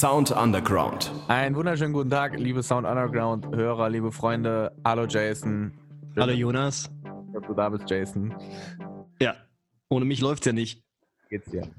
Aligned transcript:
Sound 0.00 0.30
Underground. 0.30 1.12
Einen 1.28 1.54
wunderschönen 1.54 1.92
guten 1.92 2.08
Tag, 2.08 2.34
liebe 2.38 2.62
Sound 2.62 2.86
Underground 2.86 3.54
Hörer, 3.54 3.90
liebe 3.90 4.10
Freunde. 4.10 4.74
Hallo 4.82 5.04
Jason. 5.04 5.74
Schön, 6.14 6.22
Hallo 6.22 6.32
Jonas. 6.32 6.90
dass 7.34 7.46
du 7.46 7.52
da 7.52 7.68
bist, 7.68 7.84
Jason. 7.90 8.34
Ja, 9.20 9.36
ohne 9.90 10.06
mich 10.06 10.22
läuft's 10.22 10.46
ja 10.46 10.54
nicht. 10.54 10.82
Wie 11.28 11.36
geht's 11.36 11.50
dir? 11.50 11.70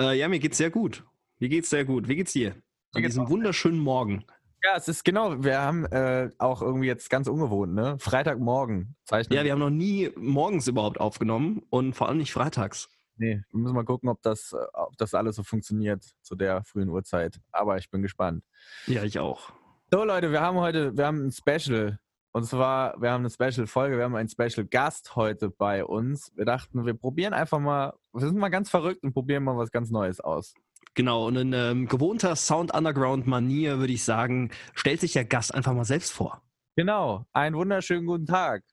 Äh, 0.00 0.18
ja, 0.18 0.26
mir 0.28 0.38
geht's 0.38 0.56
sehr 0.56 0.70
gut. 0.70 1.04
Mir 1.38 1.50
geht's 1.50 1.68
sehr 1.68 1.84
gut. 1.84 2.08
Wie 2.08 2.16
geht's 2.16 2.32
dir? 2.32 2.54
An 2.94 3.02
diesem 3.02 3.26
auch 3.26 3.28
wunderschönen 3.28 3.78
Morgen. 3.78 4.24
Ja, 4.64 4.78
es 4.78 4.88
ist 4.88 5.04
genau, 5.04 5.44
wir 5.44 5.60
haben 5.60 5.84
äh, 5.84 6.30
auch 6.38 6.62
irgendwie 6.62 6.86
jetzt 6.86 7.10
ganz 7.10 7.28
ungewohnt, 7.28 7.74
ne? 7.74 7.98
Freitagmorgen 7.98 8.96
zeichnen. 9.04 9.36
Ja, 9.36 9.44
wir 9.44 9.52
haben 9.52 9.58
noch 9.58 9.68
nie 9.68 10.08
morgens 10.16 10.66
überhaupt 10.66 10.98
aufgenommen 10.98 11.60
und 11.68 11.92
vor 11.92 12.08
allem 12.08 12.16
nicht 12.16 12.32
freitags. 12.32 12.88
Nee, 13.16 13.42
wir 13.50 13.60
müssen 13.60 13.74
mal 13.74 13.84
gucken, 13.84 14.08
ob 14.08 14.20
das, 14.22 14.52
äh, 14.52 14.64
ob 14.72 14.96
das 14.96 15.14
alles 15.14 15.36
so 15.36 15.42
funktioniert 15.42 16.04
zu 16.22 16.34
der 16.34 16.64
frühen 16.64 16.88
Uhrzeit. 16.88 17.40
Aber 17.52 17.76
ich 17.78 17.90
bin 17.90 18.02
gespannt. 18.02 18.44
Ja, 18.86 19.04
ich 19.04 19.18
auch. 19.18 19.52
So, 19.90 20.04
Leute, 20.04 20.32
wir 20.32 20.40
haben 20.40 20.58
heute, 20.58 20.96
wir 20.96 21.06
haben 21.06 21.26
ein 21.26 21.32
Special. 21.32 21.98
Und 22.32 22.44
zwar, 22.46 23.00
wir 23.00 23.12
haben 23.12 23.20
eine 23.20 23.30
Special-Folge, 23.30 23.96
wir 23.96 24.04
haben 24.04 24.16
einen 24.16 24.28
Special-Gast 24.28 25.14
heute 25.14 25.50
bei 25.50 25.84
uns. 25.84 26.32
Wir 26.34 26.44
dachten, 26.44 26.84
wir 26.84 26.94
probieren 26.94 27.32
einfach 27.32 27.60
mal, 27.60 27.94
wir 28.12 28.26
sind 28.26 28.36
mal 28.36 28.48
ganz 28.48 28.70
verrückt 28.70 29.04
und 29.04 29.12
probieren 29.12 29.44
mal 29.44 29.56
was 29.56 29.70
ganz 29.70 29.90
Neues 29.90 30.18
aus. 30.20 30.54
Genau, 30.94 31.28
und 31.28 31.36
in 31.36 31.52
ähm, 31.52 31.86
gewohnter 31.86 32.34
Sound 32.34 32.74
Underground-Manier 32.74 33.78
würde 33.78 33.92
ich 33.92 34.02
sagen, 34.02 34.50
stellt 34.74 35.00
sich 35.00 35.12
der 35.12 35.24
Gast 35.24 35.54
einfach 35.54 35.74
mal 35.74 35.84
selbst 35.84 36.12
vor. 36.12 36.42
Genau, 36.74 37.24
einen 37.32 37.54
wunderschönen 37.54 38.06
guten 38.06 38.26
Tag. 38.26 38.64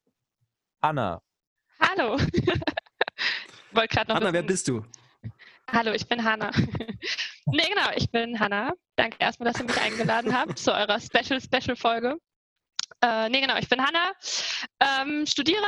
Anna. 0.79 1.21
Hallo. 1.79 2.17
Wollte 3.73 3.95
gerade 3.95 4.09
noch. 4.09 4.17
Anna, 4.17 4.33
wer 4.33 4.43
bist 4.43 4.67
du? 4.67 4.83
Hallo, 5.71 5.91
ich 5.93 6.07
bin 6.07 6.23
Hanna. 6.23 6.51
nee, 7.45 7.67
genau, 7.69 7.89
ich 7.95 8.09
bin 8.11 8.39
Hanna. 8.39 8.73
Danke 8.97 9.17
erstmal, 9.19 9.51
dass 9.51 9.61
ihr 9.61 9.67
mich 9.67 9.79
eingeladen 9.79 10.37
habt 10.37 10.59
zu 10.59 10.73
eurer 10.73 10.99
Special-Special-Folge. 10.99 12.17
Äh, 13.01 13.29
nee, 13.29 13.39
genau, 13.39 13.55
ich 13.57 13.69
bin 13.69 13.81
Hanna. 13.81 14.11
Ähm, 14.79 15.25
studiere 15.25 15.63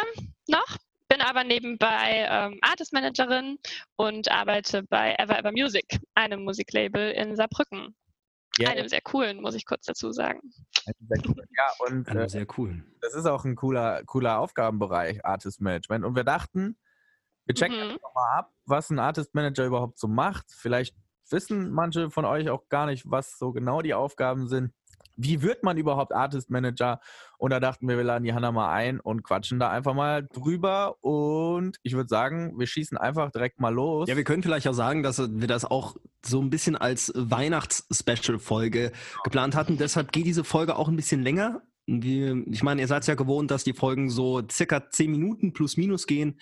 noch, 0.47 0.77
bin 1.07 1.21
aber 1.21 1.43
nebenbei 1.45 2.27
ähm, 2.29 2.59
Artist 2.61 2.91
Managerin 2.91 3.57
und 3.95 4.29
arbeite 4.29 4.83
bei 4.83 5.15
Ever 5.17 5.39
Ever 5.39 5.51
Music, 5.51 5.99
einem 6.15 6.43
Musiklabel 6.43 7.11
in 7.11 7.35
Saarbrücken. 7.35 7.95
Einem 8.59 8.87
sehr 8.87 9.01
coolen, 9.01 9.41
muss 9.41 9.55
ich 9.55 9.65
kurz 9.65 9.85
dazu 9.85 10.11
sagen. 10.11 10.41
Ja, 11.55 11.87
und 11.87 12.07
äh, 12.07 12.27
sehr 12.27 12.45
cool. 12.57 12.83
das 12.99 13.13
ist 13.13 13.25
auch 13.25 13.45
ein 13.45 13.55
cooler, 13.55 14.03
cooler 14.05 14.39
Aufgabenbereich, 14.39 15.23
Artist 15.23 15.61
Management. 15.61 16.03
Und 16.03 16.15
wir 16.15 16.25
dachten, 16.25 16.75
wir 17.45 17.55
checken 17.55 17.77
Mhm. 17.77 17.91
einfach 17.93 18.13
mal 18.15 18.37
ab, 18.39 18.51
was 18.65 18.89
ein 18.89 18.99
Artist 18.99 19.33
Manager 19.35 19.65
überhaupt 19.65 19.99
so 19.99 20.07
macht. 20.07 20.45
Vielleicht 20.49 20.95
wissen 21.29 21.71
manche 21.71 22.09
von 22.09 22.25
euch 22.25 22.49
auch 22.49 22.69
gar 22.69 22.85
nicht, 22.85 23.09
was 23.09 23.37
so 23.37 23.51
genau 23.51 23.81
die 23.81 23.93
Aufgaben 23.93 24.47
sind. 24.47 24.73
Wie 25.15 25.41
wird 25.43 25.63
man 25.63 25.77
überhaupt 25.77 26.11
Artist 26.11 26.49
Manager? 26.49 26.99
Und 27.37 27.51
da 27.51 27.59
dachten 27.59 27.87
wir, 27.87 27.97
wir 27.97 28.03
laden 28.03 28.23
die 28.23 28.33
Hanna 28.33 28.51
mal 28.51 28.71
ein 28.71 28.99
und 28.99 29.21
quatschen 29.23 29.59
da 29.59 29.69
einfach 29.69 29.93
mal 29.93 30.27
drüber. 30.27 30.95
Und 31.03 31.77
ich 31.83 31.93
würde 31.93 32.07
sagen, 32.09 32.57
wir 32.57 32.65
schießen 32.65 32.97
einfach 32.97 33.29
direkt 33.31 33.59
mal 33.59 33.73
los. 33.73 34.09
Ja, 34.09 34.15
wir 34.17 34.23
können 34.23 34.41
vielleicht 34.41 34.67
auch 34.67 34.73
sagen, 34.73 35.03
dass 35.03 35.19
wir 35.19 35.47
das 35.47 35.65
auch 35.65 35.95
so 36.25 36.41
ein 36.41 36.49
bisschen 36.49 36.75
als 36.75 37.11
Weihnachts-Special-Folge 37.15 38.91
geplant 39.23 39.55
hatten. 39.55 39.77
Deshalb 39.77 40.11
geht 40.11 40.25
diese 40.25 40.43
Folge 40.43 40.77
auch 40.77 40.87
ein 40.87 40.95
bisschen 40.95 41.21
länger. 41.21 41.61
Wir, 41.85 42.41
ich 42.47 42.63
meine, 42.63 42.81
ihr 42.81 42.87
seid 42.87 43.05
ja 43.07 43.15
gewohnt, 43.15 43.51
dass 43.51 43.63
die 43.65 43.73
Folgen 43.73 44.09
so 44.09 44.41
circa 44.49 44.89
10 44.89 45.11
Minuten 45.11 45.51
plus 45.53 45.75
minus 45.77 46.07
gehen. 46.07 46.39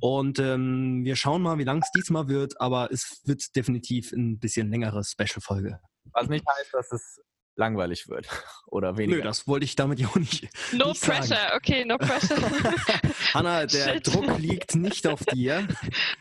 Und 0.00 0.38
ähm, 0.40 1.04
wir 1.04 1.14
schauen 1.16 1.42
mal, 1.42 1.58
wie 1.58 1.64
lang 1.64 1.82
es 1.82 1.90
diesmal 1.92 2.28
wird. 2.28 2.60
Aber 2.60 2.90
es 2.90 3.20
wird 3.24 3.54
definitiv 3.54 4.10
ein 4.12 4.38
bisschen 4.40 4.70
längere 4.70 5.02
Special-Folge. 5.04 5.78
was 6.12 6.28
nicht 6.28 6.44
heißt, 6.48 6.74
dass 6.74 6.90
es 6.92 7.20
langweilig 7.54 8.08
wird 8.08 8.26
oder 8.66 8.96
weniger. 8.96 9.18
Nö, 9.18 9.22
das 9.22 9.46
wollte 9.46 9.64
ich 9.64 9.76
damit 9.76 10.00
ja 10.00 10.08
auch 10.08 10.16
nicht. 10.16 10.48
No 10.72 10.88
Nicht 10.88 11.00
sagen. 11.00 11.18
pressure, 11.28 11.52
okay, 11.54 11.84
no 11.84 11.98
pressure. 11.98 12.38
Hanna, 13.34 13.66
der 13.66 13.94
Shit. 13.94 14.06
Druck 14.12 14.38
liegt 14.38 14.74
nicht 14.74 15.06
auf 15.06 15.24
dir. 15.26 15.68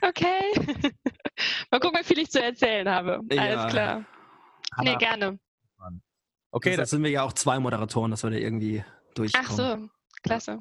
okay. 0.02 0.42
Mal 1.72 1.80
gucken, 1.80 2.00
wie 2.00 2.04
viel 2.06 2.20
ich 2.20 2.30
zu 2.30 2.42
erzählen 2.44 2.88
habe. 2.88 3.22
Ja. 3.32 3.42
Alles 3.42 3.72
klar. 3.72 4.06
Hanna, 4.78 4.92
Nee, 4.92 4.96
gerne. 4.98 5.40
Okay, 6.52 6.70
Okay, 6.70 6.78
das 6.78 6.90
sind 6.90 7.04
wir 7.04 7.10
ja 7.10 7.24
auch 7.24 7.34
zwei 7.34 7.60
Moderatoren, 7.60 8.12
dass 8.12 8.24
wir 8.24 8.30
da 8.30 8.38
irgendwie 8.38 8.84
durchkommen. 9.16 9.48
Ach 9.50 9.52
so, 9.52 9.90
klasse. 10.24 10.60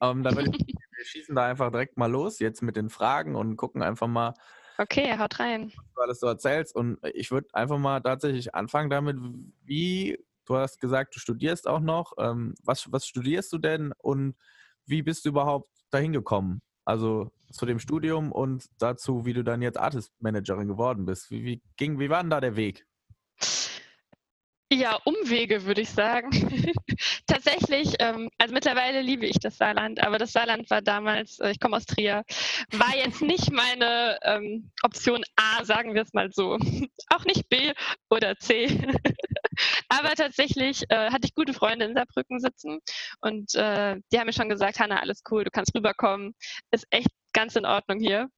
Ähm, 0.00 0.22
da 0.22 0.34
würde 0.34 0.50
ich, 0.54 0.58
wir 0.96 1.04
schießen 1.04 1.34
da 1.34 1.46
einfach 1.46 1.70
direkt 1.70 1.96
mal 1.96 2.10
los, 2.10 2.38
jetzt 2.38 2.62
mit 2.62 2.76
den 2.76 2.90
Fragen 2.90 3.36
und 3.36 3.56
gucken 3.56 3.82
einfach 3.82 4.08
mal, 4.08 4.34
Okay, 4.76 5.16
haut 5.16 5.38
rein. 5.38 5.72
was 5.76 5.94
du 5.94 6.00
alles 6.00 6.20
so 6.20 6.26
erzählst. 6.26 6.74
Und 6.74 6.98
ich 7.14 7.30
würde 7.30 7.48
einfach 7.52 7.78
mal 7.78 8.00
tatsächlich 8.00 8.54
anfangen 8.54 8.90
damit, 8.90 9.16
wie, 9.62 10.18
du 10.46 10.56
hast 10.56 10.80
gesagt, 10.80 11.14
du 11.14 11.20
studierst 11.20 11.68
auch 11.68 11.80
noch. 11.80 12.12
Ähm, 12.18 12.54
was, 12.62 12.90
was 12.90 13.06
studierst 13.06 13.52
du 13.52 13.58
denn 13.58 13.92
und 13.98 14.34
wie 14.86 15.02
bist 15.02 15.24
du 15.24 15.28
überhaupt 15.30 15.70
dahin 15.90 16.12
gekommen? 16.12 16.60
Also 16.84 17.30
zu 17.50 17.66
dem 17.66 17.78
Studium 17.78 18.32
und 18.32 18.66
dazu, 18.78 19.24
wie 19.24 19.32
du 19.32 19.44
dann 19.44 19.62
jetzt 19.62 19.78
Artist 19.78 20.12
Managerin 20.20 20.68
geworden 20.68 21.06
bist. 21.06 21.30
Wie, 21.30 21.44
wie 21.44 21.62
ging, 21.76 21.98
wie 22.00 22.10
war 22.10 22.20
denn 22.22 22.30
da 22.30 22.40
der 22.40 22.56
Weg? 22.56 22.84
Ja, 24.74 24.98
Umwege 25.04 25.66
würde 25.66 25.82
ich 25.82 25.90
sagen. 25.90 26.30
Tatsächlich, 27.28 27.94
ähm, 28.00 28.28
also 28.38 28.52
mittlerweile 28.52 29.02
liebe 29.02 29.24
ich 29.24 29.38
das 29.38 29.56
Saarland, 29.56 30.02
aber 30.02 30.18
das 30.18 30.32
Saarland 30.32 30.68
war 30.68 30.82
damals, 30.82 31.38
äh, 31.38 31.52
ich 31.52 31.60
komme 31.60 31.76
aus 31.76 31.86
Trier, 31.86 32.24
war 32.72 32.96
jetzt 32.96 33.22
nicht 33.22 33.52
meine 33.52 34.18
ähm, 34.22 34.72
Option 34.82 35.22
A, 35.36 35.64
sagen 35.64 35.94
wir 35.94 36.02
es 36.02 36.12
mal 36.12 36.32
so. 36.32 36.58
Auch 37.08 37.24
nicht 37.24 37.48
B 37.48 37.72
oder 38.10 38.36
C. 38.36 38.66
aber 39.88 40.16
tatsächlich 40.16 40.82
äh, 40.88 41.10
hatte 41.10 41.28
ich 41.28 41.36
gute 41.36 41.54
Freunde 41.54 41.84
in 41.84 41.94
Saarbrücken 41.94 42.40
sitzen 42.40 42.80
und 43.20 43.54
äh, 43.54 44.00
die 44.12 44.18
haben 44.18 44.26
mir 44.26 44.32
schon 44.32 44.48
gesagt, 44.48 44.80
Hanna, 44.80 44.98
alles 44.98 45.22
cool, 45.30 45.44
du 45.44 45.50
kannst 45.52 45.72
rüberkommen, 45.72 46.34
ist 46.72 46.86
echt 46.90 47.10
ganz 47.32 47.54
in 47.54 47.64
Ordnung 47.64 48.00
hier. 48.00 48.28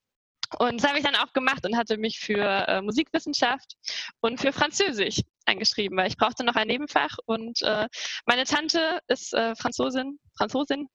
Und 0.59 0.81
das 0.81 0.89
habe 0.89 0.99
ich 0.99 1.05
dann 1.05 1.17
auch 1.17 1.33
gemacht 1.33 1.65
und 1.67 1.77
hatte 1.77 1.99
mich 1.99 2.19
für 2.19 2.67
äh, 2.69 2.83
Musikwissenschaft 2.83 3.77
und 4.21 4.41
für 4.41 4.53
Französisch 4.53 5.21
eingeschrieben, 5.45 5.97
weil 5.97 6.09
ich 6.09 6.17
brauchte 6.17 6.45
noch 6.45 6.57
ein 6.57 6.69
Nebenfach 6.69 7.17
und 7.27 7.63
äh, 7.63 7.89
meine 8.27 8.45
Tante 8.45 9.01
ist 9.09 9.33
äh, 9.35 9.55
Franzosin, 9.57 10.19
Franzosin, 10.37 10.89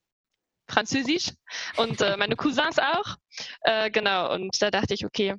Französisch 0.68 1.32
und 1.78 2.02
äh, 2.02 2.18
meine 2.18 2.36
Cousins 2.36 2.80
auch. 2.80 3.18
Äh, 3.62 3.92
genau, 3.92 4.34
und 4.34 4.62
da 4.62 4.72
dachte 4.72 4.94
ich, 4.94 5.06
okay, 5.06 5.36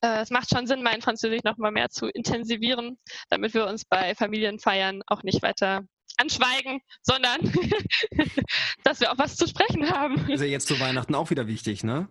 äh, 0.00 0.20
es 0.20 0.30
macht 0.30 0.50
schon 0.50 0.66
Sinn, 0.66 0.82
mein 0.82 1.02
Französisch 1.02 1.42
noch 1.44 1.58
mal 1.58 1.72
mehr 1.72 1.90
zu 1.90 2.06
intensivieren, 2.06 2.98
damit 3.30 3.54
wir 3.54 3.66
uns 3.66 3.84
bei 3.84 4.14
Familienfeiern 4.14 5.02
auch 5.06 5.22
nicht 5.22 5.42
weiter 5.42 5.82
anschweigen, 6.18 6.80
sondern 7.02 7.40
dass 8.84 9.00
wir 9.00 9.12
auch 9.12 9.18
was 9.18 9.36
zu 9.36 9.46
sprechen 9.46 9.90
haben. 9.90 10.28
Ist 10.30 10.40
ja 10.40 10.46
jetzt 10.46 10.68
zu 10.68 10.78
Weihnachten 10.78 11.14
auch 11.14 11.30
wieder 11.30 11.46
wichtig, 11.46 11.84
ne? 11.84 12.08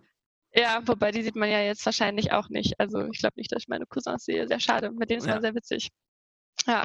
Ja, 0.54 0.80
wobei 0.86 1.10
die 1.12 1.22
sieht 1.22 1.36
man 1.36 1.50
ja 1.50 1.60
jetzt 1.60 1.84
wahrscheinlich 1.86 2.32
auch 2.32 2.48
nicht. 2.48 2.78
Also 2.78 3.06
ich 3.10 3.20
glaube 3.20 3.34
nicht, 3.36 3.50
dass 3.52 3.62
ich 3.62 3.68
meine 3.68 3.86
Cousins 3.86 4.24
sehe. 4.24 4.46
Sehr 4.46 4.60
schade. 4.60 4.90
Mit 4.90 5.10
denen 5.10 5.20
ist 5.20 5.26
Ja. 5.26 5.34
man 5.34 5.42
sehr 5.42 5.54
witzig. 5.54 5.88
Ja. 6.66 6.84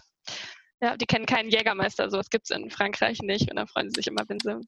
Ja, 0.81 0.95
die 0.95 1.05
kennen 1.05 1.25
keinen 1.25 1.49
Jägermeister, 1.49 2.09
sowas 2.09 2.29
gibt 2.29 2.49
es 2.49 2.55
in 2.55 2.69
Frankreich 2.69 3.19
nicht. 3.21 3.49
Und 3.49 3.57
dann 3.57 3.67
freuen 3.67 3.89
sie 3.89 3.99
sich 3.99 4.07
immer, 4.07 4.23
wenn 4.27 4.39
sie, 4.39 4.59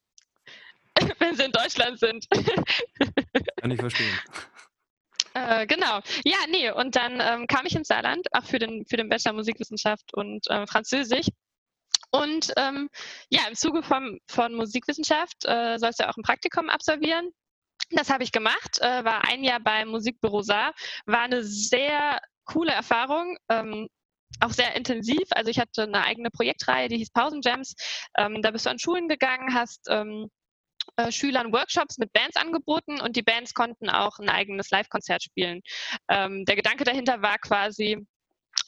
wenn 1.20 1.36
sie 1.36 1.44
in 1.44 1.52
Deutschland 1.52 2.00
sind. 2.00 2.28
Kann 3.58 3.72
ich 3.72 3.80
verstehen. 3.80 4.20
Äh, 5.36 5.68
genau. 5.68 6.00
Ja, 6.26 6.38
nee, 6.50 6.72
und 6.72 6.96
dann 6.96 7.20
ähm, 7.22 7.46
kam 7.46 7.64
ich 7.68 7.76
ins 7.76 7.88
Saarland, 7.88 8.26
auch 8.32 8.44
für 8.44 8.58
den, 8.58 8.84
für 8.88 8.98
den 8.98 9.10
Bachelor 9.10 9.34
Musikwissenschaft 9.34 10.12
und 10.16 10.48
äh, 10.50 10.66
Französisch. 10.66 11.28
Und 12.12 12.52
ähm, 12.58 12.90
ja, 13.30 13.42
im 13.48 13.54
Zuge 13.56 13.84
vom, 13.84 14.18
von 14.28 14.56
Musikwissenschaft 14.56 15.46
äh, 15.46 15.78
sollst 15.78 16.00
du 16.00 16.04
ja 16.04 16.10
auch 16.10 16.18
ein 16.18 16.24
Praktikum 16.24 16.70
absolvieren. 16.70 17.30
Das 17.92 18.10
habe 18.10 18.24
ich 18.24 18.32
gemacht, 18.32 18.80
äh, 18.82 19.04
war 19.04 19.26
ein 19.26 19.44
Jahr 19.44 19.60
beim 19.60 19.90
Musikbüro 19.90 20.42
Saar, 20.42 20.74
war 21.06 21.22
eine 21.22 21.44
sehr 21.44 22.20
coole 22.46 22.72
Erfahrung. 22.72 23.38
Ähm, 23.50 23.88
auch 24.42 24.52
sehr 24.52 24.76
intensiv. 24.76 25.24
Also 25.32 25.50
ich 25.50 25.60
hatte 25.60 25.84
eine 25.84 26.04
eigene 26.04 26.30
Projektreihe, 26.30 26.88
die 26.88 26.98
hieß 26.98 27.12
Pausenjams. 27.12 27.76
Ähm, 28.18 28.42
da 28.42 28.52
bist 28.52 28.66
du 28.66 28.70
an 28.70 28.80
Schulen 28.80 29.08
gegangen, 29.08 29.54
hast 29.54 29.88
ähm, 29.90 30.30
äh, 30.98 31.12
Schülern 31.12 31.52
Workshops 31.52 31.98
mit 31.98 32.14
Bands 32.14 32.36
angeboten 32.36 33.02
und 33.02 33.16
die 33.16 33.22
Bands 33.22 33.54
konnten 33.54 33.90
auch 33.90 34.20
ein 34.20 34.30
eigenes 34.30 34.70
Live-Konzert 34.70 35.24
spielen. 35.24 35.62
Ähm, 36.10 36.46
der 36.46 36.56
Gedanke 36.56 36.84
dahinter 36.84 37.22
war 37.22 37.38
quasi, 37.40 38.06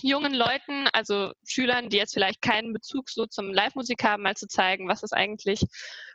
jungen 0.04 0.34
Leuten, 0.34 0.88
also 0.94 1.32
Schülern, 1.48 1.90
die 1.90 1.98
jetzt 1.98 2.14
vielleicht 2.14 2.42
keinen 2.42 2.74
Bezug 2.74 3.10
so 3.10 3.26
zum 3.26 3.52
Live-Musik 3.52 4.04
haben, 4.04 4.24
mal 4.24 4.36
zu 4.36 4.48
zeigen, 4.48 4.88
was 4.88 5.04
es 5.04 5.12
eigentlich, 5.12 5.62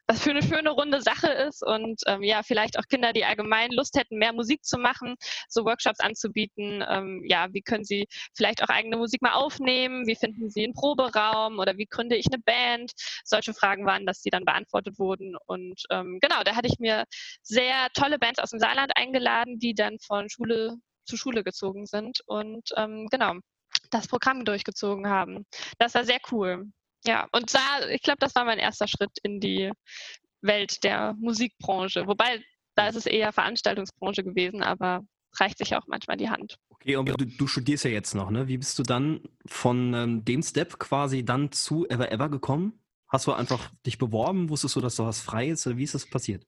was 0.06 0.22
für 0.22 0.30
eine 0.30 0.42
schöne 0.42 0.70
runde 0.70 1.02
Sache 1.02 1.28
ist 1.28 1.64
und 1.64 2.00
ähm, 2.06 2.22
ja, 2.22 2.42
vielleicht 2.42 2.78
auch 2.78 2.86
Kinder, 2.88 3.12
die 3.12 3.24
allgemein 3.24 3.70
Lust 3.72 3.96
hätten, 3.96 4.18
mehr 4.18 4.32
Musik 4.32 4.64
zu 4.64 4.78
machen, 4.78 5.16
so 5.48 5.64
Workshops 5.64 6.00
anzubieten. 6.00 6.84
Ähm, 6.88 7.22
ja, 7.26 7.48
wie 7.52 7.62
können 7.62 7.84
sie 7.84 8.06
vielleicht 8.34 8.62
auch 8.62 8.68
eigene 8.68 8.96
Musik 8.96 9.22
mal 9.22 9.32
aufnehmen? 9.32 10.06
Wie 10.06 10.16
finden 10.16 10.50
sie 10.50 10.64
einen 10.64 10.74
Proberaum 10.74 11.58
oder 11.58 11.76
wie 11.76 11.86
gründe 11.86 12.16
ich 12.16 12.26
eine 12.32 12.42
Band? 12.42 12.92
Solche 13.24 13.54
Fragen 13.54 13.86
waren, 13.86 14.06
dass 14.06 14.20
die 14.20 14.30
dann 14.30 14.44
beantwortet 14.44 14.98
wurden 14.98 15.36
und 15.46 15.82
ähm, 15.90 16.18
genau, 16.20 16.42
da 16.44 16.54
hatte 16.54 16.68
ich 16.68 16.78
mir 16.78 17.04
sehr 17.42 17.88
tolle 17.94 18.18
Bands 18.18 18.38
aus 18.38 18.50
dem 18.50 18.60
Saarland 18.60 18.92
eingeladen, 18.96 19.58
die 19.58 19.74
dann 19.74 19.98
von 19.98 20.28
Schule 20.28 20.76
zu 21.04 21.16
Schule 21.16 21.44
gezogen 21.44 21.86
sind 21.86 22.20
und 22.26 22.70
ähm, 22.76 23.06
genau 23.10 23.34
das 23.90 24.08
Programm 24.08 24.44
durchgezogen 24.44 25.08
haben. 25.08 25.46
Das 25.78 25.94
war 25.94 26.04
sehr 26.04 26.18
cool. 26.30 26.66
Ja, 27.06 27.28
und 27.32 27.54
da, 27.54 27.88
ich 27.90 28.02
glaube, 28.02 28.18
das 28.20 28.34
war 28.34 28.44
mein 28.44 28.58
erster 28.58 28.88
Schritt 28.88 29.12
in 29.22 29.40
die 29.40 29.70
Welt 30.42 30.82
der 30.82 31.14
Musikbranche. 31.18 32.06
Wobei, 32.06 32.42
da 32.74 32.88
ist 32.88 32.96
es 32.96 33.06
eher 33.06 33.32
Veranstaltungsbranche 33.32 34.24
gewesen, 34.24 34.62
aber 34.62 35.02
reicht 35.38 35.58
sich 35.58 35.74
auch 35.74 35.86
manchmal 35.86 36.16
die 36.16 36.30
Hand. 36.30 36.56
Okay, 36.68 36.96
und 36.96 37.08
du, 37.08 37.24
du, 37.24 37.46
studierst 37.46 37.84
ja 37.84 37.90
jetzt 37.90 38.14
noch, 38.14 38.30
ne? 38.30 38.48
Wie 38.48 38.58
bist 38.58 38.78
du 38.78 38.82
dann 38.82 39.20
von 39.46 39.94
ähm, 39.94 40.24
dem 40.24 40.42
Step 40.42 40.78
quasi 40.78 41.24
dann 41.24 41.52
zu 41.52 41.86
Ever 41.88 42.10
Ever 42.10 42.28
gekommen? 42.28 42.80
Hast 43.08 43.26
du 43.26 43.32
einfach 43.32 43.70
dich 43.84 43.98
beworben? 43.98 44.50
Wusstest 44.50 44.74
du, 44.76 44.80
dass 44.80 44.96
du 44.96 45.04
was 45.04 45.20
frei 45.20 45.48
ist? 45.48 45.66
Oder 45.66 45.76
wie 45.76 45.84
ist 45.84 45.94
das 45.94 46.06
passiert? 46.06 46.44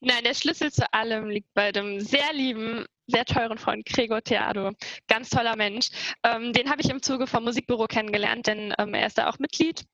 Nein, 0.00 0.24
der 0.24 0.34
Schlüssel 0.34 0.72
zu 0.72 0.92
allem 0.92 1.28
liegt 1.28 1.52
bei 1.54 1.70
dem 1.70 2.00
sehr 2.00 2.32
lieben, 2.32 2.84
sehr 3.06 3.24
teuren 3.24 3.58
Freund 3.58 3.86
Gregor 3.86 4.22
Theado. 4.22 4.72
Ganz 5.06 5.30
toller 5.30 5.56
Mensch. 5.56 5.90
Ähm, 6.24 6.52
den 6.52 6.70
habe 6.70 6.82
ich 6.82 6.90
im 6.90 7.02
Zuge 7.02 7.26
vom 7.26 7.44
Musikbüro 7.44 7.86
kennengelernt, 7.86 8.48
denn 8.48 8.74
ähm, 8.78 8.94
er 8.94 9.06
ist 9.06 9.18
da 9.18 9.28
auch 9.28 9.38
Mitglied. 9.38 9.84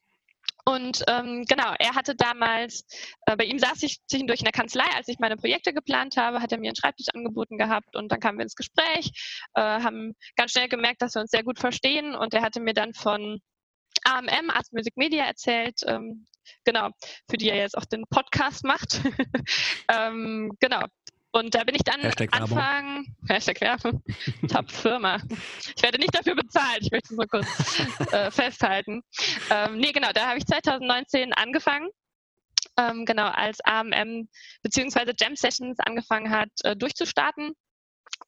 Und 0.64 1.02
ähm, 1.08 1.44
genau, 1.46 1.74
er 1.78 1.94
hatte 1.94 2.14
damals, 2.14 2.84
äh, 3.26 3.36
bei 3.36 3.44
ihm 3.44 3.58
saß 3.58 3.82
ich 3.84 4.00
zwischendurch 4.06 4.40
in 4.40 4.44
der 4.44 4.52
Kanzlei, 4.52 4.84
als 4.96 5.08
ich 5.08 5.18
meine 5.18 5.36
Projekte 5.36 5.72
geplant 5.72 6.18
habe, 6.18 6.42
hat 6.42 6.52
er 6.52 6.58
mir 6.58 6.68
einen 6.68 6.76
Schreibtisch 6.76 7.06
angeboten 7.14 7.56
gehabt 7.56 7.96
und 7.96 8.12
dann 8.12 8.20
kamen 8.20 8.38
wir 8.38 8.42
ins 8.42 8.54
Gespräch, 8.54 9.12
äh, 9.54 9.60
haben 9.62 10.14
ganz 10.36 10.52
schnell 10.52 10.68
gemerkt, 10.68 11.00
dass 11.00 11.14
wir 11.14 11.22
uns 11.22 11.30
sehr 11.30 11.42
gut 11.42 11.58
verstehen 11.58 12.14
und 12.14 12.34
er 12.34 12.42
hatte 12.42 12.60
mir 12.60 12.74
dann 12.74 12.92
von 12.92 13.40
AMM, 14.08 14.50
Art 14.50 14.66
Music 14.72 14.96
Media, 14.96 15.24
erzählt, 15.24 15.80
ähm, 15.86 16.26
genau, 16.64 16.90
für 17.30 17.36
die 17.36 17.50
er 17.50 17.56
jetzt 17.56 17.76
auch 17.76 17.84
den 17.84 18.04
Podcast 18.08 18.64
macht. 18.64 19.00
ähm, 19.88 20.52
genau. 20.60 20.82
Und 21.30 21.54
da 21.54 21.62
bin 21.62 21.74
ich 21.74 21.84
dann 21.84 22.00
Hashtag 22.00 22.30
Anfang, 22.32 23.04
Hashtag 23.28 23.60
Werbung, 23.60 24.02
Top 24.50 24.70
Firma. 24.70 25.20
Ich 25.76 25.82
werde 25.82 25.98
nicht 25.98 26.14
dafür 26.14 26.34
bezahlt, 26.34 26.78
ich 26.80 26.90
möchte 26.90 27.12
es 27.12 27.18
nur 27.18 27.26
kurz 27.26 27.80
äh, 28.12 28.30
festhalten. 28.30 29.02
Ähm, 29.50 29.76
nee, 29.76 29.92
genau, 29.92 30.10
da 30.14 30.28
habe 30.28 30.38
ich 30.38 30.46
2019 30.46 31.34
angefangen. 31.34 31.90
Ähm, 32.78 33.04
genau, 33.04 33.26
als 33.26 33.60
AMM 33.60 34.28
bzw. 34.62 35.12
Jam 35.18 35.36
Sessions 35.36 35.78
angefangen 35.80 36.30
hat, 36.30 36.48
äh, 36.62 36.74
durchzustarten 36.76 37.54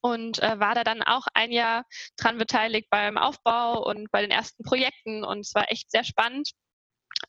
und 0.01 0.41
äh, 0.41 0.59
war 0.59 0.75
da 0.75 0.83
dann 0.83 1.03
auch 1.03 1.27
ein 1.33 1.51
Jahr 1.51 1.85
dran 2.17 2.37
beteiligt 2.37 2.87
beim 2.89 3.17
Aufbau 3.17 3.83
und 3.85 4.09
bei 4.11 4.21
den 4.21 4.31
ersten 4.31 4.63
Projekten 4.63 5.23
und 5.23 5.39
es 5.39 5.53
war 5.53 5.71
echt 5.71 5.91
sehr 5.91 6.03
spannend. 6.03 6.51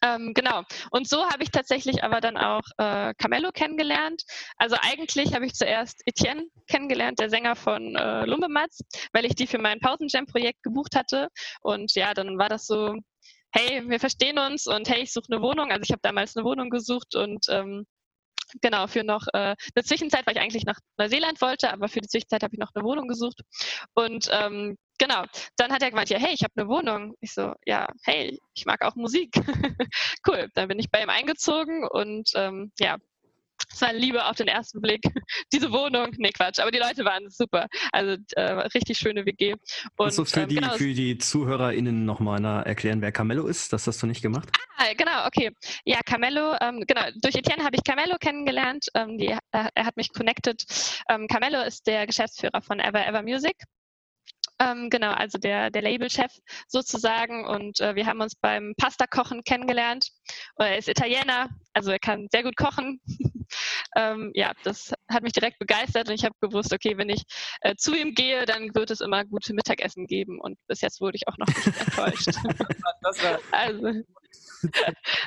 Ähm, 0.00 0.32
genau. 0.35 0.62
Und 0.91 1.09
so 1.09 1.25
habe 1.29 1.43
ich 1.43 1.50
tatsächlich 1.50 2.03
aber 2.03 2.20
dann 2.20 2.37
auch 2.37 2.62
äh, 2.79 3.12
Camello 3.19 3.50
kennengelernt. 3.53 4.23
Also 4.56 4.76
eigentlich 4.81 5.35
habe 5.35 5.47
ich 5.47 5.55
zuerst 5.55 6.03
Etienne 6.06 6.47
kennengelernt, 6.69 7.19
der 7.19 7.31
Sänger 7.31 7.56
von 7.56 7.94
äh, 7.94 8.25
Lumbematz, 8.25 8.81
weil 9.12 9.26
ich 9.26 9.35
die 9.35 9.47
für 9.47 9.59
mein 9.59 9.81
Pausenjam-Projekt 9.81 10.62
gebucht 10.62 10.97
hatte. 10.97 11.29
Und 11.61 11.94
ja, 11.94 12.14
dann 12.14 12.38
war 12.38 12.49
das 12.49 12.67
so, 12.67 12.94
hey, 13.55 13.82
wir 13.88 14.00
verstehen 14.00 14.38
uns 14.38 14.67
und 14.67 14.88
hey, 14.88 15.03
ich 15.03 15.12
suche 15.12 15.26
eine 15.31 15.43
Wohnung. 15.43 15.70
Also 15.70 15.82
ich 15.82 15.93
habe 15.93 16.03
damals 16.03 16.37
eine 16.37 16.44
Wohnung 16.44 16.70
gesucht 16.70 17.14
und 17.14 17.47
ähm, 17.50 17.87
genau, 18.60 18.87
für 18.87 19.04
noch 19.04 19.26
äh, 19.32 19.54
eine 19.75 19.84
Zwischenzeit, 19.84 20.26
weil 20.26 20.37
ich 20.37 20.43
eigentlich 20.43 20.64
nach 20.64 20.78
Neuseeland 20.99 21.40
wollte, 21.40 21.72
aber 21.72 21.88
für 21.88 22.00
die 22.00 22.08
Zwischenzeit 22.08 22.43
habe 22.43 22.54
ich 22.54 22.58
noch 22.58 22.70
eine 22.75 22.84
Wohnung 22.84 23.08
gesucht. 23.08 23.40
Und 23.94 24.28
ähm, 24.32 24.76
genau, 24.99 25.25
dann 25.56 25.72
hat 25.72 25.82
er 25.82 25.90
gemeint, 25.90 26.10
ja, 26.10 26.19
hey, 26.19 26.34
ich 26.34 26.43
habe 26.43 26.52
eine 26.56 26.69
Wohnung. 26.69 27.14
Ich 27.20 27.32
so, 27.32 27.54
ja, 27.64 27.88
hey, 28.04 28.38
ich 28.54 28.66
mag 28.66 28.82
auch 28.84 28.94
Musik. 28.94 29.34
cool, 30.28 30.49
dann 30.54 30.69
bin 30.69 30.78
ich 30.78 30.90
bei 30.90 31.02
ihm 31.02 31.10
eingezogen 31.10 31.87
und 31.87 32.31
ähm, 32.34 32.72
ja, 32.78 32.99
es 33.73 33.81
war 33.81 33.93
Liebe 33.93 34.25
auf 34.25 34.37
den 34.37 34.49
ersten 34.49 34.81
Blick. 34.81 35.03
Diese 35.53 35.73
Wohnung, 35.73 36.09
nee 36.19 36.31
Quatsch, 36.31 36.59
aber 36.59 36.71
die 36.71 36.79
Leute 36.79 37.05
waren 37.05 37.29
super. 37.31 37.69
Also 37.93 38.17
äh, 38.37 38.43
richtig 38.75 38.99
schöne 38.99 39.25
WG. 39.27 39.55
Und 39.97 40.07
also 40.07 40.25
für, 40.25 40.41
ähm, 40.41 40.49
die, 40.49 40.55
genau, 40.57 40.75
für 40.75 40.93
die 40.93 41.19
ZuhörerInnen 41.19 42.05
nochmal 42.05 42.43
erklären, 42.65 43.01
wer 43.01 43.13
Camello 43.13 43.47
ist? 43.47 43.73
Das 43.73 43.87
hast 43.87 44.03
du 44.03 44.07
nicht 44.07 44.23
gemacht? 44.23 44.49
Ah, 44.77 44.93
genau, 44.97 45.27
okay. 45.27 45.51
Ja, 45.85 46.01
Camello, 46.05 46.57
ähm, 46.61 46.83
genau, 46.87 47.03
durch 47.21 47.35
Etienne 47.35 47.65
habe 47.65 47.77
ich 47.77 47.85
Camello 47.85 48.17
kennengelernt. 48.19 48.87
Ähm, 48.95 49.19
die, 49.19 49.29
äh, 49.29 49.39
er 49.51 49.85
hat 49.85 49.97
mich 49.97 50.13
connected. 50.13 50.65
Ähm, 51.09 51.29
Camello 51.29 51.63
ist 51.63 51.87
der 51.87 52.07
Geschäftsführer 52.07 52.63
von 52.63 52.81
Ever 52.81 53.07
Ever 53.07 53.23
Music. 53.23 53.57
Ähm, 54.59 54.91
genau, 54.91 55.13
also 55.13 55.39
der, 55.39 55.71
der 55.71 55.83
Labelchef 55.83 56.33
sozusagen. 56.69 57.47
Und 57.47 57.81
äh, 57.81 57.95
wir 57.95 58.07
haben 58.07 58.21
uns 58.21 58.35
beim 58.35 58.75
Pasta-Kochen 58.77 59.43
kennengelernt. 59.45 60.09
Er 60.57 60.79
ist 60.79 60.89
Italiener, 60.89 61.51
also 61.73 61.91
er 61.91 61.99
kann 61.99 62.29
sehr 62.31 62.43
gut 62.43 62.57
kochen. 62.57 63.01
ähm, 63.96 64.31
ja, 64.34 64.52
das 64.64 64.93
hat 65.10 65.22
mich 65.22 65.32
direkt 65.32 65.58
begeistert 65.58 66.08
und 66.08 66.14
ich 66.14 66.25
habe 66.25 66.34
gewusst, 66.40 66.72
okay, 66.72 66.96
wenn 66.96 67.08
ich 67.08 67.22
äh, 67.60 67.75
zu 67.76 67.94
ihm 67.94 68.14
gehe, 68.14 68.44
dann 68.44 68.75
wird 68.75 68.90
es 68.90 69.00
immer 69.00 69.25
gute 69.25 69.54
Mittagessen 69.54 70.06
geben. 70.06 70.40
Und 70.40 70.58
bis 70.66 70.81
jetzt 70.81 71.00
wurde 71.00 71.16
ich 71.16 71.28
auch 71.28 71.38
noch 71.38 71.46
nicht 71.46 71.66
enttäuscht. 71.66 72.28
also, 73.52 74.02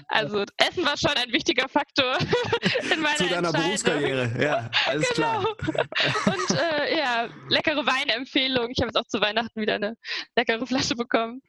also 0.07 0.45
Essen 0.57 0.85
war 0.85 0.97
schon 0.97 1.11
ein 1.11 1.31
wichtiger 1.31 1.67
Faktor 1.67 2.17
in 2.91 3.01
meiner 3.01 3.17
Zu 3.17 3.27
deiner 3.27 3.51
Berufskarriere, 3.51 4.31
ja, 4.41 4.69
alles 4.85 5.09
genau. 5.13 5.43
klar. 5.55 5.85
Und 6.25 6.57
äh, 6.57 6.97
ja, 6.97 7.29
leckere 7.49 7.85
Weinempfehlung. 7.85 8.69
Ich 8.69 8.77
habe 8.79 8.87
jetzt 8.87 8.97
auch 8.97 9.07
zu 9.07 9.21
Weihnachten 9.21 9.59
wieder 9.59 9.75
eine 9.75 9.95
leckere 10.35 10.65
Flasche 10.65 10.95
bekommen. 10.95 11.41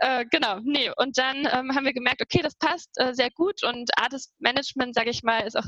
Äh, 0.00 0.24
genau, 0.30 0.60
nee. 0.62 0.90
Und 0.96 1.18
dann 1.18 1.46
ähm, 1.52 1.74
haben 1.74 1.84
wir 1.84 1.92
gemerkt, 1.92 2.22
okay, 2.22 2.40
das 2.42 2.56
passt 2.56 2.90
äh, 2.96 3.14
sehr 3.14 3.30
gut 3.30 3.62
und 3.64 3.90
Artist 3.98 4.32
Management, 4.38 4.94
sage 4.94 5.10
ich 5.10 5.22
mal, 5.22 5.40
ist 5.40 5.56
auch 5.56 5.66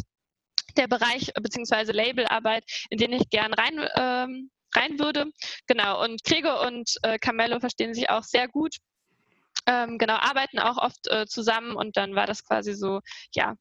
der 0.77 0.89
Bereich 0.89 1.33
bzw. 1.35 1.93
Labelarbeit, 1.93 2.65
in 2.91 2.99
den 2.99 3.13
ich 3.13 3.29
gern 3.31 3.53
rein 3.53 3.89
ähm, 3.97 4.51
rein 4.75 4.99
würde. 4.99 5.27
Genau, 5.67 6.03
und 6.05 6.23
Gregor 6.25 6.67
und 6.67 6.97
äh, 7.03 7.19
Carmelo 7.19 7.61
verstehen 7.61 7.95
sich 7.95 8.11
auch 8.11 8.23
sehr 8.23 8.49
gut 8.49 8.77
ähm, 9.67 9.99
genau, 9.99 10.15
arbeiten 10.15 10.59
auch 10.59 10.79
oft 10.79 11.09
äh, 11.11 11.27
zusammen 11.27 11.75
und 11.75 11.97
dann 11.97 12.15
war 12.15 12.27
das 12.27 12.45
quasi 12.45 12.73
so, 12.75 13.01
ja, 13.33 13.55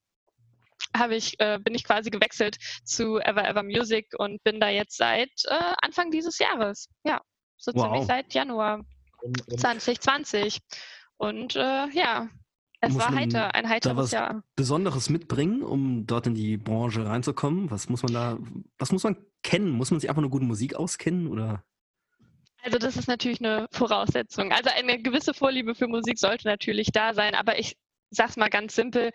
habe 0.95 1.15
ich, 1.15 1.39
äh, 1.39 1.57
bin 1.59 1.73
ich 1.73 1.83
quasi 1.83 2.09
gewechselt 2.09 2.57
zu 2.83 3.17
Ever 3.17 3.47
Ever 3.47 3.63
Music 3.63 4.13
und 4.17 4.43
bin 4.43 4.59
da 4.59 4.69
jetzt 4.69 4.97
seit 4.97 5.31
äh, 5.45 5.73
Anfang 5.81 6.11
dieses 6.11 6.37
Jahres. 6.37 6.89
Ja, 7.03 7.21
so 7.57 7.73
wow. 7.73 7.83
ziemlich 7.83 8.05
seit 8.05 8.33
Januar 8.33 8.85
2020. 9.57 10.59
Und 11.17 11.55
äh, 11.55 11.87
ja, 11.89 12.29
es 12.85 12.95
war 12.97 13.13
heiter, 13.13 13.55
ein 13.55 13.69
heiteres 13.69 13.95
da 13.95 14.01
was 14.01 14.11
Jahr. 14.11 14.43
Besonderes 14.55 15.09
mitbringen, 15.09 15.61
um 15.63 16.05
dort 16.05 16.27
in 16.27 16.35
die 16.35 16.57
Branche 16.57 17.05
reinzukommen? 17.05 17.71
Was 17.71 17.89
muss 17.89 18.03
man 18.03 18.13
da, 18.13 18.37
was 18.77 18.91
muss 18.91 19.03
man 19.03 19.17
kennen? 19.43 19.71
Muss 19.71 19.91
man 19.91 19.99
sich 19.99 20.09
einfach 20.09 20.21
nur 20.21 20.31
gute 20.31 20.45
Musik 20.45 20.75
auskennen 20.75 21.27
oder? 21.27 21.63
Also 22.63 22.79
das 22.79 22.97
ist 22.97 23.07
natürlich 23.07 23.41
eine 23.41 23.67
Voraussetzung. 23.71 24.51
Also 24.51 24.71
eine 24.75 24.99
gewisse 24.99 25.33
Vorliebe 25.33 25.75
für 25.75 25.87
Musik 25.87 26.17
sollte 26.17 26.47
natürlich 26.47 26.91
da 26.91 27.13
sein, 27.13 27.35
aber 27.35 27.59
ich 27.59 27.77
sag's 28.09 28.37
mal 28.37 28.49
ganz 28.49 28.73
simpel, 28.75 29.11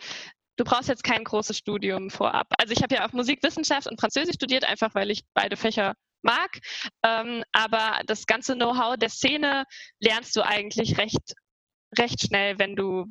du 0.56 0.64
brauchst 0.64 0.88
jetzt 0.88 1.02
kein 1.02 1.24
großes 1.24 1.56
Studium 1.56 2.10
vorab. 2.10 2.46
Also 2.58 2.72
ich 2.72 2.82
habe 2.82 2.94
ja 2.94 3.06
auch 3.06 3.12
Musikwissenschaft 3.12 3.88
und 3.88 4.00
Französisch 4.00 4.36
studiert, 4.36 4.64
einfach 4.64 4.94
weil 4.94 5.10
ich 5.10 5.22
beide 5.34 5.56
Fächer 5.56 5.94
mag. 6.22 6.60
Ähm, 7.02 7.42
aber 7.52 8.02
das 8.06 8.26
ganze 8.26 8.54
Know-how 8.54 8.96
der 8.96 9.08
Szene 9.08 9.64
lernst 10.00 10.36
du 10.36 10.42
eigentlich 10.44 10.98
recht, 10.98 11.34
recht 11.98 12.20
schnell, 12.20 12.58
wenn 12.58 12.76
du 12.76 13.06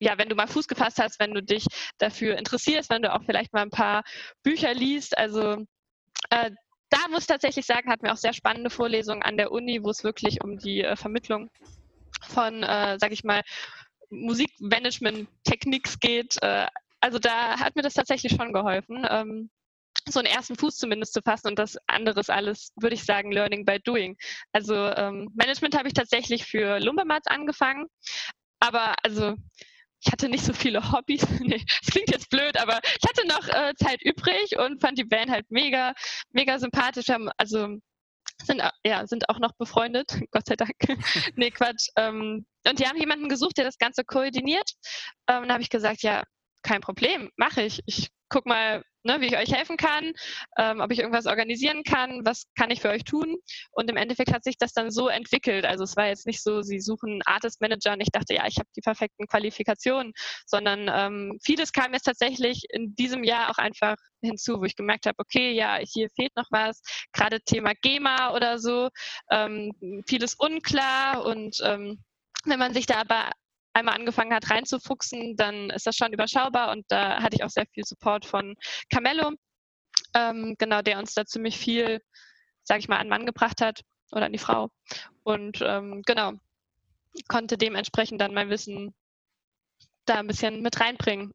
ja, 0.00 0.16
wenn 0.18 0.28
du 0.28 0.34
mal 0.34 0.48
Fuß 0.48 0.66
gefasst 0.66 0.98
hast, 0.98 1.20
wenn 1.20 1.34
du 1.34 1.42
dich 1.42 1.66
dafür 1.98 2.38
interessierst, 2.38 2.90
wenn 2.90 3.02
du 3.02 3.12
auch 3.14 3.22
vielleicht 3.24 3.52
mal 3.52 3.62
ein 3.62 3.70
paar 3.70 4.02
Bücher 4.42 4.74
liest. 4.74 5.16
Also 5.16 5.64
äh, 6.30 6.50
da 6.88 6.98
muss 7.10 7.22
ich 7.22 7.26
tatsächlich 7.26 7.66
sagen, 7.66 7.90
hatten 7.90 8.04
wir 8.04 8.12
auch 8.12 8.16
sehr 8.16 8.32
spannende 8.32 8.70
Vorlesungen 8.70 9.22
an 9.22 9.36
der 9.36 9.52
Uni, 9.52 9.84
wo 9.84 9.90
es 9.90 10.02
wirklich 10.02 10.42
um 10.42 10.58
die 10.58 10.82
äh, 10.82 10.96
Vermittlung 10.96 11.50
von, 12.22 12.62
äh, 12.62 12.98
sag 12.98 13.12
ich 13.12 13.24
mal, 13.24 13.42
Musikmanagement-Techniks 14.10 16.00
geht. 16.00 16.36
Äh, 16.42 16.66
also 17.00 17.18
da 17.18 17.60
hat 17.60 17.76
mir 17.76 17.82
das 17.82 17.94
tatsächlich 17.94 18.32
schon 18.32 18.52
geholfen, 18.52 19.06
ähm, 19.08 19.50
so 20.08 20.18
einen 20.18 20.28
ersten 20.28 20.56
Fuß 20.56 20.76
zumindest 20.76 21.12
zu 21.12 21.20
fassen 21.22 21.48
und 21.48 21.58
das 21.58 21.76
andere 21.86 22.20
ist 22.20 22.30
alles, 22.30 22.72
würde 22.76 22.94
ich 22.94 23.04
sagen, 23.04 23.32
Learning 23.32 23.64
by 23.64 23.78
Doing. 23.80 24.16
Also 24.52 24.74
ähm, 24.74 25.30
Management 25.34 25.76
habe 25.76 25.88
ich 25.88 25.94
tatsächlich 25.94 26.46
für 26.46 26.78
Lumbermats 26.78 27.26
angefangen, 27.26 27.86
aber 28.60 28.94
also 29.02 29.36
ich 30.02 30.12
hatte 30.12 30.28
nicht 30.28 30.44
so 30.44 30.52
viele 30.52 30.92
Hobbys. 30.92 31.26
nee, 31.40 31.64
das 31.80 31.90
klingt 31.90 32.10
jetzt 32.10 32.30
blöd, 32.30 32.58
aber 32.58 32.80
ich 32.84 33.08
hatte 33.08 33.26
noch 33.26 33.48
äh, 33.48 33.74
Zeit 33.74 34.02
übrig 34.02 34.58
und 34.58 34.80
fand 34.80 34.98
die 34.98 35.04
Band 35.04 35.30
halt 35.30 35.50
mega, 35.50 35.94
mega 36.32 36.58
sympathisch. 36.58 37.08
Wir 37.08 37.14
haben, 37.14 37.30
also 37.36 37.78
sind, 38.42 38.62
ja, 38.84 39.06
sind 39.06 39.28
auch 39.28 39.38
noch 39.38 39.52
befreundet, 39.52 40.08
Gott 40.30 40.46
sei 40.46 40.56
Dank. 40.56 40.74
nee, 41.36 41.50
Quatsch. 41.50 41.88
Ähm, 41.96 42.46
und 42.66 42.78
die 42.78 42.86
haben 42.86 42.98
jemanden 42.98 43.28
gesucht, 43.28 43.58
der 43.58 43.64
das 43.64 43.78
Ganze 43.78 44.04
koordiniert. 44.04 44.72
Ähm, 45.28 45.42
dann 45.42 45.52
habe 45.52 45.62
ich 45.62 45.70
gesagt, 45.70 46.02
ja, 46.02 46.22
kein 46.62 46.80
Problem, 46.80 47.30
mache 47.36 47.62
ich. 47.62 47.80
Ich 47.86 48.10
guck 48.28 48.46
mal, 48.46 48.82
ne, 49.02 49.20
wie 49.20 49.26
ich 49.26 49.36
euch 49.36 49.52
helfen 49.52 49.76
kann, 49.76 50.12
ähm, 50.58 50.80
ob 50.80 50.92
ich 50.92 50.98
irgendwas 50.98 51.26
organisieren 51.26 51.82
kann, 51.84 52.20
was 52.24 52.44
kann 52.56 52.70
ich 52.70 52.80
für 52.80 52.90
euch 52.90 53.04
tun. 53.04 53.36
Und 53.72 53.90
im 53.90 53.96
Endeffekt 53.96 54.32
hat 54.32 54.44
sich 54.44 54.58
das 54.58 54.72
dann 54.72 54.90
so 54.90 55.08
entwickelt. 55.08 55.64
Also 55.64 55.84
es 55.84 55.96
war 55.96 56.06
jetzt 56.06 56.26
nicht 56.26 56.42
so, 56.42 56.62
sie 56.62 56.80
suchen 56.80 57.20
Artist 57.24 57.60
Manager 57.60 57.92
und 57.92 58.00
ich 58.00 58.10
dachte, 58.10 58.34
ja, 58.34 58.46
ich 58.46 58.58
habe 58.58 58.68
die 58.76 58.80
perfekten 58.80 59.26
Qualifikationen, 59.26 60.12
sondern 60.46 60.90
ähm, 60.92 61.38
vieles 61.42 61.72
kam 61.72 61.92
jetzt 61.92 62.04
tatsächlich 62.04 62.64
in 62.70 62.94
diesem 62.94 63.24
Jahr 63.24 63.50
auch 63.50 63.58
einfach 63.58 63.96
hinzu, 64.22 64.60
wo 64.60 64.64
ich 64.64 64.76
gemerkt 64.76 65.06
habe, 65.06 65.18
okay, 65.18 65.52
ja, 65.52 65.78
hier 65.80 66.08
fehlt 66.10 66.34
noch 66.36 66.46
was, 66.50 66.82
gerade 67.12 67.40
Thema 67.40 67.72
GEMA 67.80 68.34
oder 68.34 68.58
so, 68.58 68.90
ähm, 69.30 69.72
vieles 70.06 70.34
unklar 70.34 71.24
und 71.24 71.56
ähm, 71.64 72.02
wenn 72.44 72.58
man 72.58 72.72
sich 72.72 72.86
da 72.86 73.00
aber 73.00 73.30
einmal 73.72 73.94
angefangen 73.94 74.34
hat 74.34 74.50
reinzufuchsen, 74.50 75.36
dann 75.36 75.70
ist 75.70 75.86
das 75.86 75.96
schon 75.96 76.12
überschaubar 76.12 76.72
und 76.72 76.84
da 76.88 77.22
hatte 77.22 77.36
ich 77.36 77.44
auch 77.44 77.50
sehr 77.50 77.66
viel 77.66 77.84
Support 77.84 78.24
von 78.24 78.56
Camello, 78.90 79.32
ähm, 80.14 80.56
genau, 80.58 80.82
der 80.82 80.98
uns 80.98 81.14
da 81.14 81.24
ziemlich 81.24 81.56
viel, 81.56 82.00
sage 82.64 82.80
ich 82.80 82.88
mal, 82.88 82.98
an 82.98 83.08
Mann 83.08 83.26
gebracht 83.26 83.60
hat 83.60 83.82
oder 84.12 84.26
an 84.26 84.32
die 84.32 84.38
Frau 84.38 84.70
und 85.22 85.60
ähm, 85.62 86.02
genau, 86.04 86.32
konnte 87.28 87.56
dementsprechend 87.56 88.20
dann 88.20 88.34
mein 88.34 88.50
Wissen 88.50 88.94
da 90.06 90.16
ein 90.16 90.26
bisschen 90.26 90.62
mit 90.62 90.80
reinbringen. 90.80 91.32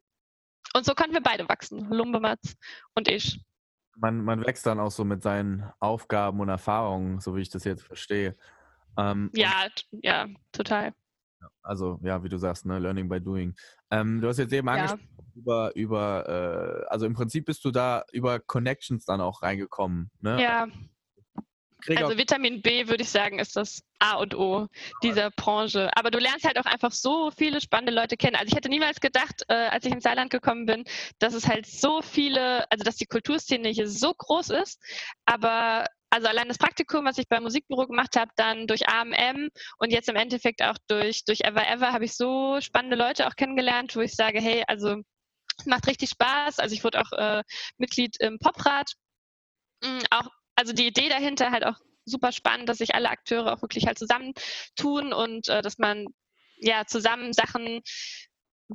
Und 0.74 0.84
so 0.84 0.94
konnten 0.94 1.14
wir 1.14 1.22
beide 1.22 1.48
wachsen, 1.48 1.90
Lumbematz 1.90 2.56
und 2.94 3.08
ich. 3.08 3.40
Man, 3.96 4.22
man 4.22 4.44
wächst 4.44 4.66
dann 4.66 4.78
auch 4.78 4.90
so 4.90 5.04
mit 5.04 5.22
seinen 5.22 5.70
Aufgaben 5.80 6.40
und 6.40 6.50
Erfahrungen, 6.50 7.20
so 7.20 7.34
wie 7.34 7.40
ich 7.40 7.48
das 7.48 7.64
jetzt 7.64 7.82
verstehe. 7.82 8.36
Ähm, 8.98 9.30
ja, 9.34 9.68
ja, 9.90 10.26
total. 10.52 10.92
Also, 11.62 11.98
ja, 12.02 12.22
wie 12.22 12.28
du 12.28 12.38
sagst, 12.38 12.66
ne, 12.66 12.78
Learning 12.78 13.08
by 13.08 13.20
Doing. 13.20 13.54
Ähm, 13.90 14.20
du 14.20 14.28
hast 14.28 14.38
jetzt 14.38 14.52
eben 14.52 14.66
ja. 14.68 14.74
angesprochen, 14.74 15.32
über, 15.34 15.74
über 15.74 16.84
äh, 16.86 16.86
also 16.88 17.06
im 17.06 17.14
Prinzip 17.14 17.46
bist 17.46 17.64
du 17.64 17.70
da 17.70 18.04
über 18.12 18.40
Connections 18.40 19.04
dann 19.04 19.20
auch 19.20 19.42
reingekommen. 19.42 20.10
Ne? 20.20 20.42
Ja. 20.42 20.68
Also 21.94 22.18
Vitamin 22.18 22.62
B, 22.62 22.88
würde 22.88 23.02
ich 23.02 23.10
sagen, 23.10 23.38
ist 23.38 23.54
das 23.54 23.82
A 24.00 24.14
und 24.14 24.34
O 24.34 24.66
dieser 25.02 25.30
Branche. 25.30 25.90
Aber 25.94 26.10
du 26.10 26.18
lernst 26.18 26.44
halt 26.44 26.58
auch 26.58 26.64
einfach 26.64 26.90
so 26.90 27.30
viele 27.30 27.60
spannende 27.60 27.92
Leute 27.92 28.16
kennen. 28.16 28.34
Also 28.34 28.48
ich 28.48 28.56
hätte 28.56 28.68
niemals 28.68 29.00
gedacht, 29.00 29.42
äh, 29.48 29.54
als 29.54 29.84
ich 29.84 29.92
ins 29.92 30.02
Saarland 30.02 30.30
gekommen 30.30 30.66
bin, 30.66 30.84
dass 31.18 31.34
es 31.34 31.46
halt 31.46 31.66
so 31.66 32.02
viele, 32.02 32.70
also 32.72 32.82
dass 32.82 32.96
die 32.96 33.06
Kulturszene 33.06 33.68
hier 33.68 33.88
so 33.88 34.12
groß 34.14 34.50
ist. 34.50 34.80
Aber 35.26 35.86
also 36.16 36.28
allein 36.28 36.48
das 36.48 36.56
Praktikum, 36.56 37.04
was 37.04 37.18
ich 37.18 37.28
beim 37.28 37.42
Musikbüro 37.42 37.86
gemacht 37.86 38.16
habe, 38.16 38.30
dann 38.36 38.66
durch 38.66 38.88
AMM 38.88 39.50
und 39.76 39.92
jetzt 39.92 40.08
im 40.08 40.16
Endeffekt 40.16 40.62
auch 40.62 40.78
durch, 40.88 41.26
durch 41.26 41.42
Ever 41.42 41.68
Ever 41.68 41.92
habe 41.92 42.06
ich 42.06 42.16
so 42.16 42.58
spannende 42.62 42.96
Leute 42.96 43.26
auch 43.26 43.36
kennengelernt, 43.36 43.94
wo 43.94 44.00
ich 44.00 44.14
sage, 44.14 44.40
hey, 44.40 44.64
also 44.66 44.96
macht 45.66 45.86
richtig 45.86 46.08
Spaß. 46.08 46.58
Also 46.58 46.74
ich 46.74 46.84
wurde 46.84 47.02
auch 47.02 47.12
äh, 47.12 47.42
Mitglied 47.76 48.16
im 48.18 48.38
Poprat. 48.38 48.92
Mhm, 49.84 50.00
auch, 50.10 50.28
also 50.54 50.72
die 50.72 50.86
Idee 50.86 51.10
dahinter 51.10 51.50
halt 51.50 51.66
auch 51.66 51.78
super 52.06 52.32
spannend, 52.32 52.70
dass 52.70 52.78
sich 52.78 52.94
alle 52.94 53.10
Akteure 53.10 53.52
auch 53.52 53.60
wirklich 53.60 53.86
halt 53.86 53.98
zusammentun 53.98 55.12
und 55.12 55.48
äh, 55.48 55.60
dass 55.60 55.76
man 55.76 56.06
ja 56.56 56.86
zusammen 56.86 57.34
Sachen 57.34 57.82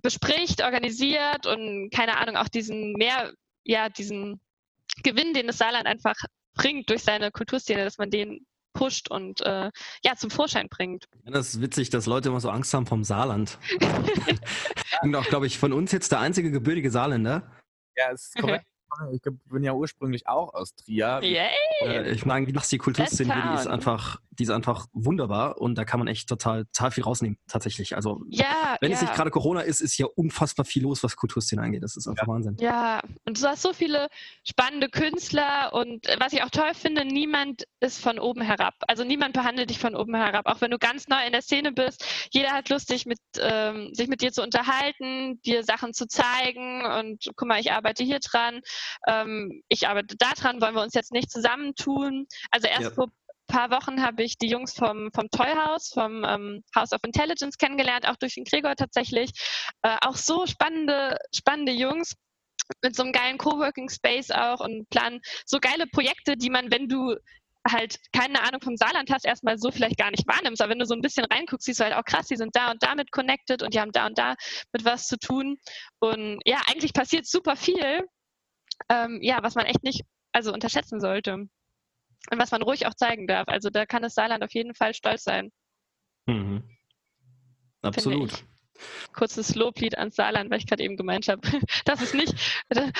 bespricht, 0.03 0.61
organisiert 0.61 1.47
und 1.47 1.89
keine 1.89 2.17
Ahnung, 2.17 2.37
auch 2.37 2.49
diesen 2.49 2.93
mehr, 2.93 3.33
ja, 3.63 3.89
diesen 3.89 4.39
Gewinn, 5.01 5.33
den 5.33 5.47
das 5.47 5.57
Saarland 5.57 5.87
einfach 5.87 6.15
bringt 6.53 6.89
durch 6.89 7.03
seine 7.03 7.31
Kulturszene, 7.31 7.83
dass 7.83 7.97
man 7.97 8.09
den 8.09 8.45
pusht 8.73 9.09
und 9.09 9.41
äh, 9.41 9.69
ja 10.03 10.15
zum 10.15 10.29
Vorschein 10.29 10.67
bringt. 10.69 11.05
Ja, 11.25 11.31
das 11.31 11.53
ist 11.53 11.61
witzig, 11.61 11.89
dass 11.89 12.05
Leute 12.05 12.29
immer 12.29 12.39
so 12.39 12.49
Angst 12.49 12.73
haben 12.73 12.85
vom 12.85 13.03
Saarland. 13.03 13.57
und 15.01 15.15
auch, 15.15 15.25
glaube 15.25 15.47
ich, 15.47 15.57
von 15.57 15.73
uns 15.73 15.91
jetzt 15.91 16.11
der 16.11 16.19
einzige 16.19 16.51
gebürtige 16.51 16.89
Saarländer. 16.89 17.51
Ja, 17.97 18.11
ist 18.11 18.35
korrekt. 18.35 18.65
Ich 19.13 19.21
bin 19.45 19.63
ja 19.63 19.73
ursprünglich 19.73 20.27
auch 20.27 20.53
aus 20.53 20.75
Trier. 20.75 21.19
Yay! 21.21 21.47
Äh, 21.81 22.11
ich 22.11 22.25
meine, 22.25 22.45
die 22.45 22.77
Kulturszene 22.77 23.33
die 23.33 23.55
ist 23.55 23.67
einfach, 23.67 24.19
die 24.31 24.43
ist 24.43 24.49
einfach 24.49 24.87
wunderbar 24.93 25.59
und 25.59 25.75
da 25.75 25.85
kann 25.85 25.99
man 25.99 26.07
echt 26.07 26.29
total, 26.29 26.65
total 26.65 26.91
viel 26.91 27.03
rausnehmen, 27.03 27.37
tatsächlich. 27.47 27.95
Also, 27.95 28.21
ja, 28.29 28.77
wenn 28.81 28.91
ja. 28.91 28.95
es 28.95 29.01
nicht 29.01 29.13
gerade 29.13 29.31
Corona 29.31 29.61
ist, 29.61 29.81
ist 29.81 29.97
ja 29.97 30.07
unfassbar 30.15 30.65
viel 30.65 30.83
los, 30.83 31.03
was 31.03 31.15
Kulturszene 31.15 31.61
angeht. 31.61 31.83
Das 31.83 31.95
ist 31.95 32.07
einfach 32.07 32.27
ja. 32.27 32.33
Wahnsinn. 32.33 32.57
Ja, 32.59 33.01
und 33.25 33.41
du 33.41 33.47
hast 33.47 33.61
so 33.61 33.73
viele 33.73 34.07
spannende 34.43 34.89
Künstler 34.89 35.73
und 35.73 36.07
äh, 36.07 36.17
was 36.19 36.33
ich 36.33 36.43
auch 36.43 36.49
toll 36.49 36.73
finde, 36.73 37.05
niemand 37.05 37.63
ist 37.79 38.01
von 38.01 38.19
oben 38.19 38.41
herab. 38.41 38.75
Also 38.87 39.03
niemand 39.03 39.33
behandelt 39.33 39.69
dich 39.69 39.79
von 39.79 39.95
oben 39.95 40.15
herab. 40.15 40.45
Auch 40.45 40.61
wenn 40.61 40.71
du 40.71 40.77
ganz 40.77 41.07
neu 41.07 41.25
in 41.25 41.31
der 41.31 41.41
Szene 41.41 41.71
bist, 41.71 42.05
jeder 42.31 42.51
hat 42.51 42.69
Lust, 42.69 42.87
sich 42.87 43.05
mit, 43.05 43.19
ähm, 43.39 43.93
sich 43.93 44.07
mit 44.07 44.21
dir 44.21 44.31
zu 44.31 44.43
unterhalten, 44.43 45.41
dir 45.41 45.63
Sachen 45.63 45.93
zu 45.93 46.07
zeigen 46.07 46.85
und 46.85 47.31
guck 47.35 47.47
mal, 47.47 47.59
ich 47.59 47.71
arbeite 47.71 48.03
hier 48.03 48.19
dran, 48.19 48.61
ähm, 49.07 49.61
ich 49.67 49.87
arbeite 49.87 50.15
da 50.17 50.31
dran, 50.31 50.61
wollen 50.61 50.75
wir 50.75 50.81
uns 50.81 50.93
jetzt 50.93 51.11
nicht 51.11 51.31
zusammentun. 51.31 52.27
Also 52.51 52.67
erst 52.67 52.81
ja. 52.81 52.91
vor 52.91 53.07
paar 53.51 53.69
Wochen 53.69 54.01
habe 54.01 54.23
ich 54.23 54.37
die 54.37 54.47
Jungs 54.47 54.73
vom, 54.73 55.11
vom 55.13 55.29
Toy 55.29 55.53
House, 55.53 55.89
vom 55.89 56.23
ähm, 56.23 56.63
House 56.75 56.93
of 56.93 57.01
Intelligence 57.03 57.57
kennengelernt, 57.57 58.07
auch 58.07 58.15
durch 58.15 58.35
den 58.35 58.45
Gregor 58.45 58.75
tatsächlich. 58.75 59.31
Äh, 59.81 59.97
auch 60.01 60.15
so 60.15 60.45
spannende, 60.45 61.17
spannende 61.35 61.73
Jungs 61.73 62.15
mit 62.81 62.95
so 62.95 63.03
einem 63.03 63.11
geilen 63.11 63.37
Coworking 63.37 63.89
Space 63.89 64.31
auch 64.31 64.61
und 64.61 64.89
planen 64.89 65.19
so 65.45 65.59
geile 65.59 65.85
Projekte, 65.87 66.37
die 66.37 66.49
man, 66.49 66.71
wenn 66.71 66.87
du 66.87 67.15
halt 67.69 67.99
keine 68.13 68.41
Ahnung 68.41 68.61
vom 68.61 68.77
Saarland 68.77 69.11
hast, 69.11 69.25
erstmal 69.25 69.57
so 69.57 69.69
vielleicht 69.69 69.97
gar 69.97 70.09
nicht 70.11 70.27
wahrnimmst. 70.27 70.61
Aber 70.61 70.71
wenn 70.71 70.79
du 70.79 70.85
so 70.85 70.95
ein 70.95 71.01
bisschen 71.01 71.25
reinguckst, 71.25 71.65
siehst 71.65 71.79
du 71.79 71.83
halt 71.83 71.93
auch 71.93 72.05
krass, 72.05 72.27
die 72.27 72.37
sind 72.37 72.55
da 72.55 72.71
und 72.71 72.81
damit 72.81 73.11
connected 73.11 73.61
und 73.61 73.73
die 73.73 73.79
haben 73.79 73.91
da 73.91 74.07
und 74.07 74.17
da 74.17 74.35
mit 74.71 74.85
was 74.85 75.07
zu 75.07 75.17
tun. 75.17 75.57
Und 75.99 76.39
ja, 76.45 76.61
eigentlich 76.67 76.93
passiert 76.93 77.27
super 77.27 77.55
viel, 77.55 78.07
ähm, 78.89 79.19
ja, 79.21 79.41
was 79.43 79.55
man 79.55 79.65
echt 79.65 79.83
nicht 79.83 80.03
also 80.31 80.53
unterschätzen 80.53 80.99
sollte 80.99 81.33
und 81.33 81.49
was 82.39 82.51
man 82.51 82.61
ruhig 82.61 82.85
auch 82.85 82.93
zeigen 82.93 83.27
darf. 83.27 83.47
Also 83.47 83.69
da 83.69 83.85
kann 83.85 84.01
das 84.01 84.13
Saarland 84.13 84.43
auf 84.43 84.53
jeden 84.53 84.75
Fall 84.75 84.93
stolz 84.93 85.23
sein. 85.23 85.51
Mhm. 86.27 86.63
Absolut. 87.81 88.45
Kurzes 89.13 89.53
Loblied 89.53 89.97
ans 89.97 90.15
Saarland, 90.15 90.49
weil 90.49 90.57
ich 90.57 90.65
gerade 90.65 90.83
eben 90.83 90.97
gemeint 90.97 91.27
habe, 91.27 91.41
dass 91.85 92.01
es 92.01 92.13
nicht 92.13 92.33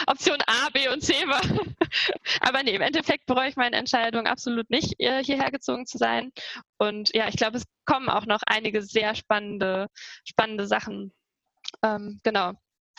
Option 0.05 0.37
A, 0.45 0.69
B 0.71 0.89
und 0.89 1.01
C 1.01 1.13
war. 1.27 1.41
Aber 2.41 2.61
nee, 2.63 2.75
im 2.75 2.81
Endeffekt 2.81 3.25
bereue 3.25 3.49
ich 3.49 3.55
meine 3.55 3.77
Entscheidung 3.77 4.27
absolut 4.27 4.69
nicht, 4.69 4.95
hierher 4.97 5.49
gezogen 5.49 5.85
zu 5.85 5.97
sein. 5.97 6.31
Und 6.77 7.15
ja, 7.15 7.27
ich 7.27 7.35
glaube, 7.35 7.57
es 7.57 7.65
kommen 7.85 8.09
auch 8.09 8.25
noch 8.25 8.41
einige 8.45 8.83
sehr 8.83 9.15
spannende, 9.15 9.87
spannende 10.23 10.67
Sachen. 10.67 11.13
Ähm, 11.83 12.19
genau 12.23 12.53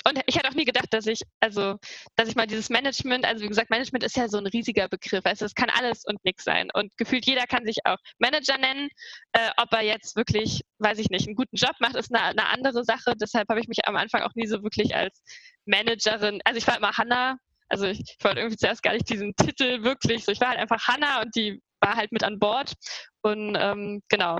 und 0.09 0.21
ich 0.27 0.37
hätte 0.37 0.49
auch 0.49 0.55
nie 0.55 0.65
gedacht, 0.65 0.89
dass 0.91 1.07
ich, 1.07 1.23
also, 1.41 1.77
dass 2.17 2.29
ich 2.29 2.35
mal 2.35 2.47
dieses 2.47 2.71
Management, 2.71 3.25
also 3.25 3.45
wie 3.45 3.49
gesagt, 3.49 3.71
Management 3.71 4.05
ist 4.05 4.17
ja 4.17 4.29
so 4.29 4.39
ein 4.39 4.47
riesiger 4.47 4.89
Begriff. 4.89 5.25
Also 5.25 5.45
es 5.45 5.55
kann 5.55 5.71
alles 5.71 6.05
und 6.05 6.23
nichts 6.25 6.45
sein. 6.45 6.69
Und 6.75 6.97
gefühlt 6.97 7.27
jeder 7.27 7.47
kann 7.47 7.65
sich 7.65 7.79
auch 7.85 7.99
Manager 8.19 8.59
nennen. 8.59 8.89
Äh, 9.33 9.51
ob 9.57 9.73
er 9.73 9.83
jetzt 9.83 10.17
wirklich, 10.17 10.63
weiß 10.79 10.99
ich 10.99 11.11
nicht, 11.11 11.27
einen 11.27 11.37
guten 11.37 11.57
Job 11.57 11.75
macht, 11.81 11.97
ist 11.97 12.15
eine, 12.15 12.25
eine 12.25 12.49
andere 12.49 12.85
Sache. 12.85 13.15
Deshalb 13.21 13.49
habe 13.49 13.61
ich 13.61 13.69
mich 13.69 13.87
am 13.87 13.97
Anfang 13.97 14.23
auch 14.23 14.35
nie 14.35 14.47
so 14.47 14.63
wirklich 14.63 14.95
als 14.95 15.23
Managerin, 15.65 16.41
also 16.45 16.59
ich 16.59 16.67
war 16.67 16.77
immer 16.77 16.97
Hanna, 16.97 17.37
also 17.69 17.87
ich, 17.87 18.01
ich 18.01 18.25
wollte 18.25 18.41
irgendwie 18.41 18.57
zuerst 18.57 18.83
gar 18.83 18.93
nicht 18.93 19.09
diesen 19.09 19.35
Titel 19.37 19.83
wirklich, 19.83 20.25
so 20.25 20.33
ich 20.33 20.41
war 20.41 20.49
halt 20.49 20.59
einfach 20.59 20.87
Hanna 20.89 21.23
und 21.23 21.35
die 21.35 21.63
war 21.81 21.97
halt 21.97 22.13
mit 22.13 22.25
an 22.25 22.39
Bord. 22.39 22.75
Und 23.23 23.57
ähm, 23.59 24.03
genau, 24.09 24.39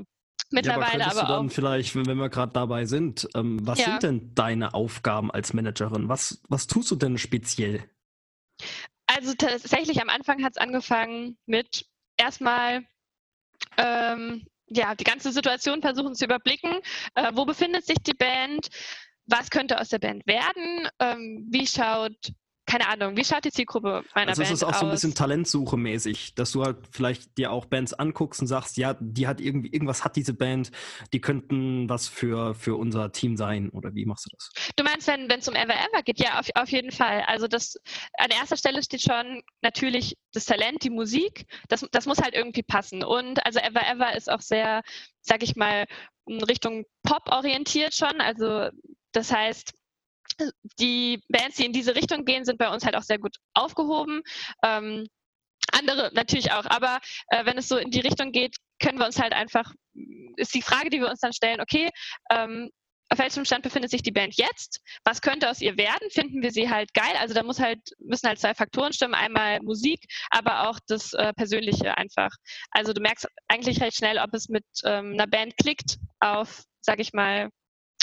Mittlerweile 0.53 1.01
ja, 1.01 1.11
aber, 1.11 1.21
aber 1.21 1.29
du 1.29 1.35
dann 1.35 1.51
vielleicht, 1.51 1.95
wenn 1.97 2.19
wir 2.19 2.29
gerade 2.29 2.53
dabei 2.53 2.85
sind, 2.85 3.29
ähm, 3.35 3.59
was 3.67 3.79
ja. 3.79 3.87
sind 3.87 4.03
denn 4.03 4.35
deine 4.35 4.75
Aufgaben 4.75 5.31
als 5.31 5.53
Managerin? 5.53 6.09
Was, 6.09 6.43
was 6.49 6.67
tust 6.67 6.91
du 6.91 6.97
denn 6.97 7.19
speziell? 7.19 7.85
Also 9.07 9.35
tatsächlich 9.35 10.01
am 10.01 10.09
Anfang 10.09 10.45
hat 10.45 10.53
es 10.53 10.57
angefangen 10.59 11.37
mit 11.47 11.87
erstmal 12.17 12.85
ähm, 13.77 14.47
ja, 14.69 14.95
die 14.95 15.05
ganze 15.05 15.33
Situation 15.33 15.83
versuchen 15.83 16.15
zu 16.15 16.25
überblicken. 16.25 16.81
Äh, 17.15 17.33
wo 17.35 17.45
befindet 17.45 17.85
sich 17.87 17.99
die 17.99 18.15
Band? 18.15 18.69
Was 19.27 19.51
könnte 19.51 19.81
aus 19.81 19.89
der 19.89 19.99
Band 19.99 20.27
werden? 20.27 20.89
Ähm, 20.99 21.47
wie 21.51 21.67
schaut 21.67 22.33
keine 22.73 22.89
Ahnung, 22.89 23.19
wie 23.19 23.25
schaut 23.25 23.45
die 23.45 23.51
Zielgruppe 23.51 24.03
meiner 24.15 24.31
also 24.31 24.41
Band 24.41 24.53
aus? 24.53 24.61
Das 24.61 24.63
ist 24.63 24.63
auch 24.63 24.69
aus? 24.69 24.81
so 24.81 24.87
ein 24.87 24.93
bisschen 24.93 25.15
Talentsuche 25.15 25.77
mäßig, 25.77 26.35
dass 26.35 26.53
du 26.53 26.65
halt 26.65 26.79
vielleicht 26.91 27.37
dir 27.37 27.53
auch 27.53 27.67
Bands 27.67 27.93
anguckst 27.93 28.41
und 28.41 28.47
sagst, 28.47 28.79
ja, 28.79 28.97
die 28.99 29.27
hat 29.27 29.43
irgendwie, 29.43 29.69
irgendwas 29.69 30.05
hat 30.05 30.17
diese 30.17 30.33
Band, 30.33 30.71
die 31.13 31.21
könnten 31.21 31.91
was 31.91 32.09
für, 32.09 32.55
für 32.55 32.77
unser 32.77 33.13
Team 33.13 33.37
sein 33.37 33.69
oder 33.69 33.95
wie 33.95 34.07
machst 34.07 34.25
du 34.25 34.31
das? 34.35 34.73
Du 34.75 34.85
meinst, 34.85 35.07
wenn 35.07 35.31
es 35.31 35.49
um 35.49 35.55
Ever 35.55 35.75
Ever 35.75 36.03
geht? 36.03 36.19
Ja, 36.19 36.41
auf, 36.41 36.49
auf 36.55 36.71
jeden 36.71 36.93
Fall. 36.93 37.25
Also 37.27 37.47
das 37.47 37.77
an 38.17 38.31
erster 38.31 38.57
Stelle 38.57 38.83
steht 38.83 39.03
schon 39.03 39.43
natürlich 39.61 40.17
das 40.33 40.47
Talent, 40.47 40.83
die 40.83 40.91
Musik, 40.91 41.45
das, 41.69 41.87
das 41.93 42.07
muss 42.07 42.23
halt 42.23 42.35
irgendwie 42.35 42.63
passen. 42.63 43.05
Und 43.05 43.45
also 43.45 43.59
Ever 43.59 43.87
Ever 43.87 44.17
ist 44.17 44.31
auch 44.31 44.41
sehr, 44.41 44.81
sag 45.21 45.43
ich 45.43 45.57
mal, 45.57 45.85
in 46.25 46.43
Richtung 46.43 46.87
Pop 47.03 47.31
orientiert 47.31 47.95
schon. 47.95 48.23
Also 48.23 48.71
das 49.13 49.31
heißt, 49.31 49.75
die 50.79 51.23
Bands, 51.29 51.57
die 51.57 51.67
in 51.67 51.73
diese 51.73 51.95
Richtung 51.95 52.25
gehen, 52.25 52.45
sind 52.45 52.59
bei 52.59 52.73
uns 52.73 52.85
halt 52.85 52.97
auch 52.97 53.03
sehr 53.03 53.19
gut 53.19 53.37
aufgehoben. 53.55 54.23
Ähm, 54.65 55.07
andere 55.73 56.11
natürlich 56.13 56.53
auch, 56.53 56.67
aber 56.67 56.99
äh, 57.29 57.45
wenn 57.47 57.59
es 57.59 57.69
so 57.69 57.77
in 57.77 57.91
die 57.91 58.01
Richtung 58.01 58.33
geht, 58.33 58.57
können 58.81 58.99
wir 58.99 59.07
uns 59.07 59.21
halt 59.21 59.33
einfach, 59.33 59.73
ist 60.37 60.55
die 60.55 60.63
Frage, 60.63 60.91
die 60.91 61.01
wir 61.01 61.09
uns 61.09 61.21
dann 61.21 61.33
stellen, 61.33 61.61
okay, 61.61 61.89
ähm, 62.31 62.71
auf 63.13 63.19
welchem 63.19 63.45
Stand 63.45 63.63
befindet 63.63 63.91
sich 63.91 64.03
die 64.03 64.11
Band 64.11 64.37
jetzt? 64.37 64.81
Was 65.05 65.21
könnte 65.21 65.51
aus 65.51 65.61
ihr 65.61 65.77
werden? 65.77 66.09
Finden 66.11 66.41
wir 66.43 66.51
sie 66.51 66.71
halt 66.71 66.95
geil? 66.95 67.13
Also 67.19 67.35
da 67.35 67.43
muss 67.43 67.61
halt, 67.61 67.79
müssen 67.99 68.27
halt 68.27 68.41
zwei 68.41 68.55
Faktoren 68.55 68.95
stimmen. 68.95 69.13
Einmal 69.13 69.61
Musik, 69.61 70.01
aber 70.31 70.71
auch 70.71 70.79
das 70.87 71.13
äh, 71.13 71.35
Persönliche 71.35 71.99
einfach. 71.99 72.31
Also 72.71 72.95
du 72.95 73.03
merkst 73.03 73.27
eigentlich 73.49 73.83
recht 73.83 73.99
schnell, 73.99 74.19
ob 74.19 74.33
es 74.33 74.49
mit 74.49 74.65
ähm, 74.85 75.13
einer 75.13 75.27
Band 75.27 75.59
klickt 75.59 75.99
auf, 76.21 76.63
sag 76.81 77.01
ich 77.01 77.13
mal, 77.13 77.51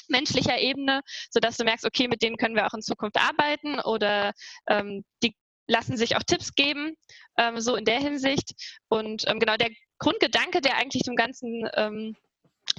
menschlicher 0.10 0.60
Ebene, 0.60 1.02
sodass 1.30 1.58
du 1.58 1.64
merkst, 1.64 1.86
okay, 1.86 2.08
mit 2.08 2.22
denen 2.22 2.38
können 2.38 2.56
wir 2.56 2.66
auch 2.66 2.74
in 2.74 2.82
Zukunft 2.82 3.18
arbeiten 3.18 3.80
oder 3.80 4.34
ähm, 4.68 5.04
die 5.24 5.36
lassen 5.68 5.98
sich 5.98 6.16
auch 6.16 6.24
Tipps 6.24 6.54
geben, 6.54 6.96
ähm, 7.38 7.60
so 7.60 7.76
in 7.76 7.86
der 7.86 8.00
Hinsicht. 8.00 8.54
Und 8.90 9.24
ähm, 9.28 9.40
genau 9.40 9.56
der 9.56 9.70
Grundgedanke, 10.00 10.62
der 10.62 10.78
eigentlich 10.78 11.04
dem 11.04 11.16
Ganzen 11.16 11.70
ähm, 11.76 12.16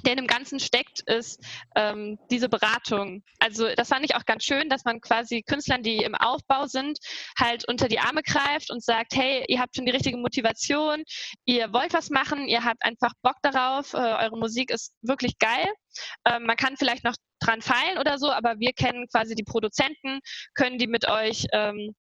der 0.01 0.13
in 0.13 0.17
dem 0.17 0.27
Ganzen 0.27 0.59
steckt, 0.59 1.01
ist 1.01 1.43
ähm, 1.75 2.17
diese 2.29 2.49
Beratung. 2.49 3.23
Also 3.39 3.67
das 3.75 3.89
fand 3.89 4.05
ich 4.05 4.15
auch 4.15 4.25
ganz 4.25 4.43
schön, 4.43 4.69
dass 4.69 4.85
man 4.85 5.01
quasi 5.01 5.41
Künstlern, 5.41 5.83
die 5.83 5.97
im 5.97 6.15
Aufbau 6.15 6.65
sind, 6.67 6.99
halt 7.37 7.67
unter 7.67 7.87
die 7.87 7.99
Arme 7.99 8.23
greift 8.23 8.71
und 8.71 8.83
sagt, 8.83 9.15
hey, 9.15 9.43
ihr 9.47 9.59
habt 9.59 9.75
schon 9.75 9.85
die 9.85 9.91
richtige 9.91 10.17
Motivation, 10.17 11.03
ihr 11.45 11.71
wollt 11.73 11.93
was 11.93 12.09
machen, 12.09 12.47
ihr 12.47 12.63
habt 12.63 12.83
einfach 12.83 13.13
Bock 13.21 13.35
darauf, 13.41 13.93
äh, 13.93 13.97
eure 13.97 14.37
Musik 14.37 14.71
ist 14.71 14.93
wirklich 15.01 15.37
geil. 15.39 15.67
Ähm, 16.25 16.43
man 16.43 16.55
kann 16.55 16.77
vielleicht 16.77 17.03
noch 17.03 17.15
dran 17.39 17.61
feilen 17.61 17.97
oder 17.97 18.17
so, 18.17 18.31
aber 18.31 18.59
wir 18.59 18.71
kennen 18.73 19.07
quasi 19.07 19.35
die 19.35 19.43
Produzenten, 19.43 20.19
können 20.53 20.77
die 20.77 20.87
mit 20.87 21.07
euch 21.07 21.47
ähm, 21.51 21.95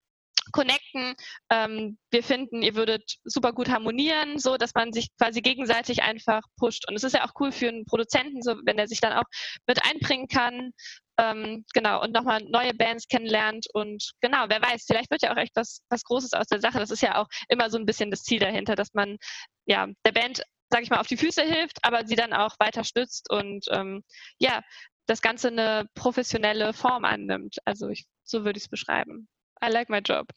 connecten. 0.52 1.14
Ähm, 1.50 1.98
wir 2.10 2.22
finden, 2.22 2.62
ihr 2.62 2.74
würdet 2.74 3.18
super 3.24 3.52
gut 3.52 3.68
harmonieren, 3.68 4.38
so 4.38 4.56
dass 4.56 4.74
man 4.74 4.92
sich 4.92 5.08
quasi 5.16 5.40
gegenseitig 5.40 6.02
einfach 6.02 6.42
pusht. 6.56 6.88
Und 6.88 6.96
es 6.96 7.04
ist 7.04 7.14
ja 7.14 7.24
auch 7.24 7.32
cool 7.40 7.52
für 7.52 7.68
einen 7.68 7.84
Produzenten, 7.84 8.42
so 8.42 8.56
wenn 8.64 8.78
er 8.78 8.88
sich 8.88 9.00
dann 9.00 9.12
auch 9.12 9.24
mit 9.66 9.84
einbringen 9.84 10.28
kann. 10.28 10.72
Ähm, 11.18 11.64
genau, 11.74 12.00
und 12.02 12.12
nochmal 12.12 12.40
neue 12.44 12.74
Bands 12.74 13.08
kennenlernt 13.08 13.66
und 13.74 14.12
genau, 14.20 14.44
wer 14.48 14.62
weiß, 14.62 14.84
vielleicht 14.86 15.10
wird 15.10 15.22
ja 15.22 15.32
auch 15.32 15.36
echt 15.36 15.56
was, 15.56 15.80
was 15.88 16.04
Großes 16.04 16.32
aus 16.32 16.46
der 16.46 16.60
Sache. 16.60 16.78
Das 16.78 16.92
ist 16.92 17.02
ja 17.02 17.20
auch 17.20 17.26
immer 17.48 17.70
so 17.70 17.78
ein 17.78 17.86
bisschen 17.86 18.12
das 18.12 18.22
Ziel 18.22 18.38
dahinter, 18.38 18.76
dass 18.76 18.94
man 18.94 19.16
ja 19.66 19.88
der 20.04 20.12
Band, 20.12 20.42
sag 20.70 20.82
ich 20.82 20.90
mal, 20.90 21.00
auf 21.00 21.08
die 21.08 21.16
Füße 21.16 21.42
hilft, 21.42 21.78
aber 21.82 22.06
sie 22.06 22.14
dann 22.14 22.32
auch 22.32 22.54
weiter 22.60 22.84
stützt 22.84 23.30
und 23.30 23.66
ähm, 23.72 24.04
ja, 24.38 24.62
das 25.08 25.22
Ganze 25.22 25.48
eine 25.48 25.86
professionelle 25.94 26.72
Form 26.72 27.04
annimmt. 27.04 27.56
Also 27.64 27.88
ich, 27.88 28.06
so 28.24 28.44
würde 28.44 28.58
ich 28.58 28.64
es 28.64 28.70
beschreiben. 28.70 29.26
I 29.62 29.70
like 29.70 29.88
my 29.88 29.98
job. 29.98 30.28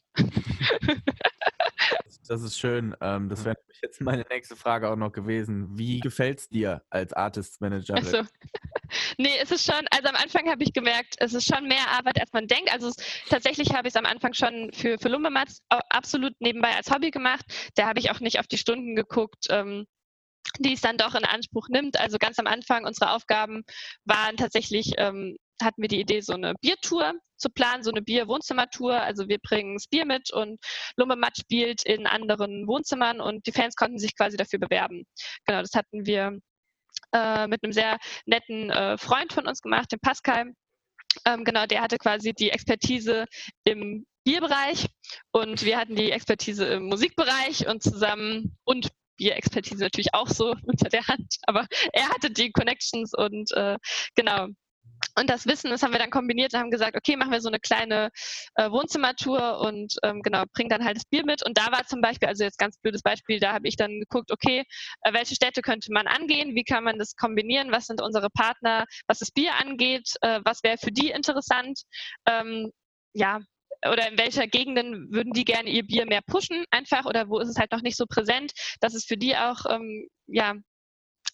das 2.28 2.42
ist 2.42 2.58
schön. 2.58 2.96
Ähm, 3.00 3.28
das 3.28 3.44
wäre 3.44 3.56
jetzt 3.82 4.00
meine 4.00 4.24
nächste 4.28 4.56
Frage 4.56 4.90
auch 4.90 4.96
noch 4.96 5.12
gewesen. 5.12 5.76
Wie 5.76 6.00
gefällt 6.00 6.40
es 6.40 6.48
dir 6.48 6.82
als 6.90 7.12
Artist 7.12 7.60
Manager? 7.60 7.94
Also, 7.94 8.22
nee, 9.18 9.36
es 9.40 9.50
ist 9.50 9.64
schon, 9.66 9.84
also 9.90 10.08
am 10.08 10.16
Anfang 10.16 10.48
habe 10.48 10.62
ich 10.62 10.72
gemerkt, 10.72 11.16
es 11.18 11.34
ist 11.34 11.46
schon 11.46 11.66
mehr 11.66 11.88
Arbeit, 11.90 12.20
als 12.20 12.32
man 12.32 12.46
denkt. 12.46 12.72
Also 12.72 12.88
es, 12.88 12.96
tatsächlich 13.28 13.74
habe 13.74 13.88
ich 13.88 13.94
es 13.94 13.98
am 13.98 14.06
Anfang 14.06 14.32
schon 14.32 14.70
für, 14.72 14.98
für 14.98 15.08
Lumbematz 15.08 15.60
absolut 15.68 16.34
nebenbei 16.40 16.74
als 16.76 16.90
Hobby 16.90 17.10
gemacht. 17.10 17.44
Da 17.74 17.86
habe 17.86 17.98
ich 17.98 18.10
auch 18.10 18.20
nicht 18.20 18.38
auf 18.38 18.46
die 18.46 18.58
Stunden 18.58 18.94
geguckt. 18.94 19.46
Ähm, 19.50 19.86
die 20.58 20.74
es 20.74 20.80
dann 20.80 20.98
doch 20.98 21.14
in 21.14 21.24
Anspruch 21.24 21.68
nimmt. 21.68 21.98
Also 21.98 22.18
ganz 22.18 22.38
am 22.38 22.46
Anfang 22.46 22.84
unsere 22.84 23.12
Aufgaben 23.12 23.64
waren 24.04 24.36
tatsächlich 24.36 24.92
ähm, 24.98 25.36
hatten 25.64 25.82
wir 25.82 25.88
die 25.88 26.00
Idee, 26.00 26.20
so 26.20 26.34
eine 26.34 26.54
Biertour 26.60 27.14
zu 27.36 27.50
planen, 27.50 27.82
so 27.82 27.90
eine 27.90 28.02
Bier-Wohnzimmertour. 28.02 28.94
Also 28.94 29.28
wir 29.28 29.38
bringen 29.38 29.74
das 29.74 29.86
Bier 29.88 30.04
mit 30.06 30.32
und 30.32 30.58
Lummemat 30.96 31.36
spielt 31.38 31.84
in 31.84 32.06
anderen 32.06 32.66
Wohnzimmern 32.66 33.20
und 33.20 33.46
die 33.46 33.52
Fans 33.52 33.76
konnten 33.76 33.98
sich 33.98 34.16
quasi 34.16 34.36
dafür 34.36 34.58
bewerben. 34.58 35.04
Genau, 35.46 35.60
das 35.60 35.74
hatten 35.74 36.06
wir 36.06 36.38
äh, 37.12 37.46
mit 37.46 37.62
einem 37.62 37.72
sehr 37.72 37.98
netten 38.26 38.70
äh, 38.70 38.96
Freund 38.98 39.32
von 39.32 39.46
uns 39.46 39.60
gemacht, 39.60 39.90
dem 39.92 40.00
Pascal. 40.00 40.52
Ähm, 41.26 41.44
genau, 41.44 41.66
der 41.66 41.82
hatte 41.82 41.98
quasi 41.98 42.32
die 42.32 42.50
Expertise 42.50 43.26
im 43.64 44.06
Bierbereich 44.24 44.86
und 45.32 45.64
wir 45.64 45.78
hatten 45.78 45.96
die 45.96 46.10
Expertise 46.10 46.64
im 46.66 46.84
Musikbereich 46.84 47.66
und 47.66 47.82
zusammen 47.82 48.56
und 48.64 48.90
Bierexpertise 49.16 49.82
natürlich 49.82 50.14
auch 50.14 50.28
so 50.28 50.54
unter 50.66 50.88
der 50.88 51.06
Hand, 51.06 51.36
aber 51.42 51.66
er 51.92 52.08
hatte 52.08 52.30
die 52.30 52.50
Connections 52.50 53.12
und 53.14 53.52
äh, 53.52 53.78
genau, 54.14 54.48
und 55.18 55.28
das 55.28 55.46
Wissen, 55.46 55.70
das 55.70 55.82
haben 55.82 55.92
wir 55.92 55.98
dann 55.98 56.10
kombiniert 56.10 56.54
und 56.54 56.60
haben 56.60 56.70
gesagt, 56.70 56.96
okay, 56.96 57.16
machen 57.16 57.32
wir 57.32 57.40
so 57.40 57.48
eine 57.48 57.60
kleine 57.60 58.10
äh, 58.54 58.70
Wohnzimmertour 58.70 59.60
und 59.60 59.94
ähm, 60.02 60.22
genau, 60.22 60.44
bringen 60.54 60.70
dann 60.70 60.84
halt 60.84 60.96
das 60.96 61.04
Bier 61.04 61.24
mit. 61.24 61.44
Und 61.44 61.58
da 61.58 61.70
war 61.70 61.84
zum 61.86 62.00
Beispiel, 62.00 62.28
also 62.28 62.44
jetzt 62.44 62.58
ganz 62.58 62.78
blödes 62.78 63.02
Beispiel, 63.02 63.38
da 63.38 63.52
habe 63.52 63.68
ich 63.68 63.76
dann 63.76 64.00
geguckt, 64.00 64.32
okay, 64.32 64.64
äh, 65.02 65.12
welche 65.12 65.34
Städte 65.34 65.62
könnte 65.62 65.92
man 65.92 66.06
angehen, 66.06 66.54
wie 66.54 66.64
kann 66.64 66.84
man 66.84 66.98
das 66.98 67.14
kombinieren, 67.16 67.72
was 67.72 67.86
sind 67.86 68.00
unsere 68.00 68.30
Partner, 68.30 68.86
was 69.06 69.18
das 69.18 69.30
Bier 69.30 69.54
angeht, 69.54 70.14
äh, 70.22 70.40
was 70.44 70.62
wäre 70.62 70.78
für 70.78 70.92
die 70.92 71.10
interessant. 71.10 71.82
Ähm, 72.26 72.70
ja, 73.14 73.40
oder 73.86 74.08
in 74.08 74.18
welcher 74.18 74.46
Gegenden 74.46 75.12
würden 75.12 75.32
die 75.32 75.44
gerne 75.44 75.68
ihr 75.68 75.84
Bier 75.84 76.06
mehr 76.06 76.22
pushen 76.22 76.64
einfach 76.70 77.04
oder 77.04 77.28
wo 77.28 77.38
ist 77.40 77.48
es 77.48 77.56
halt 77.56 77.72
noch 77.72 77.82
nicht 77.82 77.96
so 77.96 78.06
präsent, 78.06 78.52
dass 78.80 78.94
es 78.94 79.04
für 79.04 79.16
die 79.16 79.36
auch 79.36 79.66
ähm, 79.68 80.08
ja 80.26 80.54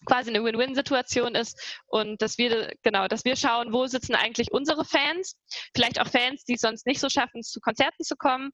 quasi 0.05 0.29
eine 0.29 0.43
Win-Win-Situation 0.43 1.35
ist 1.35 1.79
und 1.87 2.21
dass 2.21 2.37
wir 2.37 2.73
genau, 2.83 3.07
dass 3.07 3.25
wir 3.25 3.35
schauen, 3.35 3.73
wo 3.73 3.85
sitzen 3.87 4.15
eigentlich 4.15 4.51
unsere 4.51 4.85
Fans, 4.85 5.35
vielleicht 5.75 5.99
auch 5.99 6.07
Fans, 6.07 6.43
die 6.45 6.53
es 6.53 6.61
sonst 6.61 6.85
nicht 6.85 6.99
so 6.99 7.09
schaffen, 7.09 7.43
zu 7.43 7.59
Konzerten 7.59 8.03
zu 8.03 8.15
kommen. 8.15 8.51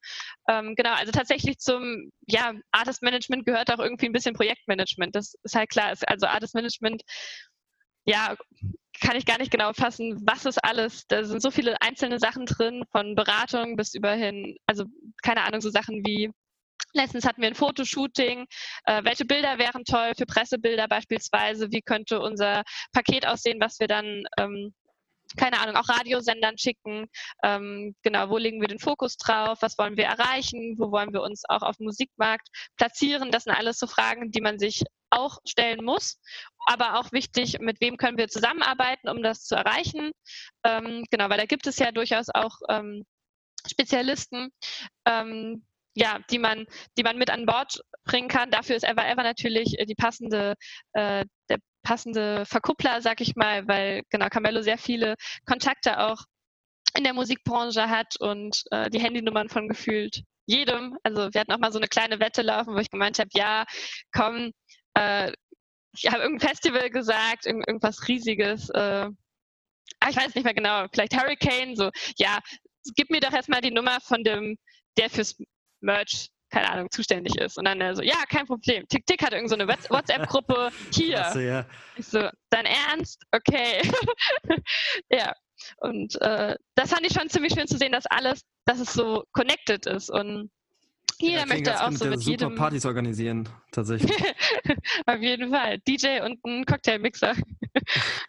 Ähm, 0.49 0.75
genau, 0.75 0.93
also 0.93 1.11
tatsächlich 1.11 1.59
zum 1.59 2.11
ja 2.27 2.53
Artist 2.71 3.01
Management 3.01 3.45
gehört 3.45 3.71
auch 3.71 3.79
irgendwie 3.79 4.07
ein 4.07 4.13
bisschen 4.13 4.35
Projektmanagement. 4.35 5.15
Das 5.15 5.35
ist 5.43 5.55
halt 5.55 5.69
klar. 5.69 5.93
Also 6.07 6.27
Artist 6.27 6.55
Management, 6.55 7.03
ja, 8.05 8.35
kann 9.01 9.17
ich 9.17 9.25
gar 9.25 9.37
nicht 9.37 9.51
genau 9.51 9.73
fassen, 9.73 10.21
was 10.25 10.45
ist 10.45 10.63
alles. 10.63 11.05
Da 11.07 11.23
sind 11.23 11.41
so 11.41 11.51
viele 11.51 11.81
einzelne 11.81 12.19
Sachen 12.19 12.45
drin, 12.45 12.83
von 12.91 13.15
Beratung 13.15 13.75
bis 13.75 13.93
überhin, 13.93 14.57
also 14.67 14.85
keine 15.23 15.43
Ahnung, 15.43 15.61
so 15.61 15.69
Sachen 15.69 16.05
wie 16.05 16.31
Letztens 16.93 17.25
hatten 17.25 17.41
wir 17.41 17.49
ein 17.49 17.55
Fotoshooting. 17.55 18.45
Äh, 18.85 19.03
welche 19.03 19.25
Bilder 19.25 19.57
wären 19.57 19.83
toll 19.83 20.13
für 20.17 20.25
Pressebilder 20.25 20.87
beispielsweise? 20.87 21.71
Wie 21.71 21.81
könnte 21.81 22.21
unser 22.21 22.63
Paket 22.93 23.27
aussehen, 23.27 23.59
was 23.59 23.79
wir 23.79 23.87
dann, 23.87 24.23
ähm, 24.39 24.73
keine 25.35 25.59
Ahnung, 25.59 25.75
auch 25.75 25.89
Radiosendern 25.89 26.57
schicken? 26.57 27.07
Ähm, 27.43 27.95
genau, 28.01 28.29
wo 28.29 28.37
legen 28.37 28.61
wir 28.61 28.69
den 28.69 28.79
Fokus 28.79 29.17
drauf? 29.17 29.57
Was 29.61 29.77
wollen 29.77 29.97
wir 29.97 30.05
erreichen? 30.05 30.75
Wo 30.77 30.91
wollen 30.91 31.11
wir 31.11 31.21
uns 31.21 31.43
auch 31.49 31.63
auf 31.63 31.75
dem 31.77 31.87
Musikmarkt 31.87 32.47
platzieren? 32.77 33.29
Das 33.29 33.43
sind 33.43 33.53
alles 33.53 33.77
so 33.77 33.87
Fragen, 33.87 34.31
die 34.31 34.41
man 34.41 34.57
sich 34.57 34.83
auch 35.09 35.39
stellen 35.45 35.83
muss. 35.83 36.19
Aber 36.65 36.99
auch 36.99 37.11
wichtig, 37.11 37.59
mit 37.59 37.81
wem 37.81 37.97
können 37.97 38.17
wir 38.17 38.29
zusammenarbeiten, 38.29 39.09
um 39.09 39.21
das 39.21 39.43
zu 39.43 39.55
erreichen? 39.55 40.11
Ähm, 40.63 41.03
genau, 41.11 41.29
weil 41.29 41.37
da 41.37 41.45
gibt 41.45 41.67
es 41.67 41.77
ja 41.77 41.91
durchaus 41.91 42.27
auch 42.33 42.57
ähm, 42.69 43.05
Spezialisten, 43.67 44.51
ähm, 45.05 45.65
ja, 45.95 46.19
die 46.29 46.39
man, 46.39 46.65
die 46.97 47.03
man 47.03 47.17
mit 47.17 47.29
an 47.29 47.45
Bord 47.45 47.79
bringen 48.03 48.27
kann. 48.27 48.51
Dafür 48.51 48.75
ist 48.75 48.83
Ever 48.83 49.07
Ever 49.07 49.23
natürlich 49.23 49.79
äh, 49.79 49.85
die 49.85 49.95
passende, 49.95 50.55
äh, 50.93 51.25
der 51.49 51.57
passende 51.83 52.45
Verkuppler, 52.45 53.01
sag 53.01 53.21
ich 53.21 53.35
mal, 53.35 53.67
weil 53.67 54.03
genau 54.09 54.27
Camello 54.27 54.61
sehr 54.61 54.77
viele 54.77 55.15
Kontakte 55.45 55.99
auch 55.99 56.23
in 56.97 57.03
der 57.03 57.13
Musikbranche 57.13 57.89
hat 57.89 58.15
und 58.19 58.63
äh, 58.71 58.89
die 58.89 58.99
Handynummern 58.99 59.49
von 59.49 59.67
gefühlt 59.67 60.23
jedem. 60.45 60.97
Also 61.03 61.33
wir 61.33 61.41
hatten 61.41 61.51
auch 61.51 61.59
mal 61.59 61.71
so 61.71 61.79
eine 61.79 61.87
kleine 61.87 62.19
Wette 62.19 62.41
laufen, 62.41 62.73
wo 62.75 62.79
ich 62.79 62.91
gemeint 62.91 63.19
habe, 63.19 63.29
ja, 63.33 63.65
komm, 64.13 64.51
äh, 64.95 65.31
ich 65.97 66.11
habe 66.11 66.23
irgendein 66.23 66.49
Festival 66.49 66.89
gesagt, 66.89 67.45
irgend, 67.45 67.67
irgendwas 67.67 68.07
Riesiges. 68.07 68.69
Äh, 68.69 69.07
ich 70.09 70.15
weiß 70.15 70.35
nicht 70.35 70.43
mehr 70.43 70.53
genau, 70.53 70.85
vielleicht 70.91 71.15
Hurricane, 71.15 71.75
so, 71.75 71.89
ja, 72.17 72.39
gib 72.95 73.09
mir 73.09 73.21
doch 73.21 73.33
erstmal 73.33 73.61
die 73.61 73.71
Nummer 73.71 73.99
von 74.01 74.23
dem, 74.23 74.57
der 74.97 75.09
fürs 75.09 75.35
Merch 75.85 76.29
keine 76.51 76.69
Ahnung, 76.69 76.89
zuständig 76.89 77.37
ist. 77.37 77.57
Und 77.57 77.65
dann 77.65 77.81
er 77.81 77.95
so, 77.95 78.01
ja, 78.01 78.23
kein 78.29 78.45
Problem. 78.45 78.87
Tick 78.87 79.05
Tick 79.05 79.21
hat 79.21 79.33
irgend 79.33 79.49
so 79.49 79.55
eine 79.55 79.67
WhatsApp-Gruppe 79.67 80.71
hier. 80.93 81.15
Klasse, 81.15 81.43
ja. 81.43 81.65
Ich 81.97 82.07
so, 82.07 82.29
dein 82.49 82.65
Ernst? 82.65 83.21
Okay. 83.31 83.81
ja. 85.09 85.33
Und 85.77 86.15
äh, 86.21 86.55
das 86.75 86.91
fand 86.91 87.05
ich 87.05 87.13
schon 87.13 87.29
ziemlich 87.29 87.53
schön 87.53 87.67
zu 87.67 87.77
sehen, 87.77 87.91
dass 87.91 88.05
alles, 88.05 88.41
dass 88.65 88.79
es 88.79 88.93
so 88.93 89.25
connected 89.33 89.85
ist 89.85 90.09
und 90.09 90.49
jeder 91.17 91.39
ja, 91.39 91.45
möchte 91.45 91.81
auch 91.81 91.91
so 91.91 92.05
mit 92.05 92.19
super 92.19 92.31
jedem 92.31 92.55
Partys 92.55 92.85
organisieren, 92.85 93.47
tatsächlich. 93.71 94.11
Auf 95.05 95.21
jeden 95.21 95.49
Fall. 95.49 95.79
DJ 95.87 96.21
und 96.21 96.43
ein 96.45 96.65
Cocktailmixer. 96.65 97.35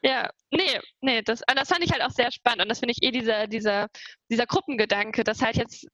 ja, 0.03 0.31
nee, 0.53 0.81
nee, 1.01 1.21
das, 1.23 1.43
das 1.47 1.69
fand 1.69 1.85
ich 1.85 1.91
halt 1.91 2.03
auch 2.03 2.11
sehr 2.11 2.31
spannend 2.31 2.63
und 2.63 2.69
das 2.69 2.79
finde 2.79 2.95
ich 2.97 3.07
eh 3.07 3.11
dieser, 3.11 3.49
dieser, 3.49 3.89
dieser 4.31 4.47
Gruppengedanke, 4.47 5.25
dass 5.25 5.43
halt 5.43 5.57
jetzt 5.57 5.87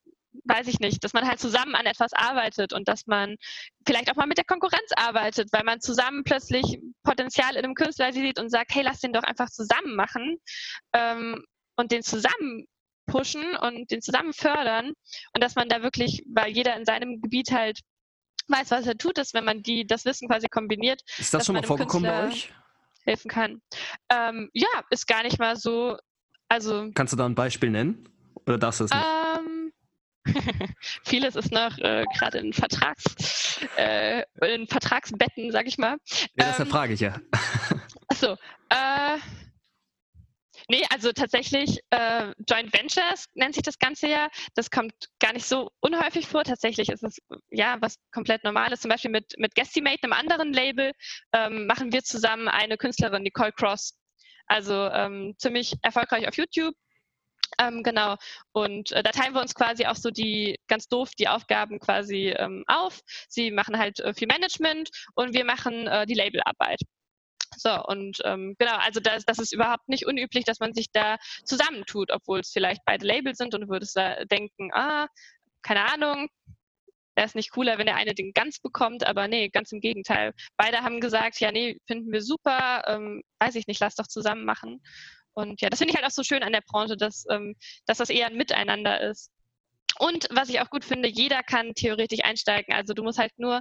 weiß 0.45 0.67
ich 0.69 0.81
nicht, 0.81 1.03
dass 1.05 1.13
man 1.13 1.27
halt 1.27 1.41
zusammen 1.41 1.75
an 1.75 1.87
etwas 1.87 2.13
arbeitet 2.13 2.73
und 2.73 2.89
dass 2.89 3.07
man 3.07 3.37
vielleicht 3.87 4.11
auch 4.11 4.17
mal 4.17 4.27
mit 4.27 4.39
der 4.39 4.45
Konkurrenz 4.45 4.91
arbeitet, 4.97 5.53
weil 5.53 5.65
man 5.65 5.81
zusammen 5.81 6.25
plötzlich 6.25 6.79
Potenzial 7.03 7.57
in 7.57 7.65
einem 7.65 7.75
Künstler 7.75 8.13
sieht 8.13 8.39
und 8.39 8.51
sagt, 8.51 8.75
hey, 8.75 8.83
lass 8.83 9.01
den 9.01 9.13
doch 9.13 9.23
einfach 9.23 9.51
zusammen 9.51 9.95
machen 9.95 10.39
ähm, 10.93 11.45
und 11.77 11.93
den 11.93 12.03
zusammen 12.03 12.67
pushen 13.07 13.57
und 13.57 13.91
den 13.91 14.01
zusammen 14.01 14.33
fördern 14.33 14.93
und 15.35 15.43
dass 15.43 15.55
man 15.55 15.69
da 15.69 15.83
wirklich, 15.83 16.23
weil 16.33 16.53
jeder 16.53 16.77
in 16.77 16.85
seinem 16.85 17.21
Gebiet 17.21 17.51
halt 17.53 17.81
weiß, 18.49 18.71
was 18.71 18.87
er 18.87 18.99
tut, 18.99 19.19
ist, 19.19 19.35
wenn 19.35 19.45
man 19.45 19.63
die 19.63 19.87
das 19.87 20.05
Wissen 20.05 20.29
quasi 20.29 20.49
kombiniert. 20.49 21.03
Ist 21.19 21.33
das 21.33 21.47
schon 21.47 21.55
mal 21.55 21.63
vorgekommen 21.63 22.11
bei 22.11 22.29
euch? 22.29 22.53
helfen 23.05 23.29
kann. 23.29 23.61
Ähm, 24.11 24.51
ja, 24.53 24.69
ist 24.91 25.07
gar 25.07 25.23
nicht 25.23 25.39
mal 25.39 25.57
so. 25.57 25.97
Also. 26.49 26.91
Kannst 26.95 27.13
du 27.13 27.17
da 27.17 27.27
ein 27.27 27.35
Beispiel 27.35 27.71
nennen? 27.71 28.09
Oder 28.47 28.59
darfst 28.59 28.81
du 28.81 28.85
es 28.85 28.91
nicht? 28.91 29.03
Ähm, 29.03 29.22
vieles 31.05 31.37
ist 31.37 31.53
noch 31.53 31.77
äh, 31.79 32.05
gerade 32.17 32.39
in 32.39 32.53
Vertrags, 32.53 33.61
äh, 33.77 34.23
in 34.41 34.67
Vertragsbetten, 34.69 35.51
sag 35.51 35.67
ich 35.67 35.79
mal. 35.79 35.97
Ja, 36.35 36.47
deshalb 36.51 36.69
ähm, 36.69 36.73
frage 36.73 36.95
ich 36.95 37.01
ja. 37.01 37.21
Achso, 38.09 38.37
äh, 38.69 39.19
Nee, 40.69 40.85
also 40.91 41.13
tatsächlich 41.13 41.81
äh, 41.91 42.33
Joint 42.49 42.73
Ventures 42.73 43.27
nennt 43.35 43.55
sich 43.55 43.63
das 43.63 43.79
Ganze 43.79 44.09
ja. 44.09 44.29
Das 44.55 44.71
kommt 44.71 44.95
gar 45.19 45.33
nicht 45.33 45.47
so 45.47 45.71
unhäufig 45.81 46.27
vor. 46.27 46.45
Tatsächlich 46.45 46.89
ist 46.89 47.03
es 47.03 47.19
ja 47.51 47.77
was 47.81 47.97
komplett 48.13 48.45
Normales. 48.45 48.81
Zum 48.81 48.89
Beispiel 48.89 49.11
mit, 49.11 49.35
mit 49.39 49.55
Guesstimate, 49.55 50.05
einem 50.05 50.13
anderen 50.13 50.53
Label, 50.53 50.93
ähm, 51.33 51.67
machen 51.67 51.93
wir 51.93 52.03
zusammen 52.03 52.49
eine 52.49 52.77
Künstlerin, 52.77 53.23
Nicole 53.23 53.53
Cross. 53.53 53.99
Also 54.47 54.73
ähm, 54.73 55.35
ziemlich 55.39 55.75
erfolgreich 55.83 56.29
auf 56.29 56.37
YouTube. 56.37 56.75
Ähm, 57.59 57.83
genau. 57.83 58.17
Und 58.53 58.93
äh, 58.93 59.03
da 59.03 59.11
teilen 59.11 59.35
wir 59.35 59.41
uns 59.41 59.55
quasi 59.55 59.87
auch 59.87 59.97
so 59.97 60.11
die, 60.11 60.59
ganz 60.69 60.89
doof, 60.89 61.11
die 61.19 61.29
Aufgaben 61.29 61.79
quasi 61.79 62.35
ähm, 62.37 62.65
auf. 62.67 63.01
Sie 63.29 63.51
machen 63.51 63.79
halt 63.79 64.01
äh, 64.01 64.15
viel 64.15 64.29
Management 64.29 64.91
und 65.15 65.35
wir 65.35 65.45
machen 65.45 65.87
äh, 65.87 66.07
die 66.07 66.15
Labelarbeit. 66.15 66.81
So, 67.57 67.85
und 67.85 68.19
ähm, 68.25 68.55
genau, 68.59 68.77
also 68.77 69.01
das, 69.01 69.25
das 69.25 69.39
ist 69.39 69.53
überhaupt 69.53 69.89
nicht 69.89 70.07
unüblich, 70.07 70.45
dass 70.45 70.61
man 70.61 70.73
sich 70.75 70.87
da 70.93 71.17
zusammentut, 71.45 72.11
obwohl 72.11 72.41
es 72.41 72.51
vielleicht 72.51 72.83
beide 72.87 73.07
Labels 73.07 73.39
sind 73.39 73.55
und 73.55 73.63
du 73.63 73.69
würdest 73.69 73.97
da 73.97 74.25
denken, 74.25 74.71
ah, 74.73 75.07
keine 75.63 75.93
Ahnung, 75.93 76.29
wäre 77.15 77.27
es 77.27 77.35
nicht 77.35 77.51
cooler, 77.51 77.79
wenn 77.79 77.87
der 77.87 77.97
eine 77.97 78.15
den 78.15 78.33
ganz 78.33 78.59
bekommt, 78.59 79.07
aber 79.07 79.29
nee, 79.29 79.49
ganz 79.49 79.73
im 79.73 79.81
Gegenteil. 79.81 80.33
Beide 80.57 80.79
haben 80.83 81.01
gesagt, 81.01 81.41
ja, 81.41 81.53
nee, 81.53 81.79
finden 81.87 82.11
wir 82.11 82.23
super, 82.23 82.85
ähm, 82.87 83.23
weiß 83.39 83.55
ich 83.57 83.67
nicht, 83.67 83.81
lass 83.81 83.97
doch 83.97 84.07
zusammen 84.07 84.45
machen. 84.45 84.83
Und 85.35 85.61
ja, 85.61 85.71
das 85.71 85.79
finde 85.79 85.93
ich 85.93 85.97
halt 85.97 86.07
auch 86.07 86.15
so 86.15 86.23
schön 86.23 86.43
an 86.43 86.53
der 86.53 86.63
Branche, 86.63 86.97
dass, 86.97 87.25
ähm, 87.31 87.57
dass 87.87 87.99
das 87.99 88.11
eher 88.11 88.27
ein 88.27 88.37
Miteinander 88.37 89.01
ist. 89.01 89.31
Und 89.99 90.27
was 90.31 90.49
ich 90.49 90.61
auch 90.61 90.71
gut 90.71 90.85
finde, 90.85 91.09
jeder 91.09 91.43
kann 91.43 91.75
theoretisch 91.75 92.25
einsteigen. 92.25 92.75
Also 92.75 92.95
du 92.95 93.03
musst 93.03 93.19
halt 93.19 93.33
nur 93.39 93.61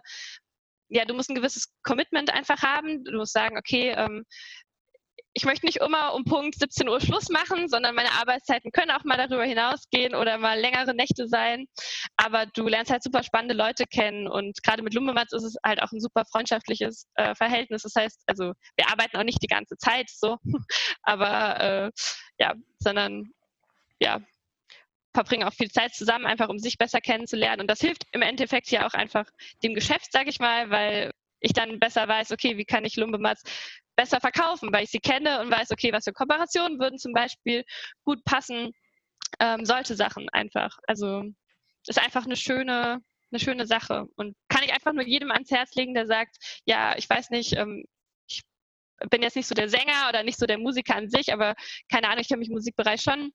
ja, 0.92 1.06
du 1.06 1.14
musst 1.14 1.30
ein 1.30 1.36
gewisses 1.36 1.74
Commitment 1.84 2.34
einfach 2.34 2.62
haben. 2.62 3.04
Du 3.06 3.14
musst 3.14 3.32
sagen, 3.32 3.58
okay, 3.58 3.94
ähm, 3.96 4.26
ich 5.34 5.46
möchte 5.46 5.66
nicht 5.66 5.78
immer 5.78 6.14
um 6.14 6.26
Punkt 6.26 6.56
17 6.60 6.90
Uhr 6.90 7.00
Schluss 7.00 7.30
machen, 7.30 7.70
sondern 7.70 7.96
meine 7.96 8.12
Arbeitszeiten 8.12 8.72
können 8.72 8.92
auch 8.92 9.04
mal 9.06 9.18
darüber 9.18 9.46
hinausgehen 9.46 10.14
oder 10.14 10.38
mal 10.38 10.60
längere 10.60 10.94
Nächte 10.94 11.28
sein. 11.28 11.68
Aber 12.18 12.46
du 12.48 12.68
lernst 12.68 12.92
halt 12.92 13.04
super 13.04 13.24
spannende 13.24 13.56
Leute 13.56 13.86
kennen 13.86 14.28
und 14.28 14.62
gerade 14.64 14.84
mit 14.84 14.94
Lumbematz 14.94 15.32
ist 15.32 15.44
es 15.44 15.56
halt 15.66 15.82
auch 15.82 15.92
ein 15.92 16.02
super 16.02 16.26
freundschaftliches 16.26 17.08
äh, 17.16 17.34
Verhältnis. 17.36 17.84
Das 17.84 17.96
heißt, 17.96 18.24
also 18.28 18.54
wir 18.76 18.90
arbeiten 18.90 19.18
auch 19.18 19.24
nicht 19.24 19.42
die 19.42 19.48
ganze 19.48 19.78
Zeit 19.78 20.10
so, 20.10 20.38
aber 21.04 21.60
äh, 21.60 21.92
ja, 22.38 22.54
sondern 22.80 23.32
ja, 24.00 24.20
verbringen 25.14 25.48
auch 25.48 25.54
viel 25.54 25.72
Zeit 25.72 25.94
zusammen, 25.94 26.26
einfach 26.26 26.50
um 26.50 26.60
sich 26.60 26.78
besser 26.78 27.00
kennenzulernen. 27.00 27.62
Und 27.62 27.68
das 27.70 27.80
hilft 27.80 28.04
im 28.12 28.22
Endeffekt 28.22 28.70
ja 28.70 28.86
auch 28.86 28.94
einfach 28.94 29.26
dem 29.64 29.76
Geschäft, 29.76 30.12
sage 30.12 30.30
ich 30.30 30.40
mal, 30.40 30.70
weil 30.70 31.12
ich 31.40 31.54
dann 31.54 31.80
besser 31.80 32.08
weiß, 32.08 32.32
okay, 32.32 32.58
wie 32.58 32.66
kann 32.66 32.86
ich 32.86 32.96
Lumbematz 32.96 33.44
besser 34.02 34.20
verkaufen, 34.20 34.74
weil 34.74 34.84
ich 34.84 34.90
sie 34.90 35.00
kenne 35.00 35.42
und 35.42 35.52
weiß, 35.52 35.70
okay, 35.70 35.94
was 35.94 36.06
für 36.06 36.14
Kooperationen 36.14 36.80
würden 36.80 36.98
zum 36.98 37.14
Beispiel 37.14 37.64
gut 38.04 38.24
passen. 38.24 38.72
Ähm, 39.40 39.64
solche 39.64 39.96
Sachen 39.96 40.28
einfach. 40.30 40.76
Also 40.88 41.24
ist 41.88 42.02
einfach 42.02 42.26
eine 42.26 42.36
schöne, 42.36 43.00
eine 43.32 43.40
schöne 43.40 43.68
Sache. 43.68 44.08
Und 44.16 44.36
kann 44.50 44.64
ich 44.64 44.74
einfach 44.74 44.94
nur 44.94 45.06
jedem 45.06 45.30
ans 45.32 45.52
Herz 45.52 45.76
legen, 45.76 45.94
der 45.94 46.08
sagt, 46.08 46.36
ja, 46.66 46.98
ich 46.98 47.08
weiß 47.08 47.30
nicht, 47.30 47.56
ähm, 47.56 47.86
ich 48.28 48.42
bin 49.12 49.22
jetzt 49.22 49.36
nicht 49.36 49.48
so 49.48 49.54
der 49.54 49.70
Sänger 49.70 50.10
oder 50.10 50.24
nicht 50.24 50.40
so 50.40 50.48
der 50.48 50.58
Musiker 50.58 50.96
an 50.96 51.10
sich, 51.10 51.32
aber 51.32 51.54
keine 51.92 52.08
Ahnung, 52.08 52.22
ich 52.22 52.28
kenne 52.28 52.40
mich 52.40 52.50
im 52.50 52.56
Musikbereich 52.56 53.02
schon 53.02 53.32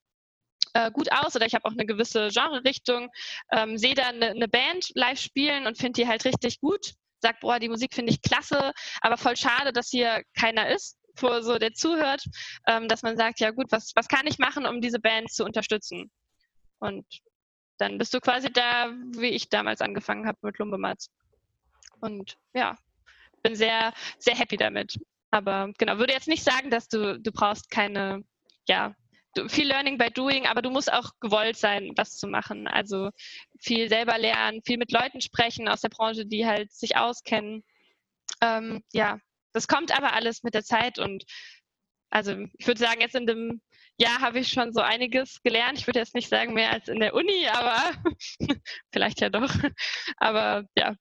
äh, 0.74 0.90
gut 0.90 1.12
aus 1.12 1.36
oder 1.36 1.46
ich 1.46 1.54
habe 1.54 1.64
auch 1.64 1.72
eine 1.72 1.86
gewisse 1.86 2.28
Genre-Richtung, 2.32 3.08
ähm, 3.52 3.78
sehe 3.78 3.94
dann 3.94 4.16
eine, 4.16 4.30
eine 4.30 4.48
Band 4.48 4.90
live 4.94 5.20
spielen 5.20 5.68
und 5.68 5.78
finde 5.78 6.02
die 6.02 6.08
halt 6.08 6.24
richtig 6.24 6.60
gut, 6.60 6.94
sagt, 7.20 7.40
boah, 7.40 7.58
die 7.58 7.68
Musik 7.68 7.94
finde 7.94 8.12
ich 8.12 8.22
klasse, 8.22 8.72
aber 9.00 9.16
voll 9.16 9.36
schade, 9.36 9.72
dass 9.72 9.88
hier 9.88 10.22
keiner 10.38 10.68
ist, 10.68 10.98
wo 11.16 11.40
so 11.40 11.58
der 11.58 11.72
zuhört, 11.72 12.24
ähm, 12.66 12.88
dass 12.88 13.02
man 13.02 13.16
sagt, 13.16 13.40
ja 13.40 13.50
gut, 13.50 13.66
was, 13.70 13.92
was 13.94 14.08
kann 14.08 14.26
ich 14.26 14.38
machen, 14.38 14.66
um 14.66 14.80
diese 14.80 15.00
Band 15.00 15.30
zu 15.30 15.44
unterstützen? 15.44 16.10
Und 16.78 17.06
dann 17.78 17.98
bist 17.98 18.14
du 18.14 18.20
quasi 18.20 18.52
da, 18.52 18.92
wie 19.16 19.28
ich 19.28 19.48
damals 19.48 19.80
angefangen 19.80 20.26
habe 20.26 20.38
mit 20.42 20.58
Lumbematz. 20.58 21.10
Und 22.00 22.36
ja, 22.54 22.76
bin 23.42 23.54
sehr, 23.54 23.92
sehr 24.18 24.36
happy 24.36 24.56
damit. 24.56 24.98
Aber 25.30 25.72
genau, 25.78 25.98
würde 25.98 26.12
jetzt 26.12 26.28
nicht 26.28 26.44
sagen, 26.44 26.70
dass 26.70 26.88
du, 26.88 27.18
du 27.18 27.32
brauchst 27.32 27.70
keine, 27.70 28.22
ja, 28.68 28.94
viel 29.48 29.68
Learning 29.68 29.98
by 29.98 30.10
Doing, 30.10 30.46
aber 30.46 30.62
du 30.62 30.70
musst 30.70 30.92
auch 30.92 31.10
gewollt 31.20 31.56
sein, 31.56 31.92
das 31.94 32.16
zu 32.16 32.26
machen. 32.26 32.66
Also 32.66 33.10
viel 33.60 33.88
selber 33.88 34.18
lernen, 34.18 34.62
viel 34.64 34.78
mit 34.78 34.92
Leuten 34.92 35.20
sprechen 35.20 35.68
aus 35.68 35.80
der 35.80 35.90
Branche, 35.90 36.26
die 36.26 36.46
halt 36.46 36.72
sich 36.72 36.96
auskennen. 36.96 37.64
Ähm, 38.40 38.82
ja, 38.92 39.18
das 39.52 39.68
kommt 39.68 39.96
aber 39.96 40.12
alles 40.12 40.42
mit 40.42 40.54
der 40.54 40.64
Zeit 40.64 40.98
und 40.98 41.24
also 42.10 42.36
ich 42.58 42.66
würde 42.66 42.80
sagen, 42.80 43.00
jetzt 43.00 43.14
in 43.14 43.26
dem 43.26 43.60
Jahr 43.98 44.20
habe 44.20 44.38
ich 44.38 44.48
schon 44.48 44.72
so 44.72 44.80
einiges 44.80 45.42
gelernt. 45.42 45.78
Ich 45.78 45.86
würde 45.86 45.98
jetzt 45.98 46.14
nicht 46.14 46.28
sagen 46.28 46.54
mehr 46.54 46.70
als 46.70 46.88
in 46.88 47.00
der 47.00 47.14
Uni, 47.14 47.48
aber 47.48 47.92
vielleicht 48.92 49.20
ja 49.20 49.30
doch. 49.30 49.52
Aber 50.16 50.64
ja, 50.76 50.94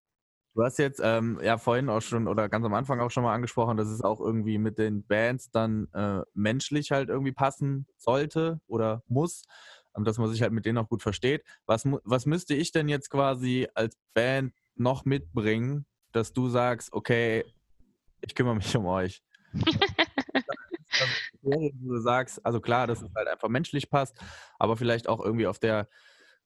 Du 0.55 0.63
hast 0.63 0.79
jetzt 0.79 1.01
ähm, 1.03 1.37
ja 1.43 1.57
vorhin 1.57 1.89
auch 1.89 2.01
schon 2.01 2.29
oder 2.29 2.47
ganz 2.47 2.65
am 2.65 2.73
Anfang 2.73 3.01
auch 3.01 3.11
schon 3.11 3.23
mal 3.23 3.33
angesprochen, 3.33 3.75
dass 3.75 3.89
es 3.89 4.01
auch 4.01 4.21
irgendwie 4.21 4.57
mit 4.57 4.77
den 4.77 5.05
Bands 5.05 5.51
dann 5.51 5.89
äh, 5.93 6.21
menschlich 6.33 6.91
halt 6.91 7.09
irgendwie 7.09 7.33
passen 7.33 7.87
sollte 7.97 8.61
oder 8.65 9.03
muss, 9.09 9.43
ähm, 9.97 10.05
dass 10.05 10.17
man 10.17 10.29
sich 10.29 10.41
halt 10.41 10.53
mit 10.53 10.65
denen 10.65 10.77
auch 10.77 10.87
gut 10.87 11.01
versteht. 11.01 11.43
Was, 11.65 11.83
was 12.05 12.25
müsste 12.25 12.53
ich 12.53 12.71
denn 12.71 12.87
jetzt 12.87 13.09
quasi 13.09 13.67
als 13.73 13.97
Band 14.13 14.53
noch 14.75 15.03
mitbringen, 15.03 15.85
dass 16.13 16.31
du 16.31 16.47
sagst, 16.47 16.93
okay, 16.93 17.43
ich 18.21 18.33
kümmere 18.33 18.55
mich 18.55 18.73
um 18.77 18.85
euch? 18.85 19.21
du 21.41 21.99
sagst, 21.99 22.45
also 22.45 22.61
klar, 22.61 22.87
dass 22.87 23.01
es 23.01 23.13
halt 23.13 23.27
einfach 23.27 23.49
menschlich 23.49 23.89
passt, 23.89 24.17
aber 24.57 24.77
vielleicht 24.77 25.09
auch 25.09 25.19
irgendwie 25.19 25.47
auf 25.47 25.59
der 25.59 25.89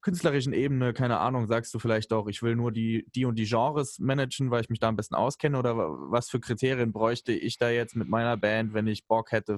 künstlerischen 0.01 0.53
Ebene, 0.53 0.93
keine 0.93 1.19
Ahnung, 1.19 1.47
sagst 1.47 1.73
du 1.73 1.79
vielleicht 1.79 2.11
doch, 2.11 2.27
ich 2.27 2.41
will 2.41 2.55
nur 2.55 2.71
die, 2.71 3.05
die 3.15 3.25
und 3.25 3.35
die 3.35 3.45
Genres 3.45 3.99
managen, 3.99 4.51
weil 4.51 4.61
ich 4.61 4.69
mich 4.69 4.79
da 4.79 4.87
am 4.87 4.95
besten 4.95 5.15
auskenne? 5.15 5.57
Oder 5.57 5.75
was 5.75 6.29
für 6.29 6.39
Kriterien 6.39 6.91
bräuchte 6.93 7.31
ich 7.31 7.57
da 7.57 7.69
jetzt 7.69 7.95
mit 7.95 8.07
meiner 8.07 8.37
Band, 8.37 8.73
wenn 8.73 8.87
ich 8.87 9.07
Bock 9.07 9.31
hätte, 9.31 9.57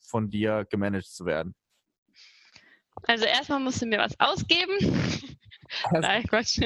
von 0.00 0.30
dir 0.30 0.66
gemanagt 0.68 1.06
zu 1.06 1.24
werden? 1.24 1.54
Also 3.04 3.24
erstmal 3.26 3.60
musst 3.60 3.82
du 3.82 3.86
mir 3.86 3.98
was 3.98 4.18
ausgeben. 4.18 4.72
Nein, 5.92 6.24
Quatsch. 6.24 6.60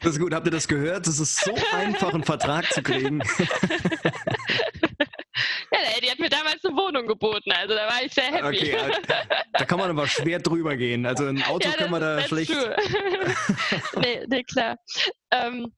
Das 0.00 0.12
ist 0.12 0.20
gut, 0.20 0.32
habt 0.32 0.46
ihr 0.46 0.52
das 0.52 0.68
gehört? 0.68 1.06
Es 1.06 1.18
ist 1.18 1.44
so 1.44 1.54
einfach, 1.72 2.14
einen 2.14 2.24
Vertrag 2.24 2.72
zu 2.72 2.82
kriegen. 2.82 3.20
Ja, 5.70 5.78
der 5.80 5.98
Eddie 5.98 6.10
hat 6.10 6.18
mir 6.18 6.30
damals 6.48 6.64
eine 6.64 6.76
Wohnung 6.76 7.06
geboten, 7.06 7.52
also 7.52 7.74
da 7.74 7.86
war 7.86 8.02
ich 8.02 8.12
sehr 8.12 8.24
happy. 8.24 8.46
Okay, 8.46 8.76
da 9.52 9.64
kann 9.64 9.78
man 9.78 9.90
aber 9.90 10.06
schwer 10.06 10.38
drüber 10.38 10.76
gehen. 10.76 11.06
Also 11.06 11.26
ein 11.26 11.42
Auto 11.44 11.68
ja, 11.68 11.74
können 11.74 11.90
wir 11.90 12.00
da 12.00 12.20
schlecht. 12.22 12.50
nee, 13.96 14.24
nee, 14.28 14.42
klar. 14.44 14.76
Ähm, 15.30 15.72